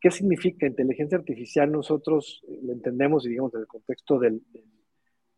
¿qué 0.00 0.10
significa 0.10 0.66
inteligencia 0.66 1.16
artificial? 1.16 1.72
Nosotros 1.72 2.42
lo 2.62 2.72
entendemos, 2.72 3.24
y 3.24 3.30
digamos, 3.30 3.54
en 3.54 3.60
el 3.60 3.66
contexto 3.66 4.18
del, 4.18 4.42
del, 4.52 4.64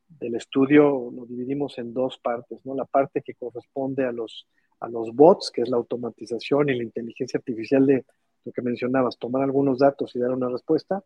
del, 0.09 0.35
estudio 0.35 1.11
lo 1.15 1.27
dividimos 1.27 1.79
en 1.79 1.95
dos 1.95 2.19
partes, 2.19 2.59
¿no? 2.65 2.75
La 2.75 2.85
parte 2.85 3.23
que 3.23 3.35
corresponde 3.35 4.05
a 4.05 4.13
los, 4.13 4.49
a 4.81 4.89
los 4.89 5.15
bots, 5.15 5.51
que 5.53 5.63
es 5.63 5.69
la 5.69 5.77
automatización 5.77 6.69
y 6.69 6.77
la 6.77 6.83
inteligencia 6.83 7.39
artificial 7.39 7.87
de 7.87 8.05
lo 8.45 8.53
que 8.53 8.63
mencionabas, 8.63 9.19
tomar 9.19 9.43
algunos 9.43 9.79
datos 9.79 10.15
y 10.15 10.19
dar 10.19 10.33
una 10.33 10.49
respuesta, 10.49 11.03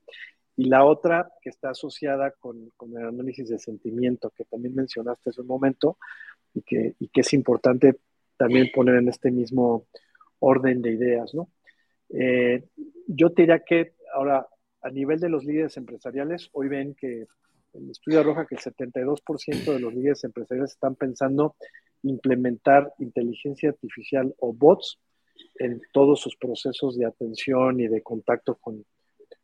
y 0.56 0.64
la 0.64 0.84
otra 0.84 1.30
que 1.40 1.50
está 1.50 1.70
asociada 1.70 2.32
con, 2.32 2.70
con, 2.76 2.90
el 2.98 3.06
análisis 3.06 3.48
de 3.48 3.58
sentimiento, 3.58 4.32
que 4.36 4.44
también 4.44 4.74
mencionaste 4.74 5.30
hace 5.30 5.40
un 5.40 5.46
momento, 5.46 5.98
y 6.58 6.62
que, 6.62 6.94
y 6.98 7.08
que 7.08 7.20
es 7.20 7.32
importante 7.32 7.98
también 8.36 8.68
poner 8.74 8.96
en 8.96 9.08
este 9.08 9.30
mismo 9.30 9.86
orden 10.38 10.82
de 10.82 10.92
ideas, 10.92 11.34
¿no? 11.34 11.48
Eh, 12.10 12.64
yo 13.06 13.32
te 13.32 13.42
diría 13.42 13.60
que 13.60 13.94
ahora, 14.14 14.46
a 14.82 14.90
nivel 14.90 15.20
de 15.20 15.28
los 15.28 15.44
líderes 15.44 15.76
empresariales, 15.76 16.48
hoy 16.52 16.68
ven 16.68 16.94
que 16.94 17.26
el 17.74 17.90
estudio 17.90 18.20
arroja 18.20 18.46
que 18.46 18.54
el 18.54 18.60
72% 18.60 19.72
de 19.72 19.80
los 19.80 19.94
líderes 19.94 20.24
empresariales 20.24 20.72
están 20.72 20.94
pensando 20.94 21.56
implementar 22.02 22.92
inteligencia 22.98 23.70
artificial 23.70 24.34
o 24.38 24.52
bots 24.52 24.98
en 25.58 25.80
todos 25.92 26.20
sus 26.20 26.36
procesos 26.36 26.96
de 26.96 27.06
atención 27.06 27.80
y 27.80 27.88
de 27.88 28.02
contacto 28.02 28.56
con, 28.56 28.84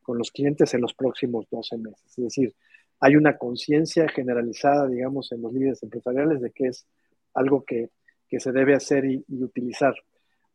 con 0.02 0.18
los 0.18 0.30
clientes 0.30 0.72
en 0.74 0.80
los 0.80 0.94
próximos 0.94 1.46
12 1.50 1.78
meses. 1.78 2.18
Es 2.18 2.24
decir, 2.24 2.54
hay 3.00 3.16
una 3.16 3.36
conciencia 3.36 4.08
generalizada, 4.08 4.88
digamos, 4.88 5.30
en 5.32 5.42
los 5.42 5.52
líderes 5.52 5.82
empresariales 5.82 6.40
de 6.40 6.50
que 6.52 6.68
es 6.68 6.86
algo 7.34 7.64
que, 7.64 7.90
que 8.28 8.40
se 8.40 8.52
debe 8.52 8.74
hacer 8.74 9.04
y, 9.04 9.24
utilizar. 9.28 9.94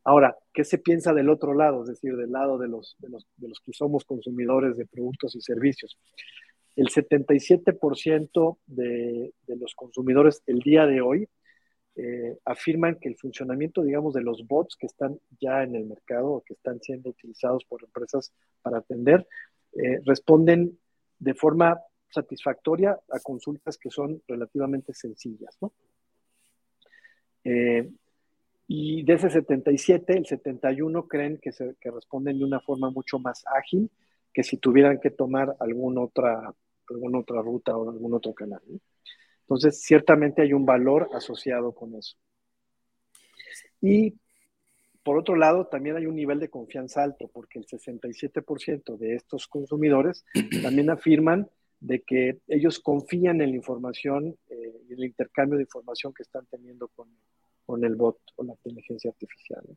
Ahora, 0.03 0.35
¿qué 0.53 0.63
se 0.63 0.77
piensa 0.77 1.13
del 1.13 1.29
otro 1.29 1.53
lado? 1.53 1.83
Es 1.83 1.89
decir, 1.89 2.15
del 2.15 2.31
lado 2.31 2.57
de 2.57 2.67
los, 2.67 2.95
de 2.99 3.09
los, 3.09 3.27
de 3.37 3.49
los 3.49 3.59
que 3.59 3.73
somos 3.73 4.05
consumidores 4.05 4.77
de 4.77 4.85
productos 4.85 5.35
y 5.35 5.41
servicios. 5.41 5.97
El 6.75 6.87
77% 6.87 8.57
de, 8.65 9.33
de 9.45 9.55
los 9.57 9.75
consumidores 9.75 10.41
el 10.47 10.59
día 10.59 10.85
de 10.85 11.01
hoy 11.01 11.27
eh, 12.01 12.37
afirman 12.45 12.95
que 12.95 13.09
el 13.09 13.17
funcionamiento, 13.17 13.83
digamos, 13.83 14.13
de 14.13 14.21
los 14.21 14.47
bots 14.47 14.77
que 14.77 14.85
están 14.85 15.19
ya 15.39 15.63
en 15.63 15.75
el 15.75 15.85
mercado 15.85 16.31
o 16.31 16.41
que 16.41 16.53
están 16.53 16.79
siendo 16.81 17.09
utilizados 17.09 17.65
por 17.65 17.83
empresas 17.83 18.31
para 18.61 18.77
atender, 18.77 19.27
eh, 19.73 19.99
responden 20.05 20.79
de 21.17 21.33
forma 21.33 21.77
satisfactoria 22.09 22.97
a 23.11 23.19
consultas 23.19 23.77
que 23.77 23.89
son 23.89 24.21
relativamente 24.29 24.93
sencillas, 24.93 25.57
¿no? 25.59 25.73
Eh, 27.49 27.89
y 28.67 29.03
de 29.03 29.13
ese 29.13 29.31
77, 29.31 30.13
el 30.15 30.27
71 30.27 31.07
creen 31.07 31.39
que, 31.41 31.51
se, 31.51 31.75
que 31.81 31.89
responden 31.89 32.37
de 32.37 32.45
una 32.45 32.59
forma 32.59 32.91
mucho 32.91 33.17
más 33.17 33.43
ágil 33.47 33.89
que 34.31 34.43
si 34.43 34.57
tuvieran 34.57 34.99
que 34.99 35.09
tomar 35.09 35.55
alguna 35.59 36.01
otra, 36.01 36.53
alguna 36.87 37.19
otra 37.19 37.41
ruta 37.41 37.75
o 37.75 37.89
algún 37.89 38.13
otro 38.13 38.33
canal. 38.35 38.61
¿no? 38.67 38.79
Entonces, 39.41 39.81
ciertamente 39.81 40.43
hay 40.43 40.53
un 40.53 40.67
valor 40.67 41.09
asociado 41.13 41.71
con 41.73 41.95
eso. 41.95 42.15
Y 43.81 44.13
por 45.01 45.17
otro 45.17 45.35
lado, 45.35 45.65
también 45.65 45.95
hay 45.95 46.05
un 46.05 46.15
nivel 46.15 46.39
de 46.39 46.49
confianza 46.49 47.01
alto, 47.01 47.27
porque 47.33 47.57
el 47.57 47.65
67% 47.65 48.97
de 48.97 49.15
estos 49.15 49.47
consumidores 49.47 50.23
también 50.61 50.91
afirman 50.91 51.49
de 51.79 52.01
que 52.01 52.37
ellos 52.47 52.79
confían 52.79 53.41
en 53.41 53.49
la 53.49 53.55
información 53.55 54.37
eh, 54.49 54.81
y 54.87 54.93
en 54.93 54.99
el 54.99 55.05
intercambio 55.05 55.57
de 55.57 55.63
información 55.63 56.13
que 56.13 56.21
están 56.21 56.45
teniendo 56.45 56.89
con, 56.89 57.07
con 57.69 57.83
el 57.83 57.95
bot 57.95 58.17
o 58.37 58.43
la 58.43 58.53
inteligencia 58.53 59.11
artificial. 59.11 59.61
¿no? 59.67 59.75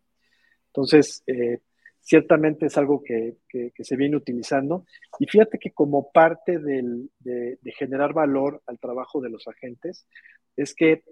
Entonces, 0.69 1.23
eh, 1.27 1.59
ciertamente 2.01 2.65
es 2.65 2.79
algo 2.79 3.03
que, 3.03 3.37
que, 3.47 3.71
que, 3.75 3.85
se 3.85 3.97
viene 3.97 4.17
utilizando. 4.17 4.87
Y 5.19 5.27
fíjate 5.27 5.59
que 5.59 5.73
como 5.73 6.11
parte 6.11 6.59
del, 6.59 7.11
de, 7.19 7.59
de, 7.61 7.73
generar 7.73 8.15
valor 8.15 8.63
al 8.67 8.79
trabajo 8.79 9.21
de 9.21 9.29
los 9.29 9.47
agentes, 9.47 10.07
es 10.57 10.75
que 10.75 11.05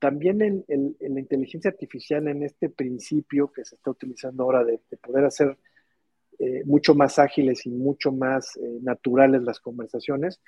también 0.00 0.42
en, 0.42 0.64
en, 0.66 0.96
en, 0.98 1.14
la 1.14 1.20
inteligencia 1.20 1.70
artificial, 1.70 2.26
en 2.26 2.42
este 2.42 2.68
principio 2.68 3.52
que 3.52 3.64
se 3.64 3.76
está 3.76 3.92
utilizando 3.92 4.42
ahora 4.42 4.64
de, 4.64 4.80
de 4.90 4.96
poder 4.96 5.24
hacer 5.26 5.56
eh, 6.40 6.64
mucho 6.64 6.96
más 6.96 7.20
ágiles 7.20 7.64
y 7.64 7.70
mucho 7.70 8.10
más 8.10 8.56
eh, 8.56 8.78
naturales 8.82 9.40
las 9.44 9.60
conversaciones, 9.60 10.40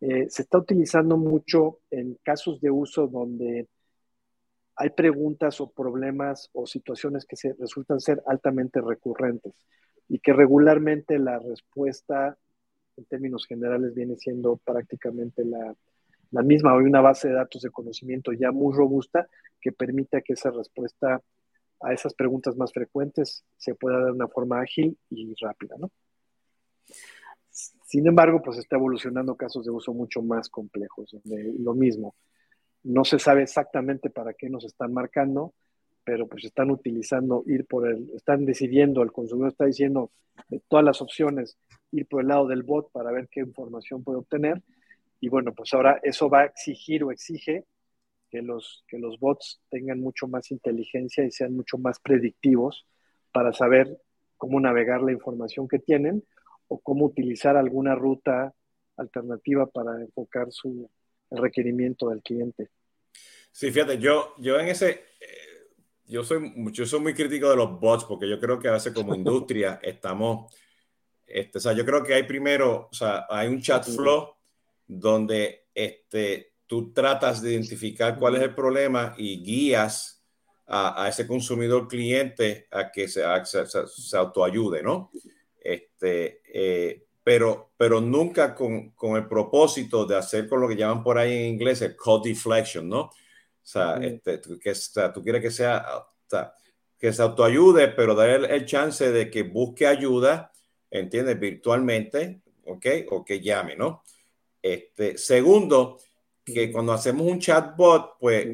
eh, 0.00 0.26
se 0.28 0.42
está 0.42 0.58
utilizando 0.58 1.16
mucho 1.16 1.78
en 1.88 2.18
casos 2.24 2.60
de 2.60 2.72
uso 2.72 3.06
donde 3.06 3.68
hay 4.80 4.88
preguntas 4.88 5.60
o 5.60 5.70
problemas 5.70 6.48
o 6.54 6.66
situaciones 6.66 7.26
que 7.26 7.36
se 7.36 7.52
resultan 7.52 8.00
ser 8.00 8.22
altamente 8.26 8.80
recurrentes 8.80 9.52
y 10.08 10.20
que 10.20 10.32
regularmente 10.32 11.18
la 11.18 11.38
respuesta 11.38 12.38
en 12.96 13.04
términos 13.04 13.44
generales 13.46 13.94
viene 13.94 14.16
siendo 14.16 14.56
prácticamente 14.56 15.44
la, 15.44 15.74
la 16.30 16.42
misma. 16.42 16.72
Hay 16.72 16.84
una 16.84 17.02
base 17.02 17.28
de 17.28 17.34
datos 17.34 17.60
de 17.60 17.68
conocimiento 17.68 18.32
ya 18.32 18.52
muy 18.52 18.74
robusta 18.74 19.28
que 19.60 19.70
permita 19.70 20.22
que 20.22 20.32
esa 20.32 20.50
respuesta 20.50 21.20
a 21.82 21.92
esas 21.92 22.14
preguntas 22.14 22.56
más 22.56 22.72
frecuentes 22.72 23.44
se 23.58 23.74
pueda 23.74 23.98
dar 23.98 24.06
de 24.06 24.12
una 24.12 24.28
forma 24.28 24.62
ágil 24.62 24.96
y 25.10 25.34
rápida, 25.42 25.76
¿no? 25.78 25.90
Sin 27.50 28.06
embargo, 28.06 28.40
pues 28.42 28.56
está 28.56 28.76
evolucionando 28.76 29.34
casos 29.34 29.66
de 29.66 29.72
uso 29.72 29.92
mucho 29.92 30.22
más 30.22 30.48
complejos. 30.48 31.14
lo 31.24 31.74
mismo, 31.74 32.14
no 32.82 33.04
se 33.04 33.18
sabe 33.18 33.42
exactamente 33.42 34.10
para 34.10 34.34
qué 34.34 34.48
nos 34.48 34.64
están 34.64 34.92
marcando, 34.92 35.54
pero 36.04 36.26
pues 36.26 36.44
están 36.44 36.70
utilizando 36.70 37.44
ir 37.46 37.66
por 37.66 37.88
el, 37.88 38.10
están 38.14 38.46
decidiendo, 38.46 39.02
el 39.02 39.12
consumidor 39.12 39.50
está 39.50 39.66
diciendo 39.66 40.10
de 40.48 40.60
todas 40.68 40.84
las 40.84 41.02
opciones, 41.02 41.58
ir 41.92 42.06
por 42.06 42.22
el 42.22 42.28
lado 42.28 42.46
del 42.46 42.62
bot 42.62 42.90
para 42.92 43.12
ver 43.12 43.28
qué 43.30 43.40
información 43.40 44.02
puede 44.02 44.18
obtener. 44.18 44.62
Y 45.20 45.28
bueno, 45.28 45.52
pues 45.52 45.72
ahora 45.74 46.00
eso 46.02 46.30
va 46.30 46.40
a 46.40 46.44
exigir 46.46 47.04
o 47.04 47.12
exige 47.12 47.64
que 48.30 48.40
los, 48.42 48.84
que 48.88 48.98
los 48.98 49.18
bots 49.18 49.60
tengan 49.68 50.00
mucho 50.00 50.26
más 50.28 50.50
inteligencia 50.50 51.24
y 51.24 51.30
sean 51.30 51.54
mucho 51.54 51.76
más 51.76 51.98
predictivos 52.00 52.86
para 53.32 53.52
saber 53.52 53.98
cómo 54.36 54.60
navegar 54.60 55.02
la 55.02 55.12
información 55.12 55.68
que 55.68 55.78
tienen 55.78 56.24
o 56.68 56.78
cómo 56.78 57.04
utilizar 57.04 57.56
alguna 57.56 57.94
ruta 57.94 58.54
alternativa 58.96 59.66
para 59.66 60.00
enfocar 60.00 60.46
su 60.50 60.88
requerimiento 61.30 62.08
del 62.08 62.22
cliente. 62.22 62.70
Sí, 63.52 63.70
fíjate, 63.70 63.98
yo, 63.98 64.34
yo 64.38 64.58
en 64.58 64.68
ese, 64.68 64.90
eh, 65.20 65.68
yo 66.06 66.24
soy, 66.24 66.52
yo 66.72 66.86
soy 66.86 67.00
muy 67.00 67.14
crítico 67.14 67.50
de 67.50 67.56
los 67.56 67.78
bots 67.80 68.04
porque 68.04 68.28
yo 68.28 68.38
creo 68.38 68.58
que 68.58 68.68
a 68.68 68.72
veces 68.72 68.92
como 68.92 69.14
industria 69.14 69.80
estamos, 69.82 70.54
este, 71.26 71.58
o 71.58 71.60
sea, 71.60 71.72
yo 71.72 71.84
creo 71.84 72.02
que 72.02 72.14
hay 72.14 72.24
primero, 72.24 72.88
o 72.90 72.94
sea, 72.94 73.26
hay 73.28 73.48
un 73.48 73.60
chat 73.60 73.84
flow 73.84 74.34
donde 74.86 75.66
este, 75.74 76.54
tú 76.66 76.92
tratas 76.92 77.42
de 77.42 77.52
identificar 77.52 78.18
cuál 78.18 78.36
es 78.36 78.42
el 78.42 78.54
problema 78.54 79.14
y 79.16 79.42
guías 79.42 80.24
a, 80.66 81.04
a 81.04 81.08
ese 81.08 81.26
consumidor 81.26 81.88
cliente 81.88 82.66
a 82.70 82.90
que 82.90 83.08
se, 83.08 83.22
se, 83.44 83.66
se 83.66 84.16
autoayude, 84.16 84.82
¿no? 84.82 85.10
Este, 85.60 86.40
eh, 86.52 87.06
pero, 87.22 87.72
pero 87.76 88.00
nunca 88.00 88.54
con, 88.54 88.90
con, 88.90 89.16
el 89.16 89.26
propósito 89.28 90.04
de 90.06 90.16
hacer 90.16 90.48
con 90.48 90.60
lo 90.60 90.68
que 90.68 90.76
llaman 90.76 91.02
por 91.02 91.18
ahí 91.18 91.32
en 91.32 91.54
inglés 91.54 91.82
el 91.82 91.96
code 91.96 92.30
deflection, 92.30 92.88
¿no? 92.88 93.00
O 93.02 93.12
sea, 93.62 93.96
este, 93.96 94.40
que, 94.40 94.70
o 94.70 95.12
tú 95.12 95.22
quieres 95.22 95.42
que 95.42 95.50
sea, 95.50 95.84
que 96.98 97.12
se 97.12 97.22
autoayude, 97.22 97.88
pero 97.88 98.14
dar 98.14 98.30
el, 98.30 98.44
el, 98.46 98.66
chance 98.66 99.10
de 99.10 99.30
que 99.30 99.42
busque 99.42 99.86
ayuda, 99.86 100.50
¿entiendes? 100.90 101.38
Virtualmente, 101.38 102.40
¿ok? 102.64 102.86
O 103.10 103.24
que 103.24 103.40
llame, 103.40 103.76
¿no? 103.76 104.02
Este, 104.62 105.16
segundo, 105.16 105.98
que 106.44 106.70
cuando 106.70 106.92
hacemos 106.92 107.26
un 107.26 107.38
chatbot, 107.38 108.18
pues 108.18 108.48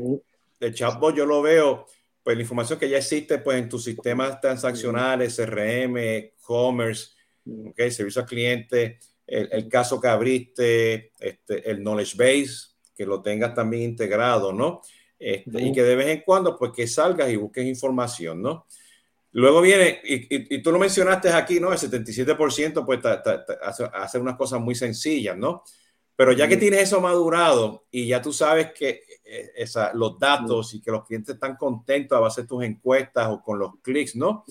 el 0.60 0.74
chatbot 0.74 1.14
yo 1.14 1.26
lo 1.26 1.42
veo, 1.42 1.86
pues 2.22 2.36
la 2.36 2.42
información 2.42 2.78
que 2.78 2.88
ya 2.88 2.98
existe 2.98 3.38
pues 3.38 3.58
en 3.58 3.68
tus 3.68 3.84
sistemas 3.84 4.40
transaccionales, 4.40 5.36
CRM, 5.36 6.32
commerce, 6.40 7.15
okay, 7.70 7.90
servicio 7.90 8.22
al 8.22 8.28
cliente, 8.28 8.98
el, 9.26 9.68
caso 9.68 10.00
que 10.00 10.08
abriste, 10.08 11.12
este, 11.18 11.68
el 11.70 11.78
knowledge 11.78 12.16
base, 12.16 12.76
que 12.94 13.04
lo 13.04 13.20
tengas 13.20 13.54
también 13.54 13.82
integrado, 13.82 14.52
¿no? 14.52 14.80
Este, 15.18 15.62
y 15.62 15.72
que 15.72 15.82
de 15.82 15.96
vez 15.96 16.08
en 16.08 16.20
cuando, 16.20 16.56
pues 16.56 16.72
que 16.72 16.86
salgas 16.86 17.30
y 17.30 17.36
busques 17.36 17.64
información, 17.64 18.42
¿no? 18.42 18.66
Luego 19.32 19.60
viene, 19.60 20.00
y, 20.04 20.54
y, 20.54 20.62
tú 20.62 20.72
lo 20.72 20.78
mencionaste 20.78 21.30
aquí, 21.30 21.60
¿no? 21.60 21.72
El 21.72 21.78
77% 21.78 22.86
pues 22.86 23.04
hace, 23.04 23.84
hace, 23.92 24.18
unas 24.18 24.36
cosas 24.36 24.60
muy 24.60 24.74
sencillas, 24.74 25.36
¿no? 25.36 25.62
Pero 26.16 26.32
ya 26.32 26.48
que 26.48 26.56
tienes 26.56 26.80
eso 26.80 27.00
madurado 27.00 27.84
y 27.90 28.08
ya 28.08 28.22
tú 28.22 28.32
sabes 28.32 28.72
que 28.72 29.02
eh, 29.22 29.52
esa, 29.56 29.92
los 29.92 30.18
datos 30.18 30.72
y 30.72 30.80
que 30.80 30.90
los 30.90 31.04
clientes 31.04 31.34
están 31.34 31.56
contentos 31.56 32.16
a 32.16 32.20
base 32.20 32.42
de 32.42 32.48
tus 32.48 32.64
encuestas 32.64 33.28
o 33.28 33.42
con 33.42 33.58
los 33.58 33.72
clics, 33.82 34.16
¿no? 34.16 34.44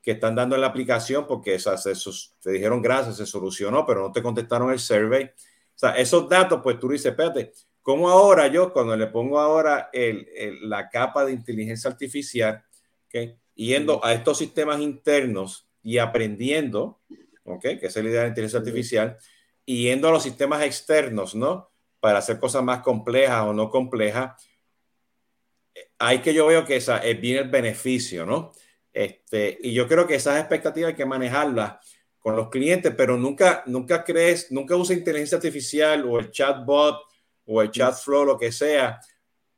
Que 0.00 0.12
están 0.12 0.34
dando 0.34 0.54
en 0.54 0.62
la 0.62 0.68
aplicación 0.68 1.26
porque 1.26 1.54
esas, 1.54 1.84
esos, 1.86 2.34
te 2.40 2.50
dijeron 2.52 2.80
gracias, 2.80 3.18
se 3.18 3.26
solucionó, 3.26 3.84
pero 3.84 4.00
no 4.00 4.12
te 4.12 4.22
contestaron 4.22 4.72
el 4.72 4.78
survey. 4.78 5.24
O 5.24 5.78
sea, 5.78 5.90
esos 5.98 6.28
datos, 6.28 6.60
pues 6.62 6.78
tú 6.78 6.88
dices, 6.88 7.06
espérate, 7.06 7.52
¿cómo 7.82 8.08
ahora 8.08 8.46
yo, 8.46 8.72
cuando 8.72 8.96
le 8.96 9.08
pongo 9.08 9.38
ahora 9.38 9.90
el, 9.92 10.26
la 10.62 10.88
capa 10.88 11.26
de 11.26 11.32
inteligencia 11.32 11.90
artificial, 11.90 12.64
¿okay? 13.08 13.36
yendo 13.54 14.02
a 14.04 14.14
estos 14.14 14.38
sistemas 14.38 14.80
internos 14.80 15.68
y 15.82 15.98
aprendiendo, 15.98 17.00
¿ok? 17.44 17.62
Que 17.62 17.86
es 17.86 17.96
la 17.96 18.02
idea 18.02 18.20
de 18.20 18.26
la 18.26 18.28
inteligencia 18.28 18.60
artificial, 18.60 19.18
y 19.64 19.84
yendo 19.84 20.08
a 20.08 20.12
los 20.12 20.22
sistemas 20.22 20.62
externos, 20.62 21.34
¿no? 21.34 21.70
Para 22.00 22.18
hacer 22.18 22.38
cosas 22.38 22.62
más 22.62 22.80
complejas 22.80 23.44
o 23.44 23.52
no 23.52 23.70
complejas, 23.70 24.42
hay 25.98 26.20
que 26.20 26.34
yo 26.34 26.46
veo 26.46 26.64
que 26.64 26.76
esa 26.76 26.98
es 26.98 27.20
bien 27.20 27.38
el 27.38 27.50
beneficio, 27.50 28.26
¿no? 28.26 28.52
Este, 28.92 29.58
y 29.62 29.72
yo 29.72 29.88
creo 29.88 30.06
que 30.06 30.16
esas 30.16 30.38
expectativas 30.38 30.90
hay 30.90 30.96
que 30.96 31.06
manejarlas 31.06 31.76
con 32.18 32.36
los 32.36 32.50
clientes, 32.50 32.92
pero 32.96 33.16
nunca, 33.16 33.62
nunca 33.66 34.04
crees, 34.04 34.52
nunca 34.52 34.76
usa 34.76 34.96
inteligencia 34.96 35.36
artificial 35.36 36.04
o 36.08 36.18
el 36.18 36.30
chatbot 36.30 37.02
o 37.46 37.62
el 37.62 37.70
chat 37.70 37.94
flow, 37.94 38.24
lo 38.24 38.38
que 38.38 38.52
sea, 38.52 39.00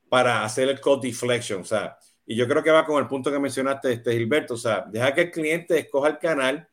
para 0.08 0.44
hacer 0.44 0.68
el 0.68 0.80
code 0.80 1.08
deflection, 1.08 1.62
o 1.62 1.64
sea, 1.64 1.98
y 2.26 2.36
yo 2.36 2.48
creo 2.48 2.62
que 2.62 2.70
va 2.70 2.86
con 2.86 3.02
el 3.02 3.08
punto 3.08 3.30
que 3.30 3.38
mencionaste, 3.38 3.92
este, 3.92 4.12
Gilberto, 4.12 4.54
o 4.54 4.56
sea, 4.56 4.84
deja 4.88 5.12
que 5.12 5.22
el 5.22 5.30
cliente 5.30 5.78
escoja 5.78 6.08
el 6.08 6.18
canal 6.18 6.66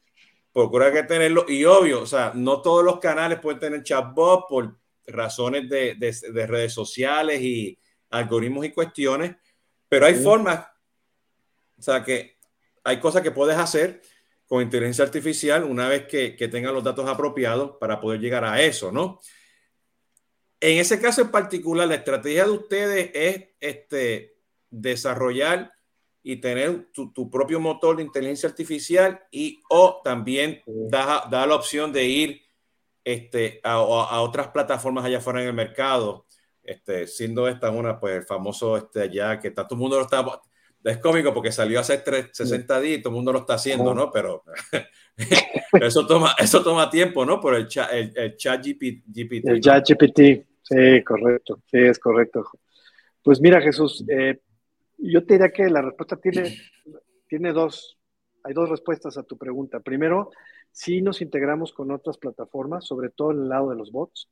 procura 0.54 0.92
que 0.92 1.04
tenerlo. 1.04 1.46
Y 1.48 1.66
obvio, 1.66 2.02
o 2.02 2.06
sea, 2.06 2.32
no 2.36 2.62
todos 2.62 2.84
los 2.84 3.00
canales 3.00 3.40
pueden 3.40 3.60
tener 3.60 3.84
chatbot 3.84 4.48
por 4.48 4.78
razones 5.08 5.70
de, 5.70 5.96
de, 5.96 6.48
redes 6.48 6.74
sociales 6.74 7.42
y 7.42 7.78
algoritmos 8.10 8.66
y 8.66 8.72
cuestiones, 8.72 9.36
pero 9.90 10.06
hay 10.06 10.16
formas, 10.16 10.66
o 11.78 11.82
sea, 11.82 12.04
que 12.04 12.38
hay 12.84 13.00
cosas 13.00 13.22
que 13.22 13.32
puedes 13.32 13.58
hacer 13.58 14.02
con 14.48 14.62
inteligencia 14.62 15.04
artificial 15.04 15.64
una 15.64 15.88
vez 15.88 16.08
que, 16.08 16.36
que 16.36 16.48
tengan 16.48 16.74
los 16.74 16.84
datos 16.84 17.08
apropiados 17.10 17.78
para 17.80 18.00
poder 18.00 18.20
llegar 18.20 18.44
a 18.46 18.62
eso, 18.62 18.92
¿no? 18.92 19.20
En 20.60 20.78
ese 20.78 21.02
caso 21.02 21.22
en 21.22 21.32
particular, 21.32 21.88
la 21.88 21.96
estrategia 21.96 22.46
de 22.46 22.52
ustedes 22.52 23.12
es 23.14 23.48
este, 23.60 24.36
desarrollar 24.70 25.74
y 26.24 26.38
tener 26.38 26.92
tu, 26.92 27.12
tu, 27.12 27.30
propio 27.30 27.60
motor 27.60 27.98
de 27.98 28.04
inteligencia 28.04 28.48
artificial 28.48 29.22
y 29.32 29.60
o 29.70 30.02
también 30.04 30.62
da, 30.66 31.28
da 31.30 31.48
la 31.48 31.56
opción 31.56 31.92
de 31.92 32.06
ir 32.06 32.42
este, 33.04 33.60
a, 33.64 33.74
a, 33.74 34.22
otras 34.22 34.50
plataformas 34.50 35.06
allá 35.06 35.18
afuera 35.18 35.42
en 35.42 35.48
el 35.48 35.54
mercado, 35.54 36.28
este, 36.64 37.08
siendo 37.08 37.48
esta 37.48 37.72
una, 37.72 38.00
pues 38.00 38.18
el 38.18 38.24
famoso 38.24 38.78
este 38.78 39.02
allá, 39.02 39.40
que 39.40 39.48
está, 39.48 39.64
todo 39.68 39.76
el 39.76 39.82
mundo 39.82 39.98
lo 39.98 40.04
está, 40.04 40.24
es 40.84 40.98
cómico 40.98 41.34
porque 41.34 41.52
salió 41.52 41.80
hace 41.80 41.98
3, 41.98 42.30
60 42.32 42.80
días 42.82 43.00
y 43.00 43.02
todo 43.02 43.12
el 43.12 43.16
mundo 43.16 43.34
lo 43.34 43.40
está 43.40 43.56
haciendo, 43.56 43.94
¿no? 43.94 44.12
Pero 44.12 44.44
eso, 45.74 46.06
toma, 46.06 46.36
eso 46.38 46.64
toma 46.64 46.90
tiempo, 46.90 47.26
¿no? 47.26 47.40
Por 47.40 47.56
el 47.56 47.68
chat, 47.68 47.92
el, 47.94 48.14
el 48.16 48.36
chat 48.36 48.64
GPT. 48.64 49.48
El 49.48 49.62
chat 49.62 49.88
GPT, 49.88 50.46
sí, 50.62 51.04
correcto, 51.04 51.62
sí, 51.66 51.78
es 51.78 52.00
correcto. 52.00 52.48
Pues 53.24 53.40
mira, 53.40 53.62
Jesús, 53.62 54.04
eh, 54.08 54.40
yo 55.02 55.26
te 55.26 55.34
diría 55.34 55.50
que 55.50 55.70
la 55.70 55.82
respuesta 55.82 56.16
tiene, 56.18 56.58
tiene 57.28 57.54
dos, 57.54 57.98
hay 58.44 58.54
dos 58.54 58.70
respuestas 58.70 59.18
a 59.18 59.24
tu 59.24 59.38
pregunta. 59.38 59.80
Primero, 59.80 60.32
sí 60.72 61.02
nos 61.02 61.22
integramos 61.22 61.74
con 61.74 61.92
otras 61.92 62.18
plataformas, 62.18 62.86
sobre 62.86 63.10
todo 63.10 63.32
en 63.32 63.40
el 63.40 63.50
lado 63.50 63.70
de 63.70 63.76
los 63.76 63.92
bots. 63.92 64.30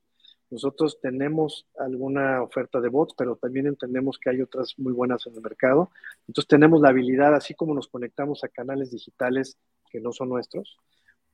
Nosotros 0.51 0.99
tenemos 0.99 1.67
alguna 1.77 2.41
oferta 2.41 2.81
de 2.81 2.89
bots, 2.89 3.13
pero 3.15 3.35
también 3.35 3.67
entendemos 3.67 4.17
que 4.17 4.31
hay 4.31 4.41
otras 4.41 4.73
muy 4.77 4.93
buenas 4.93 5.27
en 5.27 5.35
el 5.35 5.41
mercado. 5.41 5.91
Entonces 6.27 6.47
tenemos 6.47 6.81
la 6.81 6.89
habilidad, 6.89 7.35
así 7.35 7.53
como 7.53 7.75
nos 7.75 7.87
conectamos 7.87 8.43
a 8.43 8.47
canales 8.47 8.89
digitales 8.89 9.57
que 9.91 9.99
no 9.99 10.11
son 10.11 10.29
nuestros, 10.29 10.77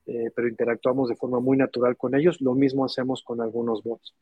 eh, 0.06 0.30
pero 0.34 0.48
interactuamos 0.48 1.08
de 1.08 1.16
forma 1.16 1.40
muy 1.40 1.56
natural 1.56 1.96
con 1.96 2.14
ellos, 2.14 2.40
lo 2.40 2.54
mismo 2.54 2.84
hacemos 2.84 3.22
con 3.22 3.40
algunos 3.40 3.82
bots. 3.82 4.14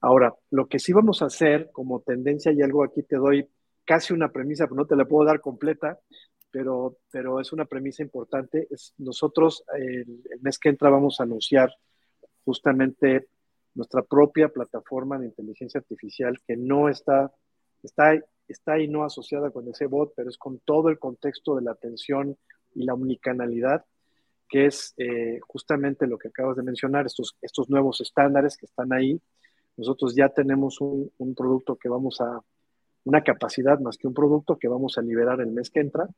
Ahora, 0.00 0.34
lo 0.50 0.68
que 0.68 0.78
sí 0.78 0.92
vamos 0.92 1.22
a 1.22 1.26
hacer 1.26 1.70
como 1.72 2.00
tendencia, 2.00 2.52
y 2.52 2.60
algo 2.60 2.84
aquí 2.84 3.02
te 3.02 3.16
doy 3.16 3.48
casi 3.86 4.12
una 4.12 4.30
premisa, 4.30 4.66
pero 4.66 4.76
no 4.76 4.86
te 4.86 4.96
la 4.96 5.06
puedo 5.06 5.24
dar 5.24 5.40
completa, 5.40 5.98
pero, 6.50 6.98
pero 7.10 7.40
es 7.40 7.52
una 7.52 7.64
premisa 7.64 8.02
importante. 8.02 8.66
Es, 8.70 8.92
nosotros 8.98 9.64
el, 9.74 10.22
mes 10.42 10.58
que 10.58 10.68
entra 10.68 10.90
vamos 10.90 11.20
a 11.20 11.22
anunciar 11.22 11.72
justamente 12.44 13.28
nuestra 13.74 14.02
propia 14.02 14.48
plataforma 14.48 15.18
de 15.18 15.26
inteligencia 15.26 15.78
artificial 15.78 16.38
que 16.46 16.56
no 16.56 16.88
está, 16.88 17.32
está, 17.82 18.18
está 18.48 18.72
ahí 18.72 18.88
no 18.88 19.04
asociada 19.04 19.50
con 19.50 19.68
ese 19.68 19.86
bot, 19.86 20.12
pero 20.16 20.28
es 20.28 20.36
con 20.36 20.58
todo 20.60 20.88
el 20.88 20.98
contexto 20.98 21.56
de 21.56 21.62
la 21.62 21.72
atención 21.72 22.36
y 22.74 22.84
la 22.84 22.94
omnicanalidad, 22.94 23.84
que 24.48 24.66
es 24.66 24.94
eh, 24.96 25.40
justamente 25.46 26.06
lo 26.06 26.18
que 26.18 26.28
acabas 26.28 26.56
de 26.56 26.62
mencionar, 26.62 27.06
estos, 27.06 27.36
estos 27.42 27.68
nuevos 27.70 28.00
estándares 28.00 28.56
que 28.56 28.66
están 28.66 28.92
ahí. 28.92 29.20
Nosotros 29.76 30.14
ya 30.14 30.30
tenemos 30.30 30.80
un 30.80 31.34
producto 31.36 31.76
que 31.76 31.90
vamos 31.90 32.20
a, 32.22 32.40
una 33.06 33.22
capacidad 33.22 33.78
más 33.78 33.96
que 33.96 34.08
un 34.08 34.14
producto 34.14 34.58
que 34.58 34.66
vamos 34.66 34.98
a 34.98 35.02
liberar 35.02 35.40
el 35.40 35.52
mes 35.52 35.70
que 35.70 35.80
entra 35.80 36.08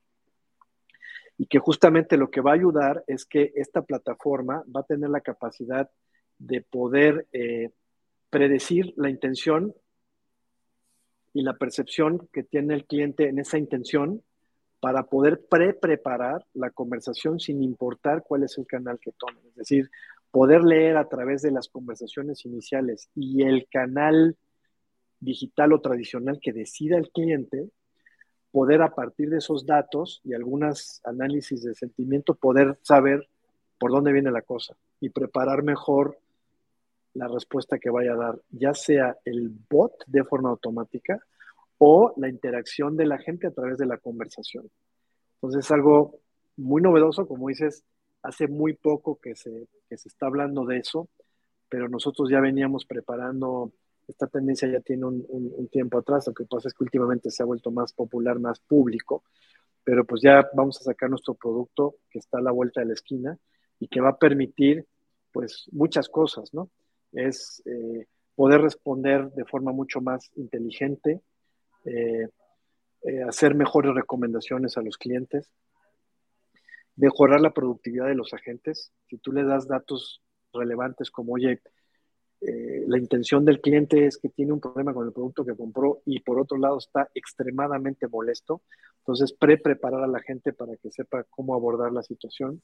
y 1.36 1.46
que 1.46 1.58
justamente 1.58 2.16
lo 2.16 2.30
que 2.30 2.40
va 2.40 2.52
a 2.52 2.54
ayudar 2.54 3.04
es 3.06 3.26
que 3.26 3.52
esta 3.56 3.82
plataforma 3.82 4.64
va 4.74 4.80
a 4.80 4.86
tener 4.86 5.10
la 5.10 5.20
capacidad 5.20 5.90
de 6.38 6.62
poder 6.62 7.26
eh, 7.32 7.70
predecir 8.30 8.94
la 8.96 9.10
intención 9.10 9.74
y 11.34 11.42
la 11.42 11.58
percepción 11.58 12.26
que 12.32 12.42
tiene 12.42 12.74
el 12.74 12.86
cliente 12.86 13.28
en 13.28 13.38
esa 13.38 13.58
intención 13.58 14.22
para 14.80 15.04
poder 15.04 15.44
pre-preparar 15.46 16.46
la 16.54 16.70
conversación 16.70 17.38
sin 17.38 17.62
importar 17.62 18.22
cuál 18.26 18.44
es 18.44 18.56
el 18.56 18.66
canal 18.66 18.98
que 18.98 19.12
tome. 19.12 19.40
Es 19.50 19.56
decir, 19.56 19.90
poder 20.30 20.64
leer 20.64 20.96
a 20.96 21.06
través 21.06 21.42
de 21.42 21.50
las 21.50 21.68
conversaciones 21.68 22.46
iniciales 22.46 23.10
y 23.14 23.42
el 23.42 23.66
canal 23.70 24.38
digital 25.20 25.72
o 25.72 25.80
tradicional 25.80 26.38
que 26.40 26.52
decida 26.52 26.96
el 26.96 27.10
cliente, 27.10 27.70
poder 28.50 28.82
a 28.82 28.94
partir 28.94 29.30
de 29.30 29.38
esos 29.38 29.66
datos 29.66 30.20
y 30.24 30.34
algunos 30.34 31.00
análisis 31.04 31.62
de 31.62 31.74
sentimiento, 31.74 32.34
poder 32.34 32.78
saber 32.82 33.28
por 33.78 33.90
dónde 33.90 34.12
viene 34.12 34.30
la 34.30 34.42
cosa 34.42 34.76
y 35.00 35.10
preparar 35.10 35.62
mejor 35.62 36.18
la 37.14 37.28
respuesta 37.28 37.78
que 37.78 37.90
vaya 37.90 38.12
a 38.12 38.16
dar, 38.16 38.40
ya 38.50 38.74
sea 38.74 39.16
el 39.24 39.50
bot 39.70 39.92
de 40.06 40.24
forma 40.24 40.50
automática 40.50 41.20
o 41.78 42.12
la 42.16 42.28
interacción 42.28 42.96
de 42.96 43.06
la 43.06 43.18
gente 43.18 43.46
a 43.46 43.52
través 43.52 43.78
de 43.78 43.86
la 43.86 43.98
conversación. 43.98 44.68
Entonces 45.34 45.64
es 45.64 45.70
algo 45.70 46.20
muy 46.56 46.82
novedoso, 46.82 47.26
como 47.26 47.48
dices, 47.48 47.84
hace 48.22 48.48
muy 48.48 48.74
poco 48.74 49.18
que 49.20 49.36
se, 49.36 49.68
se 49.88 50.08
está 50.08 50.26
hablando 50.26 50.64
de 50.64 50.78
eso, 50.78 51.08
pero 51.68 51.88
nosotros 51.88 52.30
ya 52.30 52.40
veníamos 52.40 52.84
preparando, 52.84 53.72
esta 54.08 54.26
tendencia 54.26 54.66
ya 54.68 54.80
tiene 54.80 55.04
un, 55.04 55.68
tiempo 55.70 55.98
atrás, 55.98 56.26
lo 56.26 56.34
que 56.34 56.44
pasa 56.44 56.68
es 56.68 56.74
que 56.74 56.82
últimamente 56.82 57.30
se 57.30 57.42
ha 57.42 57.46
vuelto 57.46 57.70
más 57.70 57.92
popular, 57.92 58.40
más 58.40 58.58
público, 58.58 59.22
pero 59.84 60.04
pues 60.04 60.22
ya 60.22 60.48
vamos 60.54 60.80
a 60.80 60.84
sacar 60.84 61.10
nuestro 61.10 61.34
producto 61.34 61.96
que 62.10 62.18
está 62.18 62.38
a 62.38 62.42
la 62.42 62.50
vuelta 62.50 62.80
de 62.80 62.86
la 62.86 62.94
esquina 62.94 63.38
y 63.78 63.86
que 63.88 64.00
va 64.00 64.10
a 64.10 64.18
permitir 64.18 64.86
pues 65.30 65.68
muchas 65.72 66.08
cosas, 66.08 66.52
¿no? 66.54 66.70
Es 67.12 67.62
eh, 67.66 68.06
poder 68.34 68.62
responder 68.62 69.30
de 69.32 69.44
forma 69.44 69.72
mucho 69.72 70.00
más 70.00 70.30
inteligente, 70.36 71.20
eh, 71.84 72.28
eh, 73.02 73.22
hacer 73.22 73.54
mejores 73.54 73.94
recomendaciones 73.94 74.76
a 74.78 74.82
los 74.82 74.96
clientes, 74.96 75.50
mejorar 76.96 77.40
la 77.40 77.52
productividad 77.52 78.06
de 78.06 78.14
los 78.14 78.32
agentes. 78.32 78.90
Si 79.06 79.18
tú 79.18 79.32
le 79.32 79.44
das 79.44 79.68
datos 79.68 80.22
relevantes 80.52 81.10
como, 81.10 81.34
oye, 81.34 81.60
eh, 82.40 82.84
la 82.86 82.98
intención 82.98 83.44
del 83.44 83.60
cliente 83.60 84.06
es 84.06 84.18
que 84.18 84.28
tiene 84.28 84.52
un 84.52 84.60
problema 84.60 84.94
con 84.94 85.06
el 85.06 85.12
producto 85.12 85.44
que 85.44 85.56
compró 85.56 86.02
y 86.06 86.20
por 86.20 86.38
otro 86.38 86.56
lado 86.58 86.78
está 86.78 87.08
extremadamente 87.14 88.06
molesto, 88.08 88.62
entonces 88.98 89.32
pre-preparar 89.32 90.04
a 90.04 90.08
la 90.08 90.20
gente 90.20 90.52
para 90.52 90.76
que 90.76 90.90
sepa 90.90 91.24
cómo 91.24 91.54
abordar 91.54 91.92
la 91.92 92.02
situación. 92.02 92.62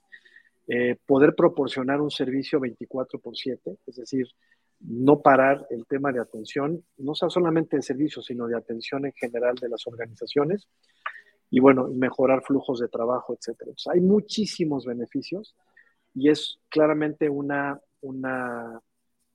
poder 1.07 1.35
proporcionar 1.35 2.01
un 2.01 2.11
servicio 2.11 2.59
24 2.59 3.19
por 3.19 3.37
7, 3.37 3.77
es 3.87 3.97
decir, 3.97 4.27
no 4.81 5.21
parar 5.21 5.67
el 5.71 5.87
tema 5.87 6.13
de 6.13 6.21
atención, 6.21 6.85
no 6.99 7.15
sea 7.15 7.29
solamente 7.31 7.77
de 7.77 7.83
servicio, 7.83 8.23
sino 8.23 8.47
de 8.47 8.57
atención 8.57 9.07
en 9.07 9.13
general 9.13 9.55
de 9.57 9.69
las 9.69 9.87
organizaciones 9.87 10.69
y 11.51 11.61
bueno, 11.61 11.89
mejorar 11.89 12.43
flujos 12.43 12.81
de 12.81 12.89
trabajo, 12.89 13.35
etcétera. 13.35 13.73
hay 13.93 14.01
muchísimos 14.01 14.85
beneficios 14.85 15.55
y 16.15 16.29
es 16.29 16.59
claramente 16.69 17.29
una, 17.29 17.81
una, 18.01 18.81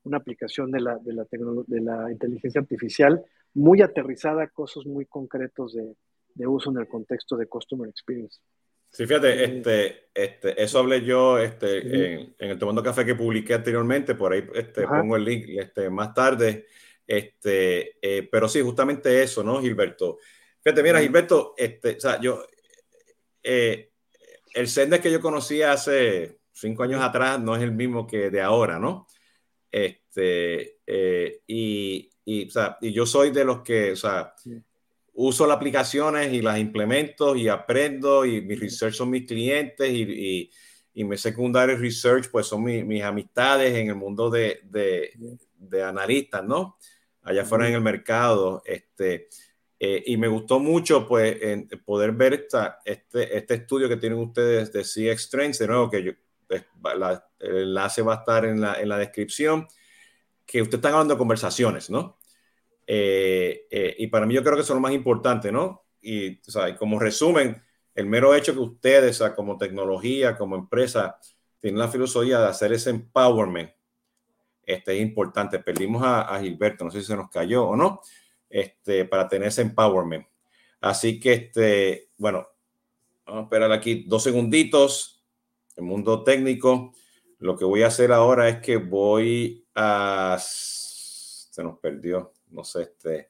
una 0.10 0.18
aplicación 0.18 0.72
de 0.72 0.82
la, 0.82 0.97
de, 0.97 1.14
la 1.14 1.26
de 1.32 1.82
la 1.82 2.12
inteligencia 2.12 2.60
artificial 2.62 3.24
muy 3.53 3.82
aterrizada 3.82 4.43
a 4.43 4.49
cosas 4.49 4.86
muy 4.86 5.05
concretos 5.05 5.74
de, 5.74 5.95
de 6.34 6.47
uso 6.47 6.72
en 6.72 6.78
el 6.78 6.88
contexto 6.88 7.38
de 7.38 7.47
Customer 7.47 7.88
Experience. 7.89 8.39
Sí, 8.91 9.05
fíjate, 9.05 9.43
este, 9.43 10.10
este, 10.14 10.62
eso 10.62 10.80
hablé 10.80 11.03
yo 11.03 11.38
este, 11.38 12.24
en, 12.24 12.36
el 12.39 12.57
Tomando 12.57 12.82
Café 12.82 13.05
que 13.05 13.14
publiqué 13.14 13.53
anteriormente, 13.53 14.16
por 14.16 14.34
ahí 14.34 14.43
este, 14.55 14.88
pongo 14.88 15.16
el 15.16 15.26
link 15.26 15.45
este, 15.49 15.89
más 15.89 16.14
tarde. 16.14 16.66
Este, 17.05 17.97
eh, 18.01 18.28
pero 18.32 18.49
sí, 18.49 18.62
justamente 18.62 19.22
eso, 19.22 19.43
¿no, 19.43 19.62
Gilberto? 19.62 20.18
Fíjate, 20.64 20.82
mira, 20.82 21.01
Gilberto, 21.01 21.53
este, 21.55 21.97
o 21.97 21.99
sea, 21.99 22.20
yo, 22.20 22.43
eh, 23.43 23.91
el 24.55 24.68
Sender 24.68 24.99
que 24.99 25.12
yo 25.12 25.22
conocí 25.22 25.62
hace 25.62 26.39
cinco 26.51 26.84
años 26.84 27.01
atrás 27.01 27.39
no 27.39 27.55
es 27.55 27.62
el 27.62 27.72
mismo 27.72 28.07
que 28.07 28.32
de 28.32 28.41
ahora, 28.41 28.80
¿no? 28.80 29.07
Este, 30.10 30.80
eh, 30.88 31.41
y, 31.45 32.10
y, 32.26 32.47
o 32.47 32.51
sea, 32.51 32.78
y 32.82 32.91
yo 32.91 33.05
soy 33.05 33.30
de 33.30 33.45
los 33.45 33.62
que, 33.62 33.91
o 33.91 33.95
sea, 33.95 34.34
uso 35.14 35.45
las 35.45 35.57
aplicaciones 35.57 36.34
y 36.34 36.41
las 36.41 36.57
implemento 36.57 37.36
y 37.36 37.47
aprendo 37.47 38.26
y 38.26 38.41
mi 38.41 38.55
research 38.55 38.95
son 38.95 39.12
mis 39.12 39.28
clientes 39.28 39.88
y, 39.89 40.01
y, 40.01 40.51
y 40.93 41.03
mi 41.03 41.16
secundario 41.18 41.78
research 41.78 42.30
pues 42.32 42.47
son 42.47 42.64
mis 42.64 43.03
amistades 43.03 43.76
en 43.76 43.89
el 43.89 43.95
mundo 43.95 44.30
de, 44.30 44.62
de, 44.64 45.12
de 45.55 45.84
analistas, 45.84 46.43
¿no? 46.43 46.78
Allá 47.22 47.43
afuera 47.43 47.68
en 47.68 47.76
el 47.76 47.82
mercado. 47.82 48.64
Este, 48.66 49.30
eh, 49.80 50.03
y 50.07 50.18
me 50.18 50.28
gustó 50.28 50.60
mucho 50.60 51.07
pues 51.07 51.38
en 51.41 51.68
poder 51.86 52.14
ver 52.14 52.34
esta, 52.34 52.80
este, 52.84 53.38
este 53.38 53.53
estudio 53.55 53.88
que 53.88 53.97
tienen 53.97 54.18
ustedes 54.18 54.74
de 54.74 54.84
CX 54.84 55.30
Trends, 55.30 55.60
de 55.60 55.68
nuevo 55.68 55.89
que 55.89 56.03
yo, 56.03 56.12
la, 56.97 57.24
el 57.39 57.57
enlace 57.57 58.01
va 58.01 58.16
a 58.16 58.18
estar 58.18 58.45
en 58.45 58.60
la, 58.60 58.82
en 58.82 58.89
la 58.89 58.97
descripción, 58.97 59.68
que 60.50 60.64
ustedes 60.64 60.80
están 60.80 60.93
hablando 60.93 61.14
de 61.14 61.20
conversaciones, 61.20 61.91
¿no? 61.91 62.18
Eh, 62.88 63.68
eh, 63.70 63.95
y 64.00 64.08
para 64.08 64.26
mí 64.26 64.34
yo 64.34 64.41
creo 64.41 64.56
que 64.56 64.62
eso 64.62 64.74
es 64.74 64.78
lo 64.78 64.82
más 64.82 64.93
importante, 64.93 65.52
¿no? 65.52 65.86
Y 66.02 66.39
como 66.80 67.00
resumen, 67.00 67.62
el 67.93 68.08
mero 68.08 68.34
hecho 68.34 68.54
que 68.54 68.60
ustedes, 68.60 69.22
como 69.36 69.60
tecnología, 69.60 70.36
como 70.36 70.56
empresa, 70.56 71.20
tienen 71.60 71.78
la 71.78 71.88
filosofía 71.88 72.39
de 72.39 72.47
hacer 72.47 72.74
ese 72.74 72.89
empowerment, 72.89 73.70
este 74.64 74.95
es 74.95 75.02
importante. 75.02 75.60
Perdimos 75.60 76.02
a, 76.04 76.39
Gilberto, 76.41 76.84
no 76.84 76.89
sé 76.89 77.02
si 77.02 77.08
se 77.08 77.16
nos 77.16 77.30
cayó 77.30 77.68
o 77.68 77.76
no, 77.76 78.02
este, 78.50 79.06
para 79.06 79.28
tener 79.28 79.50
ese 79.50 79.62
empowerment. 79.62 80.26
Así 80.82 81.20
que, 81.20 81.34
este, 81.34 82.10
bueno, 82.18 82.47
vamos 83.24 83.41
a 83.41 83.43
esperar 83.43 83.72
aquí 83.72 84.06
dos 84.08 84.24
segunditos. 84.24 85.24
El 85.76 85.84
mundo 85.84 86.24
técnico. 86.24 86.93
Lo 87.38 87.56
que 87.56 87.66
voy 87.66 87.84
a 87.84 87.88
hacer 87.88 88.12
ahora 88.12 88.50
es 88.50 88.60
que 88.62 88.78
voy 88.78 89.68
a... 89.80 90.38
Se 90.40 91.64
nos 91.64 91.80
perdió 91.80 92.34
no 92.52 92.64
sé, 92.64 92.84
este, 92.84 93.30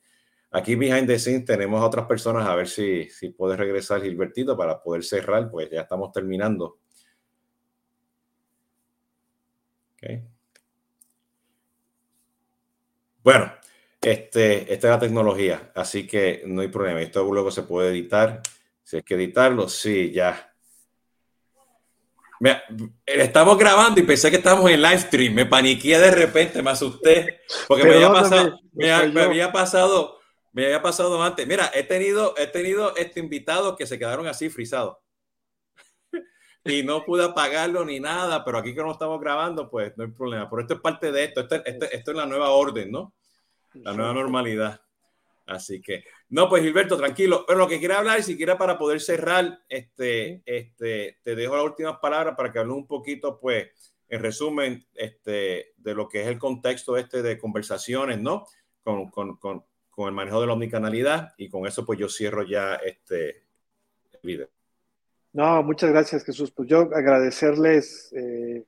aquí 0.52 0.76
behind 0.76 1.08
the 1.08 1.20
scenes 1.20 1.46
tenemos 1.46 1.82
a 1.82 1.86
otras 1.86 2.06
personas 2.06 2.48
a 2.48 2.56
ver 2.56 2.68
si, 2.68 3.10
si 3.10 3.30
puede 3.30 3.56
regresar 3.58 4.02
Gilbertito 4.02 4.58
para 4.58 4.82
poder 4.82 5.04
cerrar, 5.04 5.50
pues 5.50 5.70
ya 5.70 5.82
estamos 5.82 6.12
terminando. 6.12 6.80
Bueno, 13.22 13.52
este, 14.02 14.74
esta 14.74 14.88
es 14.88 14.92
la 14.94 15.00
tecnología, 15.00 15.72
así 15.76 16.08
que 16.08 16.44
no 16.46 16.62
hay 16.62 16.70
problema. 16.70 17.02
Esto 17.02 17.24
luego 17.32 17.52
se 17.52 17.64
puede 17.64 17.90
editar. 17.90 18.42
Si 18.84 18.96
hay 18.96 19.04
que 19.04 19.16
editarlo, 19.16 19.68
sí, 19.68 20.12
ya. 20.12 20.49
Me, 22.40 22.62
estamos 23.06 23.58
grabando 23.58 24.00
y 24.00 24.04
pensé 24.04 24.30
que 24.30 24.38
estábamos 24.38 24.72
en 24.72 24.82
live 24.82 25.00
stream. 25.00 25.34
Me 25.34 25.46
paniqué 25.46 26.00
de 26.00 26.12
repente, 26.12 26.62
me 26.62 26.72
asusté. 26.72 27.42
Porque 27.68 27.84
me 27.84 27.96
había 27.96 28.12
pasado, 28.12 28.60
me, 28.72 28.92
había 28.92 29.52
pasado, 29.52 30.20
me 30.54 30.66
había 30.66 30.82
pasado 30.82 31.22
antes. 31.22 31.46
Mira, 31.46 31.70
he 31.74 31.84
tenido, 31.84 32.36
he 32.38 32.48
tenido 32.48 32.96
este 32.96 33.20
invitado 33.20 33.76
que 33.76 33.86
se 33.86 34.00
quedaron 34.00 34.28
así 34.28 34.50
frisados. 34.50 34.98
y 36.64 36.84
no 36.84 37.04
pude 37.04 37.26
apagarlo 37.26 37.84
ni 37.84 38.00
nada, 38.00 38.46
pero 38.46 38.58
aquí 38.58 38.74
que 38.74 38.82
no 38.82 38.94
estamos 38.94 39.20
grabando, 39.20 39.70
pues 39.70 39.98
no 39.98 40.06
hay 40.06 40.12
problema. 40.12 40.50
Pero 40.50 40.62
esto 40.62 40.74
es 40.76 40.80
parte 40.80 41.12
de 41.12 41.26
esto. 41.26 41.42
Esto, 41.42 41.56
esto, 41.66 41.86
esto 41.92 42.12
es 42.12 42.18
la 42.18 42.26
nueva 42.26 42.52
orden, 42.52 42.90
¿no? 42.90 43.14
La 43.74 43.94
nueva 43.94 44.14
normalidad. 44.14 44.82
Así 45.50 45.82
que, 45.82 46.04
no, 46.30 46.48
pues 46.48 46.62
Gilberto, 46.62 46.96
tranquilo. 46.96 47.44
Pero 47.48 47.58
lo 47.58 47.68
que 47.68 47.80
quiero 47.80 47.96
hablar, 47.96 48.22
si 48.22 48.38
quiera 48.38 48.58
para 48.58 48.78
poder 48.78 49.02
cerrar, 49.02 49.60
este, 49.68 50.44
este, 50.46 51.18
te 51.24 51.36
dejo 51.36 51.56
las 51.56 51.66
últimas 51.66 51.98
palabras 51.98 52.36
para 52.38 52.52
que 52.52 52.60
hables 52.60 52.76
un 52.76 52.86
poquito, 52.86 53.40
pues, 53.40 53.68
en 54.08 54.22
resumen, 54.22 54.86
este, 54.94 55.74
de 55.78 55.96
lo 55.96 56.08
que 56.08 56.22
es 56.22 56.28
el 56.28 56.38
contexto 56.38 56.98
este 56.98 57.24
de 57.24 57.40
conversaciones, 57.40 58.20
¿no? 58.22 58.46
Con, 58.84 59.10
con, 59.10 59.38
con, 59.38 59.66
con 59.90 60.08
el 60.08 60.14
manejo 60.14 60.40
de 60.40 60.48
la 60.48 60.54
omnicanalidad 60.54 61.34
y 61.38 61.50
con 61.50 61.66
eso, 61.66 61.84
pues, 61.84 61.98
yo 61.98 62.10
cierro 62.10 62.44
ya 62.44 62.76
este 62.76 63.44
video. 64.22 64.50
No, 65.34 65.64
muchas 65.64 65.90
gracias, 65.90 66.24
Jesús. 66.24 66.52
Pues 66.52 66.70
yo 66.70 66.82
agradecerles, 66.94 68.14
eh, 68.14 68.64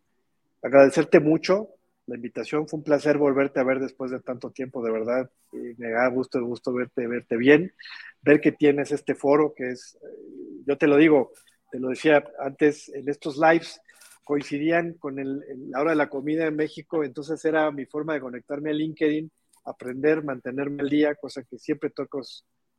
agradecerte 0.64 1.20
mucho 1.20 1.70
la 2.12 2.18
invitación. 2.18 2.68
Fue 2.68 2.78
un 2.78 2.84
placer 2.84 3.18
volverte 3.18 3.60
a 3.60 3.64
ver 3.64 3.80
después 3.80 4.12
de 4.12 4.20
tanto 4.20 4.52
tiempo, 4.52 4.84
de 4.84 4.92
verdad. 4.92 5.30
Y 5.54 5.80
me 5.82 5.92
da 5.92 6.08
gusto, 6.10 6.44
gusto 6.46 6.74
verte, 6.74 7.08
verte 7.08 7.38
bien, 7.38 7.74
ver 8.22 8.40
que 8.42 8.52
tienes 8.52 8.92
este 8.92 9.16
foro 9.16 9.54
que 9.56 9.72
es, 9.72 9.98
eh, 10.04 10.64
yo 10.68 10.78
te 10.78 10.88
lo 10.88 10.98
digo, 10.98 11.32
te 11.72 11.80
lo 11.80 11.90
decía 11.90 12.24
antes, 12.40 12.90
en 12.90 13.10
estos 13.10 13.38
lives 13.38 13.82
coincidían 14.24 14.94
con 14.94 15.20
el, 15.20 15.42
la 15.70 15.82
hora 15.82 15.92
de 15.92 15.98
la 15.98 16.10
comida 16.10 16.46
en 16.46 16.56
México, 16.56 17.04
entonces 17.04 17.44
era 17.44 17.72
mi 17.72 17.86
forma 17.86 18.14
de 18.14 18.22
conectarme 18.22 18.70
a 18.70 18.74
LinkedIn, 18.74 19.32
aprender, 19.66 20.24
mantenerme 20.24 20.84
al 20.84 20.90
día, 20.90 21.16
cosa 21.16 21.44
que 21.44 21.58
siempre 21.58 21.90
toco, 21.90 22.22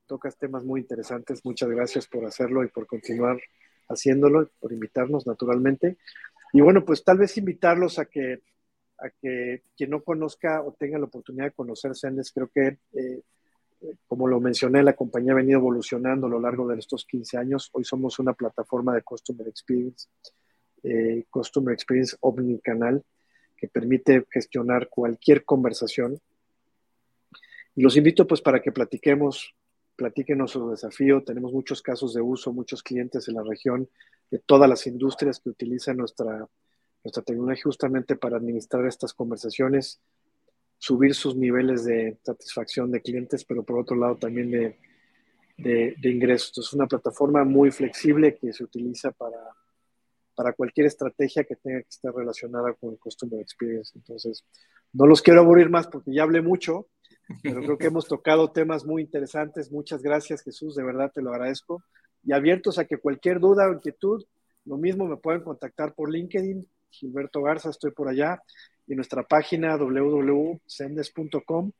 tocas 0.06 0.36
temas 0.36 0.64
muy 0.64 0.80
interesantes. 0.80 1.44
Muchas 1.44 1.68
gracias 1.70 2.06
por 2.06 2.24
hacerlo 2.26 2.64
y 2.64 2.68
por 2.68 2.86
continuar 2.86 3.38
haciéndolo, 3.88 4.50
por 4.60 4.72
invitarnos 4.72 5.26
naturalmente. 5.26 5.98
Y 6.52 6.60
bueno, 6.60 6.84
pues 6.84 7.02
tal 7.02 7.18
vez 7.18 7.36
invitarlos 7.38 7.98
a 7.98 8.04
que, 8.04 8.42
a 9.02 9.10
que 9.10 9.62
quien 9.76 9.90
no 9.90 10.02
conozca 10.02 10.62
o 10.62 10.72
tenga 10.72 10.98
la 10.98 11.06
oportunidad 11.06 11.46
de 11.46 11.52
conocer 11.52 11.94
Sendes, 11.94 12.30
creo 12.32 12.48
que, 12.48 12.78
eh, 12.92 13.22
como 14.06 14.28
lo 14.28 14.40
mencioné, 14.40 14.82
la 14.82 14.94
compañía 14.94 15.32
ha 15.32 15.36
venido 15.36 15.58
evolucionando 15.58 16.28
a 16.28 16.30
lo 16.30 16.40
largo 16.40 16.68
de 16.68 16.78
estos 16.78 17.04
15 17.04 17.36
años. 17.36 17.68
Hoy 17.72 17.84
somos 17.84 18.18
una 18.20 18.32
plataforma 18.32 18.94
de 18.94 19.02
Customer 19.02 19.46
Experience, 19.48 20.08
eh, 20.84 21.24
Customer 21.28 21.74
Experience 21.74 22.16
Omnicanal, 22.20 23.02
que 23.56 23.68
permite 23.68 24.24
gestionar 24.30 24.88
cualquier 24.88 25.44
conversación. 25.44 26.20
Y 27.74 27.82
los 27.82 27.96
invito 27.96 28.26
pues 28.26 28.40
para 28.40 28.62
que 28.62 28.70
platiquemos, 28.70 29.54
platíquenos 29.96 30.52
su 30.52 30.70
desafío. 30.70 31.24
Tenemos 31.24 31.52
muchos 31.52 31.82
casos 31.82 32.14
de 32.14 32.20
uso, 32.20 32.52
muchos 32.52 32.82
clientes 32.82 33.26
en 33.28 33.34
la 33.34 33.42
región 33.42 33.88
de 34.30 34.38
todas 34.38 34.68
las 34.68 34.86
industrias 34.86 35.40
que 35.40 35.50
utilizan 35.50 35.96
nuestra, 35.96 36.46
nuestra 37.04 37.22
tecnología 37.22 37.64
justamente 37.64 38.16
para 38.16 38.36
administrar 38.36 38.86
estas 38.86 39.12
conversaciones, 39.12 40.00
subir 40.78 41.14
sus 41.14 41.36
niveles 41.36 41.84
de 41.84 42.18
satisfacción 42.22 42.90
de 42.90 43.00
clientes, 43.00 43.44
pero 43.44 43.62
por 43.62 43.78
otro 43.78 43.96
lado 43.96 44.16
también 44.16 44.50
de, 44.50 44.78
de, 45.58 45.94
de 46.00 46.10
ingresos. 46.10 46.56
Es 46.58 46.72
una 46.72 46.86
plataforma 46.86 47.44
muy 47.44 47.70
flexible 47.70 48.36
que 48.36 48.52
se 48.52 48.64
utiliza 48.64 49.10
para 49.12 49.38
para 50.34 50.52
cualquier 50.52 50.86
estrategia 50.86 51.44
que 51.44 51.56
tenga 51.56 51.80
que 51.82 51.88
estar 51.88 52.14
relacionada 52.14 52.72
con 52.74 52.92
el 52.92 52.98
Customer 52.98 53.40
Experience. 53.40 53.92
Entonces, 53.96 54.44
no 54.92 55.06
los 55.06 55.22
quiero 55.22 55.40
aburrir 55.40 55.70
más 55.70 55.86
porque 55.86 56.12
ya 56.12 56.22
hablé 56.22 56.42
mucho, 56.42 56.88
pero 57.42 57.60
creo 57.62 57.78
que 57.78 57.86
hemos 57.88 58.06
tocado 58.06 58.50
temas 58.50 58.84
muy 58.84 59.02
interesantes. 59.02 59.70
Muchas 59.70 60.02
gracias, 60.02 60.42
Jesús, 60.42 60.74
de 60.74 60.84
verdad 60.84 61.12
te 61.12 61.22
lo 61.22 61.30
agradezco. 61.30 61.82
Y 62.24 62.32
abiertos 62.32 62.78
a 62.78 62.84
que 62.84 62.98
cualquier 62.98 63.40
duda 63.40 63.68
o 63.68 63.74
inquietud, 63.74 64.24
lo 64.64 64.76
mismo 64.76 65.06
me 65.06 65.16
pueden 65.16 65.42
contactar 65.42 65.94
por 65.94 66.10
LinkedIn, 66.10 66.66
Gilberto 66.92 67.42
Garza, 67.42 67.70
estoy 67.70 67.90
por 67.90 68.08
allá, 68.08 68.40
y 68.86 68.94
nuestra 68.94 69.24
página 69.24 69.76
www.sendes.com. 69.76 71.72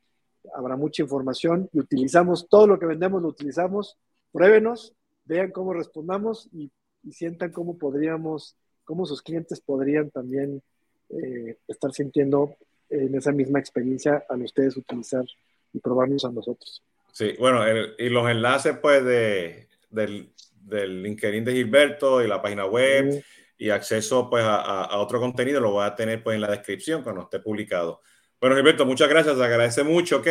Habrá 0.53 0.75
mucha 0.75 1.03
información 1.03 1.69
y 1.71 1.79
utilizamos 1.79 2.49
todo 2.49 2.67
lo 2.67 2.77
que 2.77 2.85
vendemos, 2.85 3.21
lo 3.21 3.29
utilizamos. 3.29 3.97
Pruébenos, 4.31 4.93
vean 5.25 5.51
cómo 5.51 5.73
respondamos 5.73 6.49
y 6.51 6.69
y 7.03 7.11
sientan 7.11 7.51
cómo 7.51 7.77
podríamos, 7.77 8.55
cómo 8.83 9.05
sus 9.05 9.21
clientes 9.21 9.61
podrían 9.61 10.09
también 10.09 10.61
eh, 11.09 11.57
estar 11.67 11.91
sintiendo 11.91 12.55
en 12.89 13.15
esa 13.15 13.31
misma 13.31 13.59
experiencia 13.59 14.23
al 14.29 14.43
ustedes 14.43 14.77
utilizar 14.77 15.25
y 15.73 15.79
probarnos 15.79 16.25
a 16.25 16.31
nosotros. 16.31 16.81
Sí, 17.11 17.35
bueno, 17.39 17.61
y 17.97 18.09
los 18.09 18.29
enlaces 18.29 18.77
pues 18.81 19.03
de, 19.03 19.67
del, 19.89 20.29
del, 20.61 21.03
LinkedIn 21.03 21.43
de 21.43 21.53
Gilberto 21.53 22.23
y 22.23 22.27
la 22.27 22.41
página 22.41 22.65
web 22.65 23.23
y 23.63 23.69
acceso 23.69 24.29
pues 24.29 24.43
a, 24.43 24.57
a, 24.57 24.97
otro 24.97 25.21
contenido 25.21 25.61
lo 25.61 25.71
voy 25.71 25.85
a 25.85 25.95
tener 25.95 26.21
pues 26.21 26.35
en 26.35 26.41
la 26.41 26.51
descripción 26.51 27.01
cuando 27.01 27.21
esté 27.21 27.39
publicado. 27.39 28.01
Bueno, 28.41 28.57
Gilberto, 28.57 28.85
muchas 28.85 29.07
gracias, 29.07 29.37
te 29.37 29.43
agradece 29.43 29.83
mucho, 29.83 30.17
¿ok? 30.17 30.27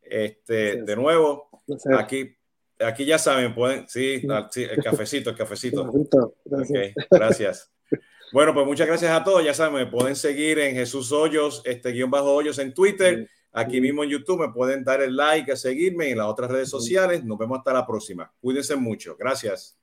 Este, 0.00 0.80
de 0.80 0.94
nuevo, 0.94 1.50
aquí 1.98 2.36
aquí 2.78 3.04
ya 3.04 3.18
saben, 3.18 3.52
pueden, 3.52 3.88
sí, 3.88 4.22
el 4.22 4.82
cafecito, 4.82 5.30
el 5.30 5.36
cafecito. 5.36 5.90
Gracias. 6.44 6.94
gracias. 7.10 7.72
Bueno, 8.32 8.54
pues 8.54 8.64
muchas 8.64 8.86
gracias 8.86 9.10
a 9.10 9.24
todos. 9.24 9.44
Ya 9.44 9.54
saben, 9.54 9.74
me 9.74 9.90
pueden 9.90 10.14
seguir 10.14 10.60
en 10.60 10.76
Jesús 10.76 11.10
Hoyos, 11.10 11.62
este 11.64 11.90
guion 11.90 12.12
bajo 12.12 12.32
Hoyos 12.32 12.60
en 12.60 12.72
Twitter. 12.72 13.28
Aquí 13.50 13.80
mismo 13.80 14.04
en 14.04 14.10
YouTube 14.10 14.46
me 14.46 14.52
pueden 14.52 14.84
dar 14.84 15.02
el 15.02 15.16
like, 15.16 15.50
a 15.50 15.56
seguirme 15.56 16.10
en 16.10 16.18
las 16.18 16.28
otras 16.28 16.48
redes 16.48 16.70
sociales. 16.70 17.24
Nos 17.24 17.38
vemos 17.38 17.58
hasta 17.58 17.72
la 17.72 17.84
próxima. 17.84 18.32
Cuídense 18.40 18.76
mucho. 18.76 19.16
Gracias. 19.18 19.81